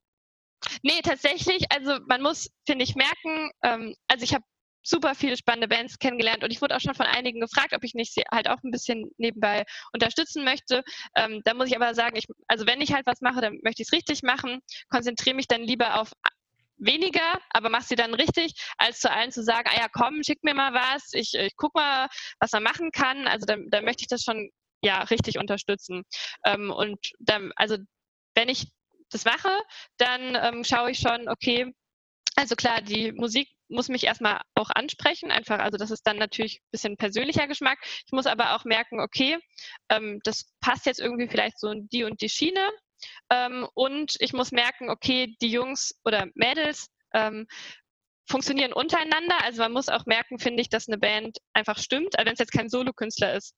nee, 0.82 1.00
tatsächlich, 1.02 1.64
also 1.70 1.98
man 2.06 2.22
muss, 2.22 2.50
finde 2.66 2.84
ich, 2.84 2.94
merken, 2.94 3.50
ähm, 3.62 3.94
also 4.08 4.24
ich 4.24 4.34
habe 4.34 4.44
super 4.82 5.14
viele 5.14 5.36
spannende 5.36 5.68
Bands 5.68 5.98
kennengelernt 5.98 6.42
und 6.42 6.50
ich 6.50 6.62
wurde 6.62 6.74
auch 6.74 6.80
schon 6.80 6.94
von 6.94 7.06
einigen 7.06 7.40
gefragt, 7.40 7.74
ob 7.74 7.84
ich 7.84 7.94
nicht 7.94 8.14
sie 8.14 8.22
halt 8.32 8.48
auch 8.48 8.62
ein 8.64 8.70
bisschen 8.70 9.10
nebenbei 9.18 9.64
unterstützen 9.92 10.42
möchte. 10.42 10.82
Ähm, 11.14 11.42
da 11.44 11.52
muss 11.52 11.68
ich 11.68 11.76
aber 11.76 11.94
sagen, 11.94 12.16
ich, 12.16 12.26
also 12.48 12.66
wenn 12.66 12.80
ich 12.80 12.92
halt 12.92 13.06
was 13.06 13.20
mache, 13.20 13.42
dann 13.42 13.58
möchte 13.62 13.82
ich 13.82 13.88
es 13.88 13.92
richtig 13.92 14.22
machen, 14.22 14.60
konzentriere 14.88 15.36
mich 15.36 15.48
dann 15.48 15.62
lieber 15.62 16.00
auf 16.00 16.12
weniger, 16.80 17.40
aber 17.50 17.70
mach 17.70 17.82
sie 17.82 17.94
dann 17.94 18.14
richtig, 18.14 18.54
als 18.78 19.00
zu 19.00 19.10
allen 19.10 19.30
zu 19.32 19.42
sagen, 19.42 19.68
ah 19.72 19.78
ja, 19.78 19.88
komm, 19.88 20.22
schick 20.22 20.42
mir 20.42 20.54
mal 20.54 20.72
was, 20.72 21.12
ich, 21.12 21.34
ich 21.34 21.54
guck 21.56 21.74
mal, 21.74 22.08
was 22.40 22.52
man 22.52 22.62
machen 22.62 22.90
kann. 22.90 23.28
Also 23.28 23.46
da, 23.46 23.56
da 23.68 23.82
möchte 23.82 24.02
ich 24.02 24.08
das 24.08 24.22
schon 24.22 24.50
ja 24.82 25.02
richtig 25.02 25.38
unterstützen. 25.38 26.04
Ähm, 26.44 26.70
und 26.70 26.98
dann, 27.18 27.52
also 27.56 27.76
wenn 28.34 28.48
ich 28.48 28.68
das 29.10 29.24
mache, 29.24 29.50
dann 29.98 30.36
ähm, 30.40 30.64
schaue 30.64 30.92
ich 30.92 30.98
schon, 30.98 31.28
okay, 31.28 31.72
also 32.36 32.54
klar, 32.54 32.80
die 32.80 33.12
Musik 33.12 33.48
muss 33.68 33.88
mich 33.88 34.04
erstmal 34.04 34.40
auch 34.54 34.70
ansprechen, 34.74 35.30
einfach, 35.30 35.58
also 35.58 35.76
das 35.76 35.90
ist 35.90 36.06
dann 36.06 36.16
natürlich 36.16 36.56
ein 36.60 36.70
bisschen 36.70 36.96
persönlicher 36.96 37.46
Geschmack. 37.46 37.78
Ich 37.82 38.12
muss 38.12 38.26
aber 38.26 38.54
auch 38.54 38.64
merken, 38.64 39.00
okay, 39.00 39.38
ähm, 39.90 40.20
das 40.24 40.50
passt 40.60 40.86
jetzt 40.86 41.00
irgendwie 41.00 41.28
vielleicht 41.28 41.58
so 41.58 41.70
in 41.70 41.88
die 41.88 42.04
und 42.04 42.20
die 42.20 42.28
Schiene. 42.28 42.70
Ähm, 43.30 43.68
und 43.74 44.16
ich 44.20 44.32
muss 44.32 44.52
merken, 44.52 44.90
okay, 44.90 45.36
die 45.40 45.50
Jungs 45.50 45.94
oder 46.04 46.26
Mädels 46.34 46.88
ähm, 47.14 47.46
funktionieren 48.28 48.72
untereinander. 48.72 49.42
Also 49.42 49.62
man 49.62 49.72
muss 49.72 49.88
auch 49.88 50.06
merken, 50.06 50.38
finde 50.38 50.62
ich, 50.62 50.68
dass 50.68 50.88
eine 50.88 50.98
Band 50.98 51.38
einfach 51.52 51.78
stimmt, 51.78 52.18
also 52.18 52.26
wenn 52.26 52.34
es 52.34 52.38
jetzt 52.38 52.52
kein 52.52 52.68
Solokünstler 52.68 53.34
ist, 53.34 53.54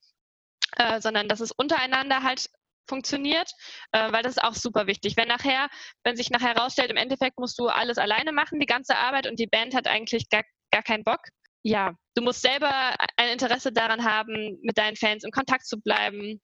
äh, 0.77 1.01
sondern 1.01 1.29
dass 1.29 1.41
es 1.41 1.53
untereinander 1.53 2.23
halt 2.23 2.49
funktioniert, 2.89 3.51
äh, 3.93 4.11
weil 4.11 4.23
das 4.23 4.37
ist 4.37 4.43
auch 4.43 4.55
super 4.55 4.87
wichtig. 4.87 5.17
Wenn 5.17 5.29
nachher, 5.29 5.69
wenn 6.05 6.17
sich 6.17 6.31
nachher 6.31 6.55
herausstellt, 6.55 6.91
im 6.91 6.97
Endeffekt 6.97 7.39
musst 7.39 7.59
du 7.59 7.69
alles 7.69 7.99
alleine 7.99 8.33
machen, 8.33 8.59
die 8.59 8.67
ganze 8.67 8.97
Arbeit 8.97 9.27
und 9.27 9.39
die 9.39 9.47
Band 9.47 9.75
hat 9.75 9.87
eigentlich 9.87 10.29
gar 10.31 10.43
gar 10.73 10.83
keinen 10.83 11.05
Bock. 11.05 11.21
Ja, 11.63 11.95
du 12.17 12.23
musst 12.23 12.43
selber 12.43 12.95
ein 13.17 13.29
Interesse 13.29 13.73
daran 13.73 14.05
haben, 14.05 14.59
mit 14.63 14.79
deinen 14.79 14.97
Fans 14.97 15.23
in 15.23 15.31
Kontakt 15.31 15.67
zu 15.67 15.81
bleiben. 15.81 16.41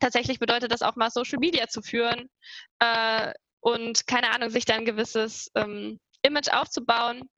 Tatsächlich 0.00 0.38
bedeutet 0.38 0.72
das 0.72 0.82
auch 0.82 0.96
mal 0.96 1.10
Social 1.10 1.38
Media 1.38 1.68
zu 1.68 1.82
führen 1.82 2.28
äh, 2.80 3.32
und 3.60 4.06
keine 4.06 4.30
Ahnung, 4.30 4.50
sich 4.50 4.64
da 4.64 4.74
ein 4.74 4.84
gewisses 4.84 5.50
ähm, 5.54 5.98
Image 6.22 6.48
aufzubauen. 6.48 7.28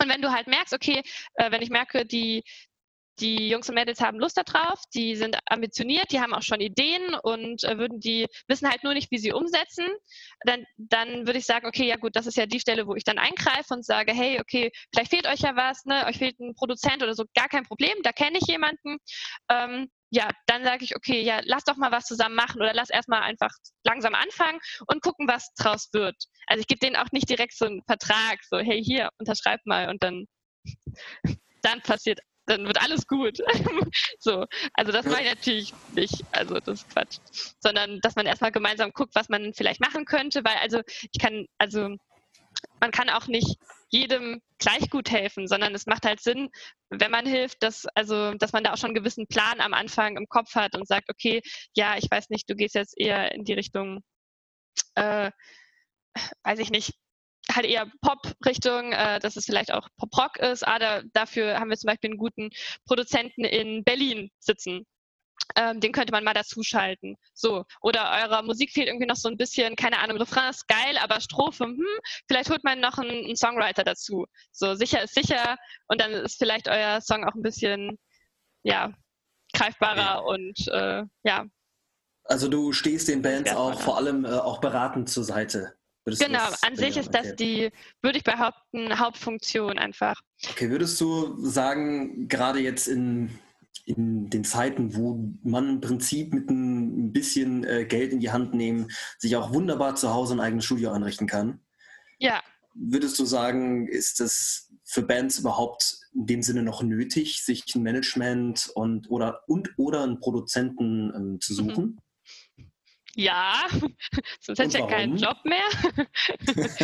Und 0.00 0.08
wenn 0.08 0.22
du 0.22 0.32
halt 0.32 0.46
merkst, 0.46 0.74
okay, 0.74 1.02
äh, 1.34 1.50
wenn 1.50 1.62
ich 1.62 1.70
merke, 1.70 2.06
die, 2.06 2.44
die 3.20 3.48
Jungs 3.48 3.68
und 3.68 3.74
Mädels 3.74 4.00
haben 4.00 4.18
Lust 4.18 4.36
darauf, 4.36 4.80
die 4.94 5.16
sind 5.16 5.36
ambitioniert, 5.46 6.12
die 6.12 6.20
haben 6.20 6.34
auch 6.34 6.42
schon 6.42 6.60
Ideen 6.60 7.14
und 7.22 7.64
äh, 7.64 7.78
würden 7.78 8.00
die 8.00 8.26
wissen 8.46 8.68
halt 8.68 8.84
nur 8.84 8.94
nicht, 8.94 9.10
wie 9.10 9.18
sie 9.18 9.32
umsetzen, 9.32 9.86
dann, 10.44 10.64
dann 10.76 11.26
würde 11.26 11.38
ich 11.38 11.46
sagen, 11.46 11.66
okay, 11.66 11.86
ja 11.86 11.96
gut, 11.96 12.14
das 12.14 12.26
ist 12.26 12.36
ja 12.36 12.46
die 12.46 12.60
Stelle, 12.60 12.86
wo 12.86 12.94
ich 12.94 13.04
dann 13.04 13.18
eingreife 13.18 13.74
und 13.74 13.84
sage, 13.84 14.12
hey, 14.12 14.40
okay, 14.40 14.70
vielleicht 14.92 15.10
fehlt 15.10 15.26
euch 15.26 15.40
ja 15.40 15.56
was, 15.56 15.84
ne? 15.84 16.06
euch 16.06 16.18
fehlt 16.18 16.38
ein 16.38 16.54
Produzent 16.54 17.02
oder 17.02 17.14
so, 17.14 17.24
gar 17.34 17.48
kein 17.48 17.64
Problem, 17.64 17.96
da 18.02 18.12
kenne 18.12 18.38
ich 18.38 18.46
jemanden. 18.46 18.98
Ähm, 19.50 19.90
ja, 20.10 20.30
dann 20.46 20.64
sage 20.64 20.84
ich, 20.84 20.96
okay, 20.96 21.20
ja, 21.20 21.40
lass 21.44 21.64
doch 21.64 21.76
mal 21.76 21.92
was 21.92 22.06
zusammen 22.06 22.34
machen 22.34 22.60
oder 22.60 22.72
lass 22.74 22.90
erstmal 22.90 23.22
einfach 23.22 23.50
langsam 23.84 24.14
anfangen 24.14 24.58
und 24.86 25.02
gucken, 25.02 25.28
was 25.28 25.52
draus 25.54 25.88
wird. 25.92 26.16
Also 26.46 26.60
ich 26.60 26.66
gebe 26.66 26.80
denen 26.80 26.96
auch 26.96 27.12
nicht 27.12 27.28
direkt 27.28 27.56
so 27.56 27.66
einen 27.66 27.82
Vertrag, 27.86 28.38
so, 28.48 28.58
hey, 28.58 28.82
hier, 28.82 29.10
unterschreib 29.18 29.60
mal 29.66 29.88
und 29.90 30.02
dann, 30.02 30.26
dann 31.62 31.82
passiert 31.82 32.20
dann 32.48 32.66
wird 32.66 32.80
alles 32.80 33.06
gut. 33.06 33.38
so, 34.18 34.46
also 34.72 34.92
das 34.92 35.04
mache 35.06 35.22
ich 35.22 35.28
natürlich 35.28 35.74
nicht, 35.92 36.24
also 36.32 36.54
das 36.54 36.80
ist 36.80 36.90
Quatsch. 36.90 37.18
Sondern 37.60 38.00
dass 38.00 38.16
man 38.16 38.26
erstmal 38.26 38.52
gemeinsam 38.52 38.90
guckt, 38.92 39.14
was 39.14 39.28
man 39.28 39.52
vielleicht 39.54 39.80
machen 39.80 40.04
könnte, 40.04 40.42
weil 40.44 40.56
also 40.56 40.80
ich 40.86 41.20
kann, 41.20 41.46
also 41.58 41.94
man 42.80 42.90
kann 42.90 43.10
auch 43.10 43.26
nicht 43.26 43.56
jedem 43.90 44.42
gleich 44.58 44.90
gut 44.90 45.10
helfen, 45.10 45.46
sondern 45.46 45.74
es 45.74 45.86
macht 45.86 46.04
halt 46.04 46.20
Sinn, 46.20 46.50
wenn 46.90 47.10
man 47.10 47.26
hilft, 47.26 47.62
dass, 47.62 47.86
also, 47.94 48.34
dass 48.34 48.52
man 48.52 48.64
da 48.64 48.72
auch 48.72 48.76
schon 48.76 48.88
einen 48.88 48.96
gewissen 48.96 49.26
Plan 49.26 49.60
am 49.60 49.74
Anfang 49.74 50.16
im 50.16 50.28
Kopf 50.28 50.54
hat 50.54 50.74
und 50.76 50.86
sagt, 50.86 51.08
okay, 51.10 51.40
ja, 51.74 51.96
ich 51.96 52.10
weiß 52.10 52.28
nicht, 52.30 52.48
du 52.50 52.54
gehst 52.54 52.74
jetzt 52.74 52.94
eher 52.98 53.32
in 53.32 53.44
die 53.44 53.54
Richtung, 53.54 54.02
äh, 54.94 55.30
weiß 56.42 56.58
ich 56.58 56.70
nicht, 56.70 56.94
halt 57.50 57.66
eher 57.66 57.90
Pop-Richtung, 58.02 58.92
äh, 58.92 59.20
dass 59.20 59.36
es 59.36 59.46
vielleicht 59.46 59.72
auch 59.72 59.88
Pop-Rock 59.96 60.38
ist. 60.38 60.66
Ah, 60.66 60.78
da, 60.78 61.02
dafür 61.12 61.58
haben 61.58 61.70
wir 61.70 61.78
zum 61.78 61.88
Beispiel 61.88 62.10
einen 62.10 62.18
guten 62.18 62.50
Produzenten 62.86 63.44
in 63.44 63.84
Berlin 63.84 64.30
sitzen. 64.38 64.86
Ähm, 65.56 65.80
den 65.80 65.92
könnte 65.92 66.12
man 66.12 66.24
mal 66.24 66.34
dazuschalten. 66.34 67.16
So. 67.34 67.64
Oder 67.80 68.10
eurer 68.22 68.42
Musik 68.42 68.72
fehlt 68.72 68.88
irgendwie 68.88 69.06
noch 69.06 69.16
so 69.16 69.28
ein 69.28 69.36
bisschen, 69.36 69.76
keine 69.76 69.98
Ahnung, 69.98 70.18
Refrain 70.18 70.50
ist 70.50 70.68
geil, 70.68 70.98
aber 71.00 71.20
Strophe, 71.20 71.64
hm, 71.64 71.84
vielleicht 72.28 72.50
holt 72.50 72.64
man 72.64 72.80
noch 72.80 72.98
einen, 72.98 73.24
einen 73.24 73.36
Songwriter 73.36 73.84
dazu. 73.84 74.26
So, 74.52 74.74
sicher 74.74 75.02
ist 75.02 75.14
sicher 75.14 75.56
und 75.88 76.00
dann 76.00 76.12
ist 76.12 76.38
vielleicht 76.38 76.68
euer 76.68 77.00
Song 77.00 77.24
auch 77.24 77.34
ein 77.34 77.42
bisschen, 77.42 77.98
ja, 78.62 78.92
greifbarer 79.54 80.24
und 80.24 80.68
äh, 80.68 81.04
ja. 81.24 81.46
Also 82.24 82.48
du 82.48 82.72
stehst 82.72 83.08
den 83.08 83.22
Bands 83.22 83.54
auch 83.54 83.80
vor 83.80 83.96
allem 83.96 84.24
äh, 84.24 84.28
auch 84.28 84.60
beratend 84.60 85.08
zur 85.08 85.24
Seite. 85.24 85.74
Würdest 86.04 86.24
genau, 86.24 86.48
an 86.62 86.76
sich 86.76 86.96
ist 86.96 87.10
das 87.12 87.34
die, 87.36 87.70
würde 88.00 88.18
ich 88.18 88.24
behaupten, 88.24 88.98
Hauptfunktion 88.98 89.78
einfach. 89.78 90.20
Okay, 90.50 90.70
würdest 90.70 90.98
du 91.00 91.36
sagen, 91.44 92.28
gerade 92.28 92.60
jetzt 92.60 92.88
in, 92.88 93.38
in 93.88 94.28
den 94.28 94.44
Zeiten, 94.44 94.94
wo 94.94 95.32
man 95.42 95.68
im 95.68 95.80
Prinzip 95.80 96.34
mit 96.34 96.50
ein 96.50 97.12
bisschen 97.12 97.64
äh, 97.64 97.86
Geld 97.86 98.12
in 98.12 98.20
die 98.20 98.30
Hand 98.30 98.54
nehmen, 98.54 98.90
sich 99.18 99.34
auch 99.36 99.52
wunderbar 99.52 99.94
zu 99.94 100.12
Hause 100.12 100.34
ein 100.34 100.40
eigenes 100.40 100.66
Studio 100.66 100.92
einrichten 100.92 101.26
kann? 101.26 101.60
Ja. 102.18 102.42
Würdest 102.74 103.18
du 103.18 103.24
sagen, 103.24 103.88
ist 103.88 104.20
das 104.20 104.70
für 104.84 105.02
Bands 105.02 105.38
überhaupt 105.38 105.98
in 106.14 106.26
dem 106.26 106.42
Sinne 106.42 106.62
noch 106.62 106.82
nötig, 106.82 107.44
sich 107.44 107.64
ein 107.74 107.82
Management 107.82 108.70
und 108.74 109.10
oder 109.10 109.42
und 109.48 109.70
oder 109.78 110.02
einen 110.02 110.20
Produzenten 110.20 111.12
ähm, 111.14 111.40
zu 111.40 111.54
mhm. 111.54 111.56
suchen? 111.56 111.84
Mhm. 112.56 112.70
Ja, 113.14 113.66
sonst 114.40 114.58
hätte 114.58 114.68
ich 114.68 114.74
ja 114.74 114.86
keinen 114.86 115.16
Job 115.16 115.38
mehr. 115.44 115.66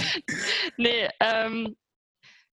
nee, 0.78 1.08
ähm, 1.20 1.76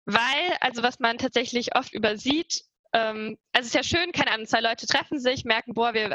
weil, 0.05 0.57
also 0.61 0.83
was 0.83 0.99
man 0.99 1.19
tatsächlich 1.19 1.77
oft 1.77 1.95
übersieht, 1.95 2.65
ähm, 2.93 3.39
also 3.53 3.67
es 3.67 3.75
ist 3.75 3.75
ja 3.75 3.83
schön, 3.83 4.13
keine 4.13 4.33
Ahnung, 4.33 4.47
zwei 4.47 4.61
Leute 4.61 4.87
treffen 4.87 5.21
sich, 5.21 5.45
merken, 5.45 5.75
boah, 5.75 5.95
wir, 5.95 6.11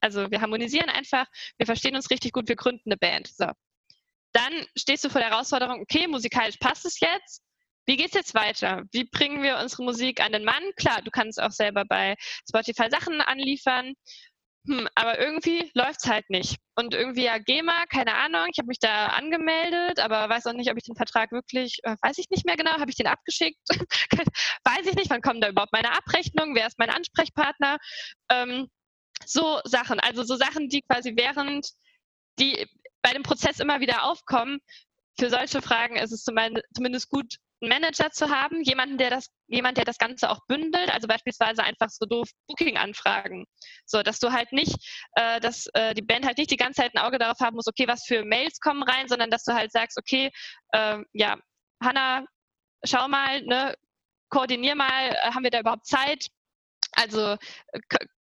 also 0.00 0.30
wir 0.30 0.40
harmonisieren 0.40 0.88
einfach, 0.88 1.26
wir 1.58 1.66
verstehen 1.66 1.96
uns 1.96 2.10
richtig 2.10 2.32
gut, 2.32 2.48
wir 2.48 2.56
gründen 2.56 2.90
eine 2.90 2.96
Band. 2.96 3.28
So. 3.28 3.46
Dann 4.32 4.52
stehst 4.76 5.04
du 5.04 5.08
vor 5.08 5.20
der 5.20 5.30
Herausforderung, 5.30 5.80
okay, 5.80 6.06
musikalisch 6.06 6.56
passt 6.58 6.84
es 6.84 7.00
jetzt. 7.00 7.42
Wie 7.86 7.96
geht's 7.96 8.14
jetzt 8.14 8.34
weiter? 8.34 8.82
Wie 8.90 9.04
bringen 9.04 9.42
wir 9.42 9.58
unsere 9.58 9.84
Musik 9.84 10.20
an 10.20 10.32
den 10.32 10.44
Mann? 10.44 10.62
Klar, 10.76 11.02
du 11.02 11.10
kannst 11.10 11.40
auch 11.40 11.52
selber 11.52 11.84
bei 11.84 12.16
Spotify 12.48 12.90
Sachen 12.90 13.20
anliefern 13.20 13.94
hm, 14.66 14.88
aber 14.94 15.18
irgendwie 15.20 15.70
läuft 15.74 16.00
es 16.02 16.10
halt 16.10 16.28
nicht. 16.28 16.56
Und 16.74 16.92
irgendwie 16.92 17.24
ja 17.24 17.38
GEMA, 17.38 17.86
keine 17.86 18.14
Ahnung, 18.14 18.46
ich 18.50 18.58
habe 18.58 18.66
mich 18.66 18.80
da 18.80 19.06
angemeldet, 19.06 20.00
aber 20.00 20.28
weiß 20.28 20.46
auch 20.46 20.52
nicht, 20.54 20.70
ob 20.70 20.76
ich 20.76 20.84
den 20.84 20.96
Vertrag 20.96 21.30
wirklich, 21.30 21.78
äh, 21.84 21.94
weiß 22.02 22.18
ich 22.18 22.28
nicht 22.30 22.44
mehr 22.44 22.56
genau, 22.56 22.72
habe 22.72 22.90
ich 22.90 22.96
den 22.96 23.06
abgeschickt? 23.06 23.60
weiß 24.64 24.86
ich 24.86 24.94
nicht, 24.94 25.10
wann 25.10 25.22
kommen 25.22 25.40
da 25.40 25.48
überhaupt 25.48 25.72
meine 25.72 25.92
Abrechnungen, 25.92 26.56
wer 26.56 26.66
ist 26.66 26.78
mein 26.78 26.90
Ansprechpartner? 26.90 27.78
Ähm, 28.28 28.68
so 29.24 29.60
Sachen, 29.64 30.00
also 30.00 30.24
so 30.24 30.36
Sachen, 30.36 30.68
die 30.68 30.82
quasi 30.82 31.14
während, 31.16 31.68
die 32.38 32.66
bei 33.02 33.12
dem 33.12 33.22
Prozess 33.22 33.60
immer 33.60 33.80
wieder 33.80 34.04
aufkommen. 34.04 34.58
Für 35.18 35.30
solche 35.30 35.62
Fragen 35.62 35.96
ist 35.96 36.12
es 36.12 36.24
zumindest 36.24 37.08
gut, 37.08 37.36
einen 37.60 37.70
Manager 37.70 38.10
zu 38.10 38.30
haben, 38.30 38.62
jemanden, 38.62 38.98
der 38.98 39.10
das, 39.10 39.28
jemand, 39.48 39.78
der 39.78 39.84
das 39.84 39.98
Ganze 39.98 40.30
auch 40.30 40.40
bündelt, 40.46 40.92
also 40.92 41.08
beispielsweise 41.08 41.62
einfach 41.62 41.88
so 41.88 42.06
doof 42.06 42.28
Booking-Anfragen. 42.48 43.46
So, 43.86 44.02
dass 44.02 44.18
du 44.18 44.32
halt 44.32 44.52
nicht, 44.52 44.76
äh, 45.14 45.40
dass 45.40 45.66
äh, 45.74 45.94
die 45.94 46.02
Band 46.02 46.26
halt 46.26 46.38
nicht 46.38 46.50
die 46.50 46.56
ganze 46.56 46.82
Zeit 46.82 46.94
ein 46.94 47.02
Auge 47.02 47.18
darauf 47.18 47.38
haben 47.40 47.56
muss, 47.56 47.66
okay, 47.66 47.88
was 47.88 48.04
für 48.06 48.24
Mails 48.24 48.60
kommen 48.60 48.82
rein, 48.82 49.08
sondern 49.08 49.30
dass 49.30 49.44
du 49.44 49.54
halt 49.54 49.72
sagst, 49.72 49.98
okay, 49.98 50.30
äh, 50.72 50.98
ja, 51.12 51.36
Hanna, 51.82 52.24
schau 52.84 53.08
mal, 53.08 53.42
ne, 53.42 53.74
koordinier 54.28 54.74
mal, 54.74 55.10
äh, 55.10 55.30
haben 55.32 55.44
wir 55.44 55.50
da 55.50 55.60
überhaupt 55.60 55.86
Zeit? 55.86 56.26
Also 56.92 57.36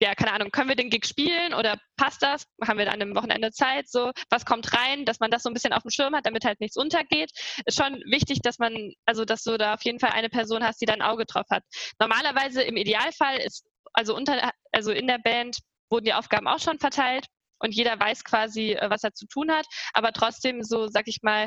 ja, 0.01 0.15
keine 0.15 0.33
Ahnung, 0.33 0.51
können 0.51 0.69
wir 0.69 0.77
den 0.77 0.91
Gig 0.91 1.07
spielen 1.07 1.55
oder 1.55 1.79
passt 1.97 2.23
das? 2.23 2.45
Haben 2.65 2.79
wir 2.79 2.87
dann 2.87 3.03
am 3.03 3.17
Wochenende 3.17 3.51
Zeit? 3.51 3.89
So, 3.89 4.13
was 4.31 4.45
kommt 4.45 4.73
rein, 4.73 5.05
dass 5.05 5.19
man 5.19 5.31
das 5.31 5.43
so 5.43 5.51
ein 5.51 5.55
bisschen 5.55 5.73
auf 5.73 5.83
dem 5.83 5.91
Schirm 5.91 6.15
hat, 6.15 6.27
damit 6.27 6.45
halt 6.45 6.61
nichts 6.61 6.77
untergeht. 6.77 7.31
Ist 7.65 7.79
schon 7.79 7.95
wichtig, 8.07 8.41
dass 8.43 8.59
man, 8.59 8.93
also 9.07 9.25
dass 9.25 9.43
du 9.43 9.59
da 9.59 9.75
auf 9.75 9.83
jeden 9.83 9.99
Fall 9.99 10.11
eine 10.11 10.29
Person 10.29 10.63
hast, 10.63 10.81
die 10.81 10.87
da 10.87 10.93
ein 10.93 11.03
Auge 11.03 11.27
drauf 11.27 11.47
hat. 11.51 11.65
Normalerweise 11.99 12.63
im 12.63 12.77
Idealfall 12.77 13.39
ist, 13.39 13.67
also 13.93 14.15
unter, 14.15 14.53
also 14.73 14.93
in 14.93 15.09
der 15.09 15.19
Band 15.19 15.59
wurden 15.91 16.05
die 16.05 16.15
Aufgaben 16.15 16.47
auch 16.47 16.61
schon 16.61 16.79
verteilt 16.79 17.27
und 17.59 17.75
jeder 17.75 17.99
weiß 17.99 18.23
quasi, 18.25 18.73
äh, 18.73 18.91
was 18.91 19.03
er 19.03 19.15
zu 19.15 19.27
tun 19.27 19.51
hat. 19.51 19.67
Aber 19.95 20.13
trotzdem 20.13 20.63
so, 20.63 20.87
sag 20.87 21.09
ich 21.09 21.23
mal, 21.23 21.47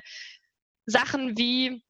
Sachen 0.86 1.38
wie 1.38 1.84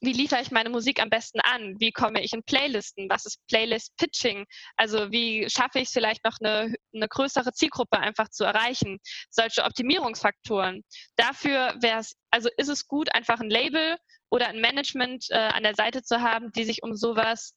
wie 0.00 0.12
liefere 0.12 0.40
ich 0.42 0.50
meine 0.50 0.70
Musik 0.70 1.00
am 1.00 1.10
besten 1.10 1.40
an? 1.40 1.74
Wie 1.78 1.92
komme 1.92 2.22
ich 2.22 2.32
in 2.32 2.42
Playlisten? 2.42 3.08
Was 3.08 3.26
ist 3.26 3.38
Playlist-Pitching? 3.48 4.46
Also 4.76 5.10
wie 5.10 5.48
schaffe 5.50 5.78
ich 5.78 5.88
es 5.88 5.92
vielleicht 5.92 6.24
noch 6.24 6.36
eine, 6.40 6.74
eine 6.94 7.08
größere 7.08 7.52
Zielgruppe 7.52 7.98
einfach 7.98 8.28
zu 8.28 8.44
erreichen? 8.44 8.98
Solche 9.30 9.64
Optimierungsfaktoren. 9.64 10.82
Dafür 11.16 11.74
wäre 11.80 12.00
es, 12.00 12.14
also 12.30 12.48
ist 12.56 12.68
es 12.68 12.86
gut, 12.86 13.14
einfach 13.14 13.40
ein 13.40 13.50
Label 13.50 13.96
oder 14.30 14.48
ein 14.48 14.60
Management 14.60 15.26
äh, 15.30 15.36
an 15.36 15.62
der 15.62 15.74
Seite 15.74 16.02
zu 16.02 16.22
haben, 16.22 16.50
die 16.52 16.64
sich 16.64 16.82
um 16.82 16.96
sowas 16.96 17.54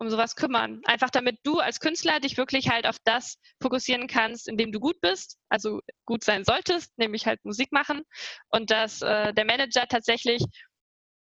um 0.00 0.08
sowas 0.08 0.36
kümmern. 0.36 0.80
Einfach 0.84 1.10
damit 1.10 1.38
du 1.42 1.58
als 1.58 1.80
Künstler 1.80 2.20
dich 2.20 2.36
wirklich 2.36 2.68
halt 2.68 2.86
auf 2.86 2.98
das 3.04 3.36
fokussieren 3.60 4.06
kannst, 4.06 4.48
in 4.48 4.56
dem 4.56 4.70
du 4.70 4.78
gut 4.78 5.00
bist, 5.00 5.38
also 5.48 5.80
gut 6.06 6.22
sein 6.22 6.44
solltest, 6.44 6.96
nämlich 6.98 7.26
halt 7.26 7.44
Musik 7.44 7.72
machen. 7.72 8.02
Und 8.50 8.70
dass 8.70 9.02
äh, 9.02 9.34
der 9.34 9.44
Manager 9.44 9.86
tatsächlich 9.88 10.44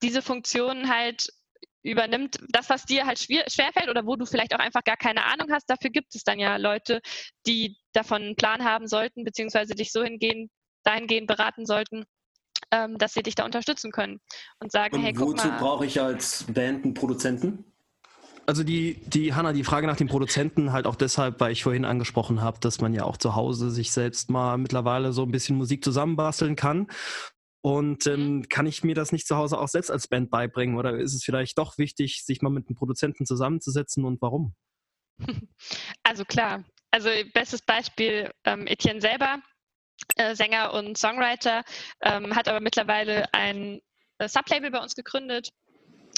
diese 0.01 0.21
Funktion 0.21 0.89
halt 0.89 1.29
übernimmt, 1.83 2.39
das, 2.49 2.69
was 2.69 2.85
dir 2.85 3.05
halt 3.05 3.19
schwer, 3.19 3.45
schwerfällt 3.47 3.89
oder 3.89 4.05
wo 4.05 4.15
du 4.15 4.25
vielleicht 4.25 4.53
auch 4.55 4.59
einfach 4.59 4.83
gar 4.83 4.97
keine 4.97 5.23
Ahnung 5.25 5.49
hast, 5.51 5.69
dafür 5.69 5.91
gibt 5.91 6.15
es 6.15 6.23
dann 6.23 6.39
ja 6.39 6.57
Leute, 6.57 6.99
die 7.45 7.77
davon 7.93 8.23
einen 8.23 8.35
Plan 8.35 8.63
haben 8.63 8.87
sollten, 8.87 9.23
beziehungsweise 9.23 9.75
dich 9.75 9.91
so 9.91 10.03
hingehen, 10.03 10.49
dahingehend 10.83 11.27
beraten 11.27 11.65
sollten, 11.65 12.05
ähm, 12.71 12.97
dass 12.97 13.13
sie 13.13 13.23
dich 13.23 13.35
da 13.35 13.45
unterstützen 13.45 13.91
können 13.91 14.19
und 14.59 14.71
sagen, 14.71 14.95
und 14.95 15.03
hey, 15.03 15.13
guck 15.13 15.33
wozu 15.33 15.47
brauche 15.59 15.85
ich 15.85 16.01
als 16.01 16.45
Band 16.51 16.83
einen 16.83 16.93
Produzenten? 16.95 17.65
Also 18.47 18.63
die, 18.63 19.01
die 19.07 19.33
Hanna, 19.33 19.53
die 19.53 19.63
Frage 19.63 19.87
nach 19.87 19.97
dem 19.97 20.07
Produzenten 20.07 20.71
halt 20.71 20.85
auch 20.85 20.95
deshalb, 20.95 21.39
weil 21.39 21.51
ich 21.51 21.63
vorhin 21.63 21.83
angesprochen 21.83 22.41
habe, 22.41 22.59
dass 22.59 22.79
man 22.79 22.93
ja 22.93 23.03
auch 23.03 23.17
zu 23.17 23.35
Hause 23.35 23.71
sich 23.71 23.91
selbst 23.91 24.29
mal 24.29 24.57
mittlerweile 24.57 25.13
so 25.13 25.23
ein 25.23 25.31
bisschen 25.31 25.55
Musik 25.55 25.83
zusammenbasteln 25.83 26.55
kann. 26.55 26.87
Und 27.65 28.05
ähm, 28.05 28.35
mhm. 28.35 28.47
kann 28.47 28.67
ich 28.67 28.83
mir 28.83 28.93
das 28.93 29.11
nicht 29.11 29.25
zu 29.25 29.37
Hause 29.37 29.57
auch 29.57 29.67
selbst 29.67 29.89
als 29.89 30.07
Band 30.07 30.29
beibringen? 30.29 30.77
Oder 30.77 30.99
ist 30.99 31.15
es 31.15 31.23
vielleicht 31.23 31.57
doch 31.57 31.79
wichtig, 31.79 32.23
sich 32.23 32.43
mal 32.43 32.51
mit 32.51 32.67
einem 32.67 32.75
Produzenten 32.75 33.25
zusammenzusetzen 33.25 34.05
und 34.05 34.21
warum? 34.21 34.53
Also 36.03 36.25
klar. 36.25 36.63
Also 36.91 37.09
bestes 37.33 37.63
Beispiel 37.63 38.29
ähm, 38.43 38.67
Etienne 38.67 39.01
selber, 39.01 39.41
äh, 40.15 40.35
Sänger 40.35 40.73
und 40.73 40.95
Songwriter, 40.95 41.63
ähm, 42.01 42.35
hat 42.35 42.47
aber 42.47 42.59
mittlerweile 42.59 43.33
ein 43.33 43.81
äh, 44.19 44.29
Sublabel 44.29 44.69
bei 44.69 44.79
uns 44.79 44.93
gegründet 44.93 45.49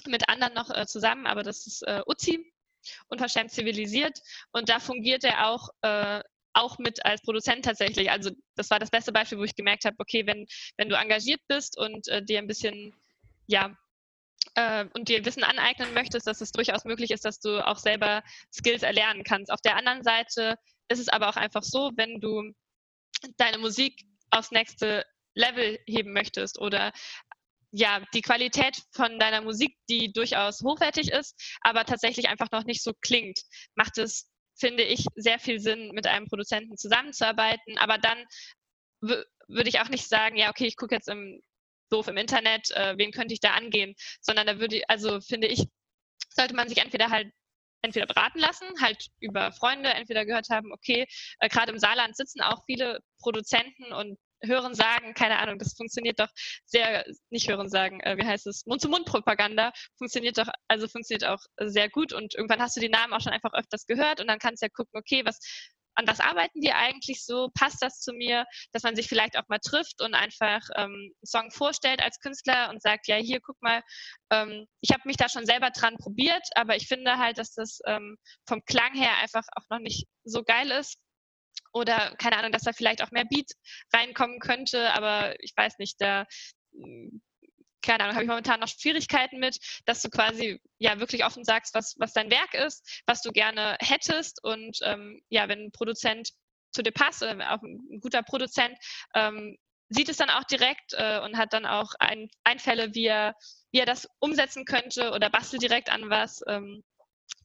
mit 0.05 0.27
anderen 0.27 0.53
noch 0.53 0.69
äh, 0.69 0.85
zusammen, 0.85 1.27
aber 1.27 1.43
das 1.43 1.65
ist 1.65 1.81
äh, 1.83 2.01
Uzi, 2.07 2.51
unverschämt 3.07 3.51
zivilisiert. 3.51 4.19
Und 4.51 4.67
da 4.67 4.81
fungiert 4.81 5.23
er 5.23 5.47
auch, 5.47 5.69
äh, 5.81 6.21
auch 6.57 6.77
mit 6.79 7.05
als 7.05 7.21
Produzent 7.21 7.65
tatsächlich. 7.65 8.09
Also 8.11 8.31
das 8.55 8.69
war 8.69 8.79
das 8.79 8.89
beste 8.89 9.11
Beispiel, 9.11 9.37
wo 9.37 9.43
ich 9.43 9.55
gemerkt 9.55 9.85
habe, 9.85 9.95
okay, 9.99 10.25
wenn, 10.25 10.45
wenn 10.77 10.89
du 10.89 10.95
engagiert 10.95 11.41
bist 11.47 11.77
und 11.77 12.07
äh, 12.07 12.23
dir 12.23 12.39
ein 12.39 12.47
bisschen, 12.47 12.93
ja, 13.45 13.77
äh, 14.55 14.85
und 14.93 15.09
dir 15.09 15.23
Wissen 15.25 15.43
aneignen 15.43 15.93
möchtest, 15.93 16.27
dass 16.27 16.41
es 16.41 16.51
durchaus 16.51 16.85
möglich 16.85 17.11
ist, 17.11 17.25
dass 17.25 17.39
du 17.39 17.65
auch 17.65 17.77
selber 17.77 18.23
Skills 18.51 18.83
erlernen 18.83 19.23
kannst. 19.23 19.51
Auf 19.51 19.61
der 19.61 19.75
anderen 19.75 20.03
Seite 20.03 20.55
ist 20.89 20.99
es 20.99 21.09
aber 21.09 21.29
auch 21.29 21.35
einfach 21.35 21.63
so, 21.63 21.91
wenn 21.95 22.19
du 22.19 22.51
deine 23.37 23.57
Musik 23.59 24.01
aufs 24.31 24.51
nächste 24.51 25.05
Level 25.35 25.79
heben 25.85 26.13
möchtest 26.13 26.59
oder 26.59 26.91
ja, 27.71 28.01
die 28.13 28.21
Qualität 28.21 28.81
von 28.91 29.19
deiner 29.19 29.41
Musik, 29.41 29.75
die 29.89 30.11
durchaus 30.11 30.61
hochwertig 30.61 31.11
ist, 31.11 31.35
aber 31.61 31.85
tatsächlich 31.85 32.29
einfach 32.29 32.49
noch 32.51 32.63
nicht 32.63 32.81
so 32.81 32.93
klingt, 33.01 33.41
macht 33.75 33.97
es, 33.97 34.31
finde 34.57 34.83
ich, 34.83 35.05
sehr 35.15 35.39
viel 35.39 35.59
Sinn, 35.59 35.91
mit 35.93 36.07
einem 36.07 36.27
Produzenten 36.27 36.77
zusammenzuarbeiten. 36.77 37.77
Aber 37.77 37.97
dann 37.97 38.25
würde 39.01 39.69
ich 39.69 39.79
auch 39.79 39.89
nicht 39.89 40.07
sagen, 40.07 40.37
ja, 40.37 40.49
okay, 40.49 40.65
ich 40.65 40.75
gucke 40.75 40.95
jetzt 40.95 41.07
im 41.07 41.41
doof 41.89 42.07
im 42.07 42.17
Internet, 42.17 42.71
äh, 42.71 42.97
wen 42.97 43.11
könnte 43.11 43.33
ich 43.33 43.39
da 43.39 43.53
angehen, 43.53 43.95
sondern 44.19 44.45
da 44.47 44.59
würde, 44.59 44.81
also 44.89 45.21
finde 45.21 45.47
ich, 45.47 45.65
sollte 46.29 46.53
man 46.53 46.67
sich 46.67 46.79
entweder 46.79 47.09
halt 47.09 47.31
entweder 47.81 48.07
beraten 48.07 48.39
lassen, 48.39 48.67
halt 48.81 49.07
über 49.19 49.51
Freunde, 49.51 49.89
entweder 49.89 50.25
gehört 50.25 50.49
haben, 50.49 50.73
okay, 50.73 51.07
äh, 51.39 51.47
gerade 51.47 51.71
im 51.71 51.79
Saarland 51.79 52.17
sitzen 52.17 52.41
auch 52.41 52.65
viele 52.65 52.99
Produzenten 53.19 53.93
und 53.93 54.17
hören 54.43 54.75
sagen, 54.75 55.13
keine 55.13 55.39
Ahnung, 55.39 55.59
das 55.59 55.73
funktioniert 55.73 56.19
doch 56.19 56.29
sehr, 56.65 57.05
nicht 57.29 57.49
hören 57.49 57.69
sagen, 57.69 57.99
äh, 58.01 58.17
wie 58.17 58.25
heißt 58.25 58.47
es, 58.47 58.65
Mund-zu-Mund-Propaganda 58.65 59.71
funktioniert 59.97 60.37
doch, 60.37 60.47
also 60.67 60.87
funktioniert 60.87 61.25
auch 61.25 61.43
sehr 61.57 61.89
gut 61.89 62.13
und 62.13 62.35
irgendwann 62.35 62.61
hast 62.61 62.75
du 62.75 62.81
die 62.81 62.89
Namen 62.89 63.13
auch 63.13 63.21
schon 63.21 63.33
einfach 63.33 63.53
öfters 63.53 63.85
gehört 63.85 64.21
und 64.21 64.27
dann 64.27 64.39
kannst 64.39 64.61
du 64.61 64.65
ja 64.65 64.69
gucken, 64.69 64.99
okay, 64.99 65.23
was 65.25 65.39
an 65.97 66.07
was 66.07 66.19
arbeiten 66.19 66.61
die 66.61 66.71
eigentlich 66.71 67.25
so? 67.25 67.49
Passt 67.55 67.81
das 67.81 67.99
zu 67.99 68.13
mir? 68.13 68.45
Dass 68.71 68.83
man 68.83 68.95
sich 68.95 69.07
vielleicht 69.07 69.37
auch 69.37 69.47
mal 69.47 69.57
trifft 69.59 70.01
und 70.01 70.13
einfach 70.13 70.61
ähm, 70.75 70.93
einen 70.93 71.13
Song 71.23 71.51
vorstellt 71.51 72.03
als 72.03 72.19
Künstler 72.19 72.69
und 72.69 72.81
sagt, 72.81 73.07
ja, 73.07 73.15
hier, 73.15 73.39
guck 73.41 73.59
mal, 73.61 73.81
ähm, 74.31 74.67
ich 74.81 74.91
habe 74.91 75.01
mich 75.05 75.17
da 75.17 75.27
schon 75.27 75.47
selber 75.47 75.71
dran 75.71 75.97
probiert, 75.97 76.47
aber 76.55 76.75
ich 76.75 76.87
finde 76.87 77.17
halt, 77.17 77.39
dass 77.39 77.53
das 77.53 77.79
ähm, 77.87 78.17
vom 78.47 78.63
Klang 78.65 78.93
her 78.93 79.17
einfach 79.21 79.43
auch 79.55 79.65
noch 79.71 79.79
nicht 79.79 80.07
so 80.23 80.43
geil 80.43 80.69
ist. 80.69 80.97
Oder 81.73 82.15
keine 82.17 82.37
Ahnung, 82.37 82.51
dass 82.51 82.63
da 82.63 82.73
vielleicht 82.73 83.03
auch 83.03 83.11
mehr 83.11 83.25
Beat 83.25 83.51
reinkommen 83.93 84.39
könnte, 84.39 84.93
aber 84.93 85.35
ich 85.41 85.53
weiß 85.55 85.77
nicht, 85.79 85.95
da 85.99 86.25
keine 87.87 88.03
Ahnung, 88.03 88.15
habe 88.15 88.23
ich 88.25 88.29
momentan 88.29 88.59
noch 88.59 88.67
Schwierigkeiten 88.67 89.39
mit, 89.39 89.57
dass 89.85 90.01
du 90.01 90.09
quasi 90.09 90.59
ja 90.77 90.99
wirklich 90.99 91.23
offen 91.23 91.45
sagst, 91.45 91.73
was, 91.73 91.95
was 91.97 92.11
dein 92.11 92.29
Werk 92.29 92.53
ist, 92.53 93.01
was 93.05 93.21
du 93.21 93.31
gerne 93.31 93.77
hättest. 93.79 94.43
Und 94.43 94.77
ähm, 94.83 95.21
ja, 95.29 95.47
wenn 95.47 95.65
ein 95.65 95.71
Produzent 95.71 96.31
zu 96.73 96.83
dir 96.83 96.91
passt, 96.91 97.23
oder 97.23 97.53
auch 97.53 97.61
ein 97.63 97.99
guter 98.01 98.23
Produzent, 98.23 98.77
ähm, 99.15 99.57
sieht 99.89 100.09
es 100.09 100.17
dann 100.17 100.29
auch 100.29 100.43
direkt 100.43 100.93
äh, 100.93 101.21
und 101.21 101.37
hat 101.37 101.53
dann 101.53 101.65
auch 101.65 101.93
ein, 101.99 102.29
Einfälle, 102.43 102.93
wie 102.93 103.05
er, 103.05 103.35
wie 103.71 103.79
er 103.79 103.85
das 103.85 104.07
umsetzen 104.19 104.65
könnte 104.65 105.11
oder 105.11 105.29
bastelt 105.29 105.61
direkt 105.61 105.89
an 105.89 106.09
was. 106.09 106.41
Ähm, 106.47 106.83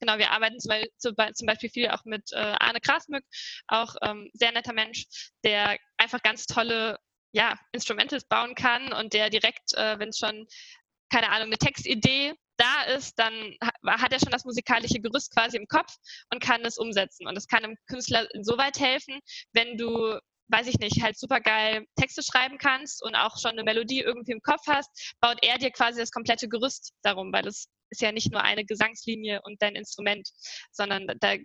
Genau, 0.01 0.19
wir 0.19 0.33
arbeiten 0.33 0.59
zum 0.59 1.47
Beispiel 1.47 1.71
viel 1.71 1.89
auch 1.89 2.05
mit 2.05 2.33
äh, 2.33 2.37
Arne 2.37 2.81
Krasmück, 2.81 3.25
auch 3.69 3.95
ähm, 4.03 4.31
sehr 4.33 4.53
netter 4.53 4.73
Mensch, 4.73 5.07
der 5.45 5.79
einfach 5.97 6.23
ganz 6.23 6.47
tolle 6.47 6.99
ja, 7.33 7.59
Instrumentals 7.73 8.25
bauen 8.25 8.55
kann 8.55 8.93
und 8.93 9.13
der 9.13 9.31
direkt, 9.31 9.75
äh, 9.75 9.99
wenn 9.99 10.11
es 10.11 10.19
schon, 10.19 10.47
keine 11.11 11.31
Ahnung, 11.31 11.47
eine 11.47 11.59
Textidee 11.59 12.35
da 12.57 12.83
ist, 12.95 13.19
dann 13.19 13.57
hat 13.87 14.13
er 14.13 14.21
schon 14.21 14.31
das 14.31 14.45
musikalische 14.45 15.01
Gerüst 15.01 15.35
quasi 15.35 15.57
im 15.57 15.67
Kopf 15.67 15.95
und 16.31 16.43
kann 16.43 16.65
es 16.65 16.79
umsetzen. 16.79 17.27
Und 17.27 17.35
das 17.35 17.49
kann 17.49 17.65
einem 17.65 17.77
Künstler 17.89 18.29
insoweit 18.35 18.79
helfen, 18.79 19.21
wenn 19.53 19.77
du 19.77 20.19
weiß 20.49 20.67
ich 20.67 20.79
nicht, 20.79 21.03
halt 21.03 21.19
super 21.19 21.41
geil 21.41 21.87
Texte 21.97 22.23
schreiben 22.23 22.59
kannst 22.59 23.03
und 23.03 23.15
auch 23.15 23.39
schon 23.41 23.53
eine 23.53 23.65
Melodie 23.65 24.01
irgendwie 24.01 24.33
im 24.33 24.43
Kopf 24.43 24.67
hast, 24.67 25.15
baut 25.21 25.39
er 25.43 25.57
dir 25.57 25.71
quasi 25.71 25.99
das 25.99 26.11
komplette 26.11 26.47
Gerüst 26.47 26.93
darum, 27.03 27.33
weil 27.33 27.47
es 27.47 27.69
ist 27.93 28.01
ja 28.01 28.11
nicht 28.11 28.33
nur 28.33 28.43
eine 28.43 28.65
Gesangslinie 28.65 29.41
und 29.45 29.61
dein 29.63 29.77
Instrument, 29.77 30.29
sondern 30.73 31.07
da 31.21 31.37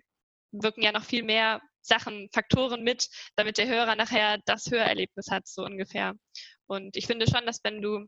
wirken 0.50 0.82
ja 0.82 0.92
noch 0.92 1.04
viel 1.04 1.22
mehr 1.22 1.60
Sachen, 1.82 2.28
Faktoren 2.32 2.82
mit, 2.82 3.08
damit 3.36 3.58
der 3.58 3.68
Hörer 3.68 3.94
nachher 3.96 4.38
das 4.46 4.70
Hörerlebnis 4.70 5.26
hat, 5.30 5.46
so 5.46 5.64
ungefähr. 5.64 6.14
Und 6.66 6.96
ich 6.96 7.06
finde 7.06 7.26
schon, 7.30 7.46
dass 7.46 7.60
wenn 7.64 7.82
du 7.82 8.06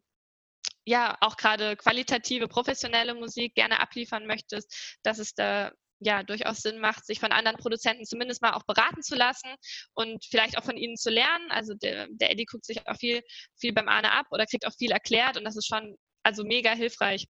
ja 0.84 1.16
auch 1.20 1.36
gerade 1.36 1.76
qualitative, 1.76 2.48
professionelle 2.48 3.14
Musik 3.14 3.54
gerne 3.54 3.80
abliefern 3.80 4.26
möchtest, 4.26 4.98
dass 5.02 5.18
es 5.18 5.34
da 5.34 5.70
ja 6.00 6.22
durchaus 6.22 6.62
Sinn 6.62 6.80
macht, 6.80 7.04
sich 7.04 7.20
von 7.20 7.30
anderen 7.30 7.58
Produzenten 7.58 8.06
zumindest 8.06 8.40
mal 8.40 8.54
auch 8.54 8.64
beraten 8.64 9.02
zu 9.02 9.16
lassen 9.16 9.54
und 9.92 10.24
vielleicht 10.24 10.56
auch 10.56 10.64
von 10.64 10.78
ihnen 10.78 10.96
zu 10.96 11.10
lernen. 11.10 11.50
Also 11.50 11.74
der, 11.74 12.08
der 12.10 12.30
Eddie 12.30 12.46
guckt 12.46 12.64
sich 12.64 12.86
auch 12.88 12.96
viel, 12.96 13.20
viel 13.58 13.74
beim 13.74 13.88
Arne 13.88 14.12
ab 14.12 14.26
oder 14.30 14.46
kriegt 14.46 14.66
auch 14.66 14.74
viel 14.78 14.92
erklärt 14.92 15.36
und 15.36 15.44
das 15.44 15.56
ist 15.56 15.66
schon 15.66 15.96
also 16.22 16.44
mega 16.44 16.72
hilfreich. 16.72 17.26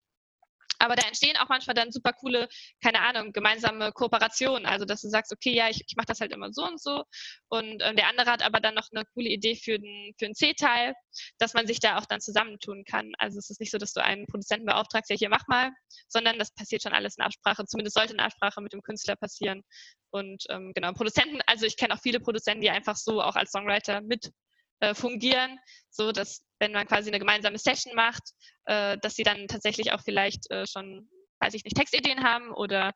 Aber 0.79 0.95
da 0.95 1.05
entstehen 1.07 1.37
auch 1.37 1.49
manchmal 1.49 1.73
dann 1.73 1.91
super 1.91 2.13
coole, 2.13 2.47
keine 2.81 3.01
Ahnung, 3.01 3.33
gemeinsame 3.33 3.91
Kooperationen. 3.91 4.65
Also, 4.65 4.85
dass 4.85 5.01
du 5.01 5.09
sagst, 5.09 5.31
okay, 5.31 5.53
ja, 5.53 5.69
ich, 5.69 5.83
ich 5.87 5.95
mache 5.95 6.07
das 6.07 6.21
halt 6.21 6.31
immer 6.31 6.51
so 6.51 6.65
und 6.65 6.81
so. 6.81 7.03
Und 7.49 7.81
äh, 7.81 7.93
der 7.95 8.07
andere 8.07 8.31
hat 8.31 8.41
aber 8.41 8.59
dann 8.59 8.75
noch 8.75 8.87
eine 8.91 9.05
coole 9.13 9.29
Idee 9.29 9.55
für 9.55 9.77
den, 9.77 10.13
für 10.17 10.25
den 10.25 10.35
C-Teil, 10.35 10.93
dass 11.37 11.53
man 11.53 11.67
sich 11.67 11.79
da 11.79 11.97
auch 11.97 12.05
dann 12.05 12.21
zusammentun 12.21 12.85
kann. 12.85 13.11
Also, 13.17 13.37
es 13.39 13.49
ist 13.49 13.59
nicht 13.59 13.71
so, 13.71 13.77
dass 13.77 13.93
du 13.93 14.03
einen 14.03 14.25
Produzenten 14.25 14.65
beauftragst, 14.65 15.09
ja, 15.09 15.17
hier 15.17 15.29
mach 15.29 15.47
mal, 15.47 15.71
sondern 16.07 16.39
das 16.39 16.53
passiert 16.53 16.83
schon 16.83 16.93
alles 16.93 17.17
in 17.17 17.23
Absprache. 17.23 17.65
Zumindest 17.65 17.95
sollte 17.95 18.13
in 18.13 18.19
Absprache 18.19 18.61
mit 18.61 18.73
dem 18.73 18.81
Künstler 18.81 19.15
passieren. 19.15 19.63
Und 20.11 20.45
ähm, 20.49 20.71
genau, 20.73 20.93
Produzenten, 20.93 21.39
also 21.45 21.65
ich 21.65 21.77
kenne 21.77 21.93
auch 21.93 22.01
viele 22.01 22.19
Produzenten, 22.19 22.61
die 22.61 22.69
einfach 22.69 22.95
so 22.95 23.21
auch 23.21 23.35
als 23.35 23.51
Songwriter 23.51 24.01
mit 24.01 24.31
äh, 24.79 24.93
fungieren, 24.93 25.59
so 25.89 26.11
dass 26.11 26.45
wenn 26.59 26.71
man 26.71 26.87
quasi 26.87 27.09
eine 27.09 27.19
gemeinsame 27.19 27.57
Session 27.57 27.95
macht, 27.95 28.23
äh, 28.65 28.97
dass 28.99 29.15
sie 29.15 29.23
dann 29.23 29.47
tatsächlich 29.47 29.91
auch 29.91 30.01
vielleicht 30.01 30.49
äh, 30.51 30.65
schon, 30.67 31.09
weiß 31.39 31.53
ich 31.53 31.63
nicht, 31.63 31.77
Textideen 31.77 32.23
haben 32.23 32.51
oder 32.51 32.93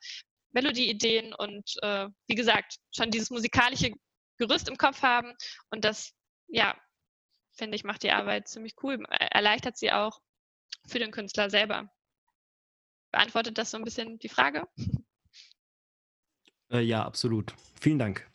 Melodieideen 0.51 1.33
und 1.33 1.63
äh, 1.81 2.07
wie 2.27 2.35
gesagt, 2.35 2.77
schon 2.95 3.11
dieses 3.11 3.29
musikalische 3.29 3.91
Gerüst 4.37 4.67
im 4.67 4.77
Kopf 4.77 5.01
haben 5.01 5.33
und 5.71 5.85
das, 5.85 6.13
ja, 6.47 6.75
finde 7.55 7.75
ich, 7.75 7.83
macht 7.83 8.03
die 8.03 8.11
Arbeit 8.11 8.47
ziemlich 8.47 8.73
cool, 8.83 9.03
erleichtert 9.09 9.77
sie 9.77 9.91
auch 9.91 10.19
für 10.87 10.99
den 10.99 11.11
Künstler 11.11 11.49
selber. 11.49 11.89
Beantwortet 13.11 13.57
das 13.57 13.71
so 13.71 13.77
ein 13.77 13.83
bisschen 13.83 14.17
die 14.19 14.29
Frage? 14.29 14.67
Äh, 16.71 16.81
ja, 16.81 17.05
absolut. 17.05 17.53
Vielen 17.79 17.99
Dank. 17.99 18.27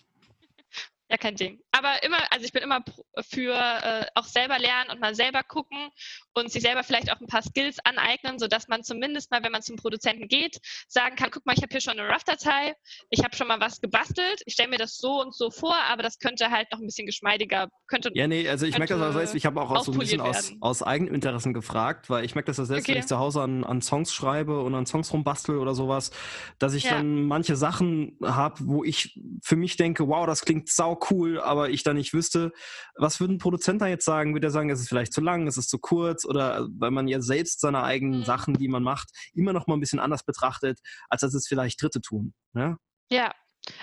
Ja, 1.11 1.17
kein 1.17 1.37
Ding. 1.37 1.59
Aber 1.79 2.03
immer, 2.03 2.19
also 2.31 2.45
ich 2.45 2.53
bin 2.53 2.63
immer 2.63 2.83
für 3.21 3.55
äh, 3.55 4.07
auch 4.15 4.25
selber 4.25 4.59
lernen 4.59 4.91
und 4.91 5.01
mal 5.01 5.15
selber 5.15 5.45
gucken 5.45 5.91
und 6.35 6.51
sich 6.51 6.63
selber 6.63 6.83
vielleicht 6.83 7.13
auch 7.13 7.21
ein 7.21 7.29
paar 7.29 7.43
Skills 7.43 7.79
aneignen, 7.85 8.39
sodass 8.39 8.67
man 8.67 8.83
zumindest 8.83 9.31
mal, 9.31 9.45
wenn 9.45 9.53
man 9.53 9.63
zum 9.63 9.77
Produzenten 9.77 10.27
geht, 10.27 10.59
sagen 10.89 11.15
kann, 11.15 11.31
guck 11.31 11.47
mal, 11.47 11.55
ich 11.57 11.63
habe 11.63 11.71
hier 11.71 11.81
schon 11.81 11.99
eine 11.99 12.09
Rough-Datei, 12.09 12.75
ich 13.11 13.23
habe 13.23 13.37
schon 13.37 13.47
mal 13.47 13.61
was 13.61 13.81
gebastelt, 13.81 14.43
ich 14.47 14.55
stelle 14.55 14.71
mir 14.71 14.79
das 14.79 14.97
so 14.97 15.21
und 15.21 15.35
so 15.35 15.51
vor, 15.51 15.77
aber 15.89 16.03
das 16.03 16.19
könnte 16.19 16.51
halt 16.51 16.67
noch 16.73 16.81
ein 16.81 16.87
bisschen 16.87 17.07
geschmeidiger. 17.07 17.69
Könnte, 17.87 18.11
ja, 18.15 18.27
nee, 18.27 18.49
also 18.49 18.67
ich 18.67 18.77
merke 18.77 18.95
das 18.99 19.03
auch 19.03 19.13
selbst, 19.13 19.35
ich 19.35 19.47
habe 19.47 19.61
auch, 19.61 19.85
so 19.85 19.93
ein 19.93 19.99
bisschen 19.99 20.21
aus, 20.21 20.53
aus 20.61 20.83
Eigeninteressen 20.83 21.55
gefragt, 21.55 22.11
weil 22.11 22.25
ich 22.25 22.35
merke 22.35 22.47
das 22.47 22.57
selbst, 22.57 22.85
okay. 22.85 22.93
wenn 22.93 22.99
ich 22.99 23.07
zu 23.07 23.19
Hause 23.19 23.43
an, 23.43 23.63
an 23.63 23.83
Songs 23.83 24.13
schreibe 24.13 24.61
und 24.63 24.75
an 24.75 24.85
Songs 24.85 25.13
rumbastel 25.13 25.59
oder 25.59 25.75
sowas, 25.75 26.11
dass 26.59 26.75
ich 26.75 26.85
ja. 26.85 26.95
dann 26.95 27.23
manche 27.23 27.55
Sachen 27.57 28.19
habe, 28.23 28.57
wo 28.61 28.83
ich 28.83 29.19
für 29.43 29.57
mich 29.57 29.77
denke, 29.77 30.09
wow, 30.09 30.27
das 30.27 30.43
klingt 30.43 30.69
sau 30.69 30.99
cool, 31.11 31.41
aber 31.41 31.68
ich 31.71 31.83
da 31.83 31.95
nicht 31.95 32.13
wüsste, 32.13 32.53
was 32.95 33.21
würde 33.21 33.35
ein 33.35 33.39
Produzent 33.39 33.81
da 33.83 33.87
jetzt 33.87 34.05
sagen? 34.05 34.35
Würde 34.35 34.49
er 34.49 34.51
sagen, 34.51 34.71
es 34.71 34.81
ist 34.81 34.89
vielleicht 34.89 35.13
zu 35.13 35.21
lang, 35.21 35.47
es 35.47 35.57
ist 35.57 35.71
zu 35.71 35.79
kurz 35.79 36.25
oder 36.25 36.69
weil 36.71 36.91
man 36.91 37.09
ja 37.09 37.21
selbst 37.21 37.61
seine 37.61 37.83
eigenen 37.83 38.21
mhm. 38.21 38.25
Sachen, 38.25 38.55
die 38.55 38.69
man 38.69 38.83
macht, 38.83 39.11
immer 39.35 39.53
noch 39.53 39.67
mal 39.67 39.75
ein 39.75 39.81
bisschen 39.81 40.01
anders 40.01 40.25
betrachtet, 40.25 40.81
als 41.09 41.23
dass 41.23 41.35
es 41.35 41.47
vielleicht 41.47 41.81
Dritte 41.83 42.01
tun. 42.01 42.35
Ja, 42.55 42.77
ja 43.11 43.33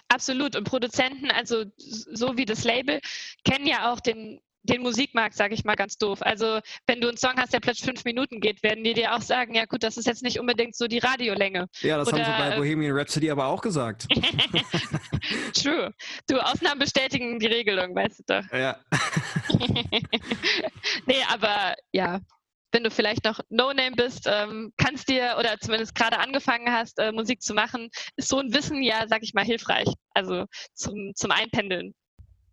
absolut. 0.07 0.55
Und 0.55 0.65
Produzenten, 0.65 1.31
also 1.31 1.65
so 1.77 2.37
wie 2.37 2.45
das 2.45 2.63
Label, 2.63 3.01
kennen 3.43 3.67
ja 3.67 3.91
auch 3.91 3.99
den 3.99 4.39
den 4.65 4.81
Musikmarkt, 4.81 5.35
sage 5.35 5.53
ich 5.53 5.63
mal 5.63 5.75
ganz 5.75 5.97
doof. 5.97 6.21
Also 6.21 6.59
wenn 6.87 7.01
du 7.01 7.07
einen 7.07 7.17
Song 7.17 7.33
hast, 7.37 7.53
der 7.53 7.59
plötzlich 7.59 7.85
fünf 7.85 8.03
Minuten 8.03 8.39
geht, 8.39 8.63
werden 8.63 8.83
die 8.83 8.93
dir 8.93 9.15
auch 9.15 9.21
sagen, 9.21 9.55
ja 9.55 9.65
gut, 9.65 9.83
das 9.83 9.97
ist 9.97 10.05
jetzt 10.05 10.23
nicht 10.23 10.39
unbedingt 10.39 10.75
so 10.75 10.87
die 10.87 10.99
Radiolänge. 10.99 11.67
Ja, 11.81 11.97
das 11.97 12.07
Oder, 12.07 12.25
haben 12.25 12.33
sie 12.33 12.49
bei 12.49 12.55
äh, 12.55 12.57
Bohemian 12.57 12.97
Rhapsody 12.97 13.29
aber 13.29 13.47
auch 13.47 13.61
gesagt. 13.61 14.07
True. 15.53 15.93
Du, 16.27 16.39
Ausnahmen 16.39 16.79
bestätigen 16.79 17.39
die 17.39 17.47
Regelung, 17.47 17.95
weißt 17.95 18.19
du 18.19 18.23
doch. 18.27 18.57
Ja. 18.57 18.77
nee, 21.05 21.23
aber 21.31 21.75
ja, 21.91 22.19
wenn 22.71 22.83
du 22.83 22.91
vielleicht 22.91 23.23
noch 23.23 23.39
No-Name 23.49 23.95
bist, 23.95 24.27
ähm, 24.29 24.73
kannst 24.77 25.07
dir 25.07 25.35
oder 25.39 25.57
zumindest 25.59 25.95
gerade 25.95 26.19
angefangen 26.19 26.71
hast, 26.71 26.99
äh, 26.99 27.11
Musik 27.11 27.41
zu 27.41 27.53
machen, 27.53 27.89
ist 28.17 28.27
so 28.27 28.39
ein 28.39 28.53
Wissen 28.53 28.83
ja, 28.83 29.05
sag 29.07 29.23
ich 29.23 29.33
mal, 29.33 29.45
hilfreich. 29.45 29.87
Also 30.13 30.45
zum, 30.73 31.13
zum 31.15 31.31
Einpendeln. 31.31 31.93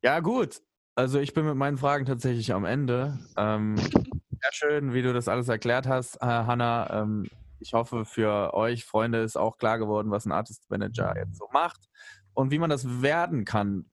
Ja, 0.02 0.20
gut. 0.20 0.60
Also 0.95 1.18
ich 1.20 1.32
bin 1.32 1.47
mit 1.47 1.57
meinen 1.57 1.78
Fragen 1.78 2.05
tatsächlich 2.05 2.53
am 2.53 2.64
Ende. 2.64 3.18
Ähm, 3.36 3.76
sehr 4.40 4.53
schön, 4.53 4.93
wie 4.93 5.03
du 5.03 5.12
das 5.12 5.28
alles 5.28 5.49
erklärt 5.49 5.86
hast, 5.86 6.20
Hanna. 6.20 7.03
Ähm, 7.03 7.28
ich 7.61 7.72
hoffe, 7.72 8.05
für 8.05 8.55
euch, 8.55 8.84
Freunde, 8.84 9.22
ist 9.22 9.36
auch 9.36 9.57
klar 9.57 9.78
geworden, 9.78 10.11
was 10.11 10.26
ein 10.26 10.32
Artist 10.32 10.68
Manager 10.68 11.14
jetzt 11.16 11.38
so 11.38 11.49
macht 11.53 11.88
und 12.34 12.51
wie 12.51 12.59
man 12.59 12.68
das 12.68 13.03
werden 13.03 13.45
kann. 13.45 13.86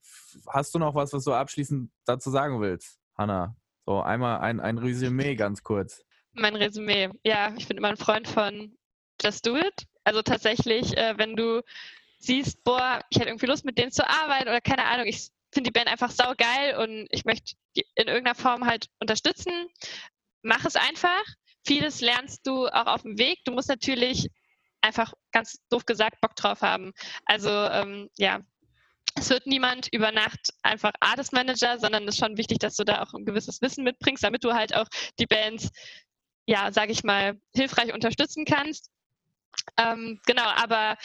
Hast 0.48 0.74
du 0.74 0.78
noch 0.78 0.94
was, 0.94 1.12
was 1.12 1.24
du 1.24 1.32
abschließend 1.32 1.90
dazu 2.04 2.30
sagen 2.30 2.60
willst, 2.60 2.98
Hanna? 3.16 3.56
So 3.86 4.00
einmal 4.02 4.40
ein, 4.40 4.60
ein 4.60 4.78
Resümee 4.78 5.36
ganz 5.36 5.62
kurz. 5.62 6.04
Mein 6.32 6.56
Resümee. 6.56 7.10
Ja, 7.24 7.54
ich 7.56 7.66
bin 7.66 7.76
immer 7.76 7.88
ein 7.88 7.96
Freund 7.96 8.28
von 8.28 8.76
Just 9.22 9.46
Do 9.46 9.56
It. 9.56 9.86
Also 10.04 10.22
tatsächlich, 10.22 10.96
äh, 10.96 11.14
wenn 11.16 11.36
du 11.36 11.62
siehst, 12.18 12.62
boah, 12.64 13.00
ich 13.10 13.18
hätte 13.18 13.30
irgendwie 13.30 13.46
Lust, 13.46 13.64
mit 13.64 13.78
denen 13.78 13.90
zu 13.90 14.08
arbeiten 14.08 14.48
oder 14.48 14.60
keine 14.60 14.84
Ahnung, 14.84 15.06
ich 15.06 15.30
finde 15.52 15.68
die 15.68 15.72
Band 15.72 15.88
einfach 15.88 16.10
saugeil 16.10 16.76
und 16.76 17.06
ich 17.10 17.24
möchte 17.24 17.54
in 17.74 18.08
irgendeiner 18.08 18.34
Form 18.34 18.66
halt 18.66 18.86
unterstützen, 19.00 19.52
mach 20.42 20.64
es 20.64 20.76
einfach. 20.76 21.22
Vieles 21.66 22.00
lernst 22.00 22.46
du 22.46 22.68
auch 22.68 22.86
auf 22.86 23.02
dem 23.02 23.18
Weg. 23.18 23.38
Du 23.44 23.52
musst 23.52 23.68
natürlich 23.68 24.28
einfach 24.80 25.12
ganz 25.32 25.58
doof 25.68 25.84
gesagt 25.84 26.20
Bock 26.20 26.34
drauf 26.36 26.62
haben. 26.62 26.92
Also 27.26 27.50
ähm, 27.50 28.08
ja, 28.16 28.40
es 29.16 29.28
wird 29.30 29.46
niemand 29.46 29.88
über 29.92 30.12
Nacht 30.12 30.52
einfach 30.62 30.92
Artist 31.00 31.32
Manager, 31.32 31.78
sondern 31.78 32.04
es 32.04 32.14
ist 32.14 32.20
schon 32.20 32.36
wichtig, 32.36 32.58
dass 32.58 32.76
du 32.76 32.84
da 32.84 33.02
auch 33.02 33.12
ein 33.12 33.24
gewisses 33.24 33.60
Wissen 33.60 33.84
mitbringst, 33.84 34.24
damit 34.24 34.44
du 34.44 34.54
halt 34.54 34.74
auch 34.74 34.86
die 35.18 35.26
Bands, 35.26 35.70
ja, 36.46 36.72
sage 36.72 36.92
ich 36.92 37.04
mal, 37.04 37.38
hilfreich 37.54 37.92
unterstützen 37.92 38.44
kannst. 38.44 38.90
Ähm, 39.76 40.20
genau, 40.26 40.44
aber 40.44 40.96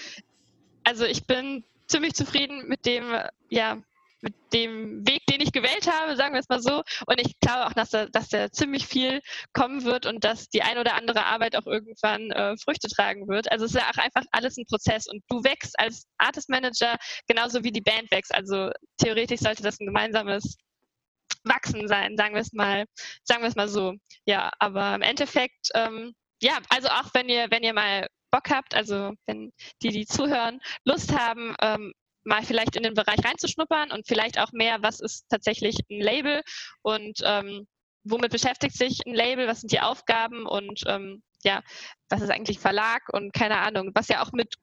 also 0.83 1.05
ich 1.05 1.25
bin 1.25 1.65
ziemlich 1.87 2.13
zufrieden 2.13 2.67
mit 2.67 2.85
dem, 2.85 3.13
ja, 3.49 3.81
mit 4.25 4.33
dem 4.53 5.07
Weg, 5.07 5.25
den 5.27 5.39
ich 5.39 5.51
gewählt 5.51 5.87
habe, 5.89 6.15
sagen 6.17 6.33
wir 6.33 6.39
es 6.39 6.49
mal 6.49 6.61
so. 6.61 6.81
Und 7.05 7.21
ich 7.21 7.39
glaube 7.39 7.67
auch, 7.67 7.73
dass 7.73 7.91
da, 7.91 8.07
dass 8.07 8.29
da 8.29 8.51
ziemlich 8.51 8.87
viel 8.87 9.21
kommen 9.53 9.83
wird 9.83 10.07
und 10.07 10.23
dass 10.23 10.49
die 10.49 10.63
ein 10.63 10.79
oder 10.79 10.95
andere 10.95 11.25
Arbeit 11.25 11.55
auch 11.55 11.67
irgendwann 11.67 12.31
äh, 12.31 12.57
Früchte 12.57 12.87
tragen 12.87 13.27
wird. 13.27 13.51
Also 13.51 13.65
es 13.65 13.75
ist 13.75 13.79
ja 13.79 13.89
auch 13.89 14.03
einfach 14.03 14.23
alles 14.31 14.57
ein 14.57 14.65
Prozess 14.65 15.07
und 15.07 15.23
du 15.29 15.43
wächst 15.43 15.79
als 15.79 16.07
Artist 16.17 16.49
Manager 16.49 16.97
genauso 17.27 17.63
wie 17.63 17.71
die 17.71 17.81
Band 17.81 18.09
wächst. 18.11 18.33
Also 18.33 18.71
theoretisch 18.97 19.41
sollte 19.41 19.61
das 19.61 19.79
ein 19.79 19.85
gemeinsames 19.85 20.57
Wachsen 21.43 21.87
sein, 21.87 22.17
sagen 22.17 22.33
wir 22.33 22.41
es 22.41 22.53
mal, 22.53 22.85
sagen 23.23 23.43
wir 23.43 23.49
es 23.49 23.55
mal 23.55 23.67
so. 23.67 23.93
Ja, 24.25 24.51
aber 24.57 24.95
im 24.95 25.03
Endeffekt, 25.03 25.69
ähm, 25.75 26.15
ja, 26.41 26.57
also 26.69 26.87
auch 26.87 27.13
wenn 27.13 27.29
ihr, 27.29 27.47
wenn 27.51 27.61
ihr 27.61 27.73
mal 27.73 28.07
Bock 28.31 28.49
habt, 28.49 28.73
also 28.73 29.13
wenn 29.27 29.53
die, 29.83 29.89
die 29.89 30.05
zuhören, 30.07 30.59
Lust 30.83 31.17
haben, 31.17 31.55
ähm, 31.61 31.93
mal 32.25 32.43
vielleicht 32.43 32.75
in 32.75 32.83
den 32.83 32.93
Bereich 32.93 33.23
reinzuschnuppern 33.23 33.91
und 33.91 34.07
vielleicht 34.07 34.39
auch 34.39 34.51
mehr, 34.51 34.81
was 34.81 34.99
ist 34.99 35.25
tatsächlich 35.29 35.77
ein 35.89 36.01
Label 36.01 36.41
und 36.81 37.19
ähm, 37.23 37.67
womit 38.03 38.31
beschäftigt 38.31 38.75
sich 38.77 39.01
ein 39.05 39.13
Label, 39.13 39.47
was 39.47 39.61
sind 39.61 39.71
die 39.71 39.79
Aufgaben 39.79 40.45
und 40.45 40.83
ähm, 40.87 41.23
ja, 41.43 41.61
was 42.09 42.21
ist 42.21 42.31
eigentlich 42.31 42.59
Verlag 42.59 43.03
und 43.13 43.33
keine 43.33 43.59
Ahnung, 43.59 43.91
was 43.93 44.07
ja 44.07 44.23
auch 44.23 44.31
mit 44.31 44.55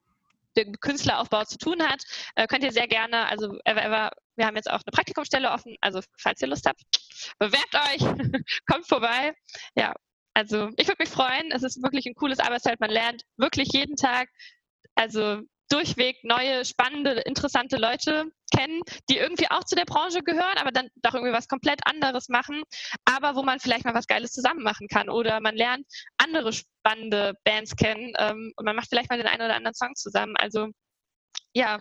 dem 0.56 0.78
Künstleraufbau 0.80 1.44
zu 1.44 1.56
tun 1.58 1.82
hat, 1.82 2.02
äh, 2.34 2.46
könnt 2.46 2.64
ihr 2.64 2.72
sehr 2.72 2.88
gerne, 2.88 3.26
also 3.28 3.58
ever, 3.64 3.82
ever, 3.82 4.10
wir 4.36 4.46
haben 4.46 4.56
jetzt 4.56 4.70
auch 4.70 4.82
eine 4.84 4.92
Praktikumsstelle 4.92 5.50
offen, 5.50 5.76
also 5.80 6.00
falls 6.18 6.42
ihr 6.42 6.48
Lust 6.48 6.66
habt, 6.66 6.82
bewerbt 7.38 7.74
euch, 7.74 8.00
kommt 8.66 8.86
vorbei. 8.86 9.32
Ja, 9.74 9.94
also 10.34 10.70
ich 10.76 10.88
würde 10.88 11.02
mich 11.02 11.08
freuen, 11.08 11.52
es 11.52 11.62
ist 11.62 11.82
wirklich 11.82 12.06
ein 12.06 12.14
cooles 12.14 12.38
Arbeitszeit, 12.38 12.80
man 12.80 12.90
lernt 12.90 13.22
wirklich 13.36 13.68
jeden 13.72 13.96
Tag, 13.96 14.28
also 14.94 15.40
durchweg 15.72 16.22
neue, 16.22 16.64
spannende, 16.64 17.12
interessante 17.12 17.76
Leute 17.76 18.30
kennen, 18.54 18.82
die 19.08 19.16
irgendwie 19.16 19.50
auch 19.50 19.64
zu 19.64 19.74
der 19.74 19.86
Branche 19.86 20.22
gehören, 20.22 20.58
aber 20.58 20.70
dann 20.70 20.88
doch 20.96 21.14
irgendwie 21.14 21.32
was 21.32 21.48
komplett 21.48 21.80
anderes 21.86 22.28
machen, 22.28 22.62
aber 23.04 23.34
wo 23.34 23.42
man 23.42 23.60
vielleicht 23.60 23.84
mal 23.84 23.94
was 23.94 24.06
Geiles 24.06 24.32
zusammen 24.32 24.62
machen 24.62 24.88
kann. 24.88 25.08
Oder 25.08 25.40
man 25.40 25.56
lernt 25.56 25.86
andere 26.18 26.52
spannende 26.52 27.34
Bands 27.44 27.74
kennen 27.76 28.12
ähm, 28.18 28.52
und 28.56 28.64
man 28.64 28.76
macht 28.76 28.88
vielleicht 28.88 29.10
mal 29.10 29.16
den 29.16 29.26
einen 29.26 29.42
oder 29.42 29.56
anderen 29.56 29.74
Song 29.74 29.94
zusammen. 29.94 30.34
Also 30.36 30.68
ja, 31.54 31.80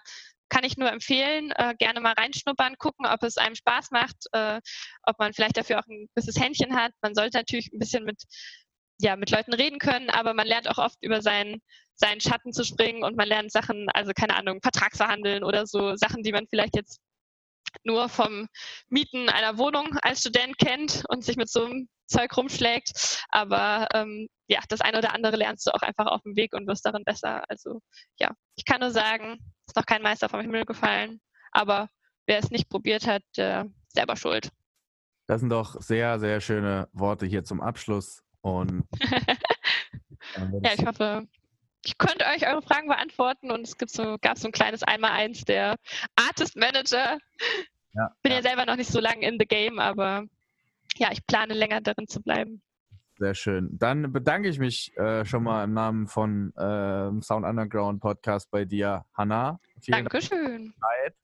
kann 0.52 0.64
ich 0.66 0.78
nur 0.78 0.92
empfehlen, 0.92 1.52
äh, 1.56 1.74
gerne 1.78 2.02
mal 2.02 2.14
reinschnuppern, 2.14 2.78
gucken, 2.78 3.06
ob 3.06 3.24
es 3.24 3.38
einem 3.38 3.56
Spaß 3.56 3.92
macht, 3.92 4.18
äh, 4.34 4.60
ob 5.04 5.18
man 5.18 5.34
vielleicht 5.34 5.58
dafür 5.58 5.80
auch 5.80 5.88
ein 5.88 6.08
gewisses 6.14 6.40
Händchen 6.40 6.76
hat. 6.76 6.92
Man 7.02 7.16
sollte 7.16 7.38
natürlich 7.38 7.72
ein 7.72 7.80
bisschen 7.80 8.04
mit 8.04 8.22
ja, 9.02 9.16
mit 9.16 9.32
Leuten 9.32 9.54
reden 9.54 9.80
können, 9.80 10.10
aber 10.10 10.34
man 10.34 10.48
lernt 10.48 10.70
auch 10.70 10.78
oft 10.78 10.98
über 11.02 11.22
seinen, 11.22 11.62
seinen 11.96 12.22
Schatten 12.22 12.54
zu 12.54 12.64
springen 12.64 13.04
und 13.04 13.18
man 13.18 13.28
lernt 13.28 13.52
Sachen, 13.52 13.88
also 13.94 14.12
keine 14.16 14.36
Ahnung, 14.36 14.62
Vertragsverhandeln 14.62 15.44
oder 15.44 15.66
so 15.66 15.96
Sachen, 15.96 16.24
die 16.24 16.32
man 16.32 16.48
vielleicht 16.48 16.76
jetzt 16.76 17.00
nur 17.84 18.10
vom 18.10 18.48
Mieten 18.90 19.30
einer 19.30 19.58
Wohnung 19.58 19.98
als 20.02 20.20
Student 20.20 20.58
kennt 20.58 21.04
und 21.10 21.24
sich 21.24 21.38
mit 21.38 21.50
so 21.50 21.66
einem 21.66 21.90
Zeug 22.08 22.36
rumschlägt. 22.36 23.24
Aber 23.30 23.88
ähm, 23.94 24.28
ja, 24.48 24.60
das 24.68 24.82
eine 24.82 24.98
oder 24.98 25.14
andere 25.16 25.38
lernst 25.38 25.66
du 25.66 25.72
auch 25.72 25.82
einfach 25.82 26.08
auf 26.08 26.22
dem 26.24 26.36
Weg 26.36 26.54
und 26.54 26.68
wirst 26.68 26.86
darin 26.86 27.04
besser. 27.06 27.44
Also 27.50 27.82
ja, 28.20 28.32
ich 28.56 28.66
kann 28.66 28.82
nur 28.82 28.92
sagen, 28.92 29.40
ist 29.66 29.78
noch 29.78 29.86
kein 29.86 30.02
Meister 30.02 30.30
vom 30.30 30.42
Himmel 30.42 30.66
gefallen. 30.66 31.22
Aber 31.52 31.88
wer 32.28 32.40
es 32.40 32.52
nicht 32.52 32.70
probiert 32.70 33.08
hat, 33.08 33.24
ist 33.36 33.72
selber 33.88 34.16
schuld. 34.16 34.50
Das 35.28 35.40
sind 35.40 35.50
doch 35.50 35.82
sehr, 35.82 36.20
sehr 36.20 36.42
schöne 36.42 36.90
Worte 36.92 37.26
hier 37.26 37.46
zum 37.46 37.62
Abschluss. 37.62 38.22
Und 38.42 38.84
ja, 40.64 40.74
ich 40.78 40.86
hoffe, 40.86 41.28
ich 41.84 41.98
konnte 41.98 42.26
euch 42.26 42.48
eure 42.48 42.62
Fragen 42.62 42.88
beantworten 42.88 43.52
und 43.52 43.62
es 43.62 43.78
gibt 43.78 43.92
so, 43.92 44.18
gab 44.22 44.38
so 44.38 44.48
ein 44.48 44.52
kleines 44.52 44.84
Einmal-Eins 44.84 45.46
der 45.46 45.76
Artist 46.16 46.56
Manager. 46.56 47.18
Ja, 47.94 48.16
Bin 48.22 48.32
ja. 48.32 48.38
ja 48.38 48.44
selber 48.44 48.66
noch 48.66 48.76
nicht 48.76 48.92
so 48.92 49.00
lange 49.00 49.28
in 49.28 49.38
the 49.40 49.46
game, 49.46 49.80
aber 49.80 50.26
ja, 50.98 51.10
ich 51.12 51.26
plane 51.26 51.54
länger 51.54 51.82
darin 51.82 52.08
zu 52.08 52.22
bleiben. 52.22 52.62
Sehr 53.18 53.36
schön. 53.36 53.70
Dann 53.78 54.12
bedanke 54.12 54.50
ich 54.50 54.58
mich 54.58 54.96
äh, 54.98 55.26
schon 55.26 55.44
mal 55.44 55.64
im 55.64 55.74
Namen 55.74 56.08
von 56.08 56.54
äh, 56.56 57.22
Sound 57.22 57.46
Underground 57.46 58.02
Podcast 58.02 58.50
bei 58.50 58.66
dir, 58.66 59.06
Hanna. 59.14 59.60
Vielen 59.80 60.06
Dankeschön. 60.06 60.74
Dank 60.80 61.16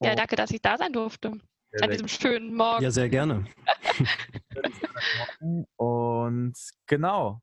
ja, 0.00 0.14
danke, 0.14 0.36
dass 0.36 0.50
ich 0.50 0.60
da 0.60 0.76
sein 0.76 0.92
durfte. 0.92 1.32
Sehr 1.76 1.84
an 1.84 1.90
diesem 1.90 2.08
schönen 2.08 2.54
Morgen. 2.54 2.82
Ja, 2.82 2.90
sehr 2.90 3.08
gerne. 3.08 3.44
Und 5.76 6.54
genau, 6.86 7.40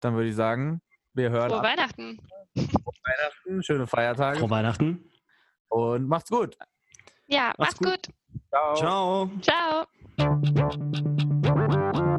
dann 0.00 0.14
würde 0.14 0.28
ich 0.28 0.34
sagen, 0.34 0.82
wir 1.12 1.30
hören. 1.30 1.50
Frohe 1.50 1.58
ab. 1.58 1.64
Weihnachten. 1.64 2.18
Frohe 2.56 2.94
Weihnachten, 3.04 3.62
schöne 3.62 3.86
Feiertage. 3.86 4.40
Frohe 4.40 4.50
Weihnachten. 4.50 5.08
Und 5.68 6.08
macht's 6.08 6.30
gut. 6.30 6.56
Ja, 7.26 7.52
macht's, 7.58 7.80
macht's 7.80 8.08
gut. 8.08 8.08
gut. 8.08 8.44
Ciao. 8.76 9.30
Ciao. 9.40 9.86
Ciao. 11.46 12.18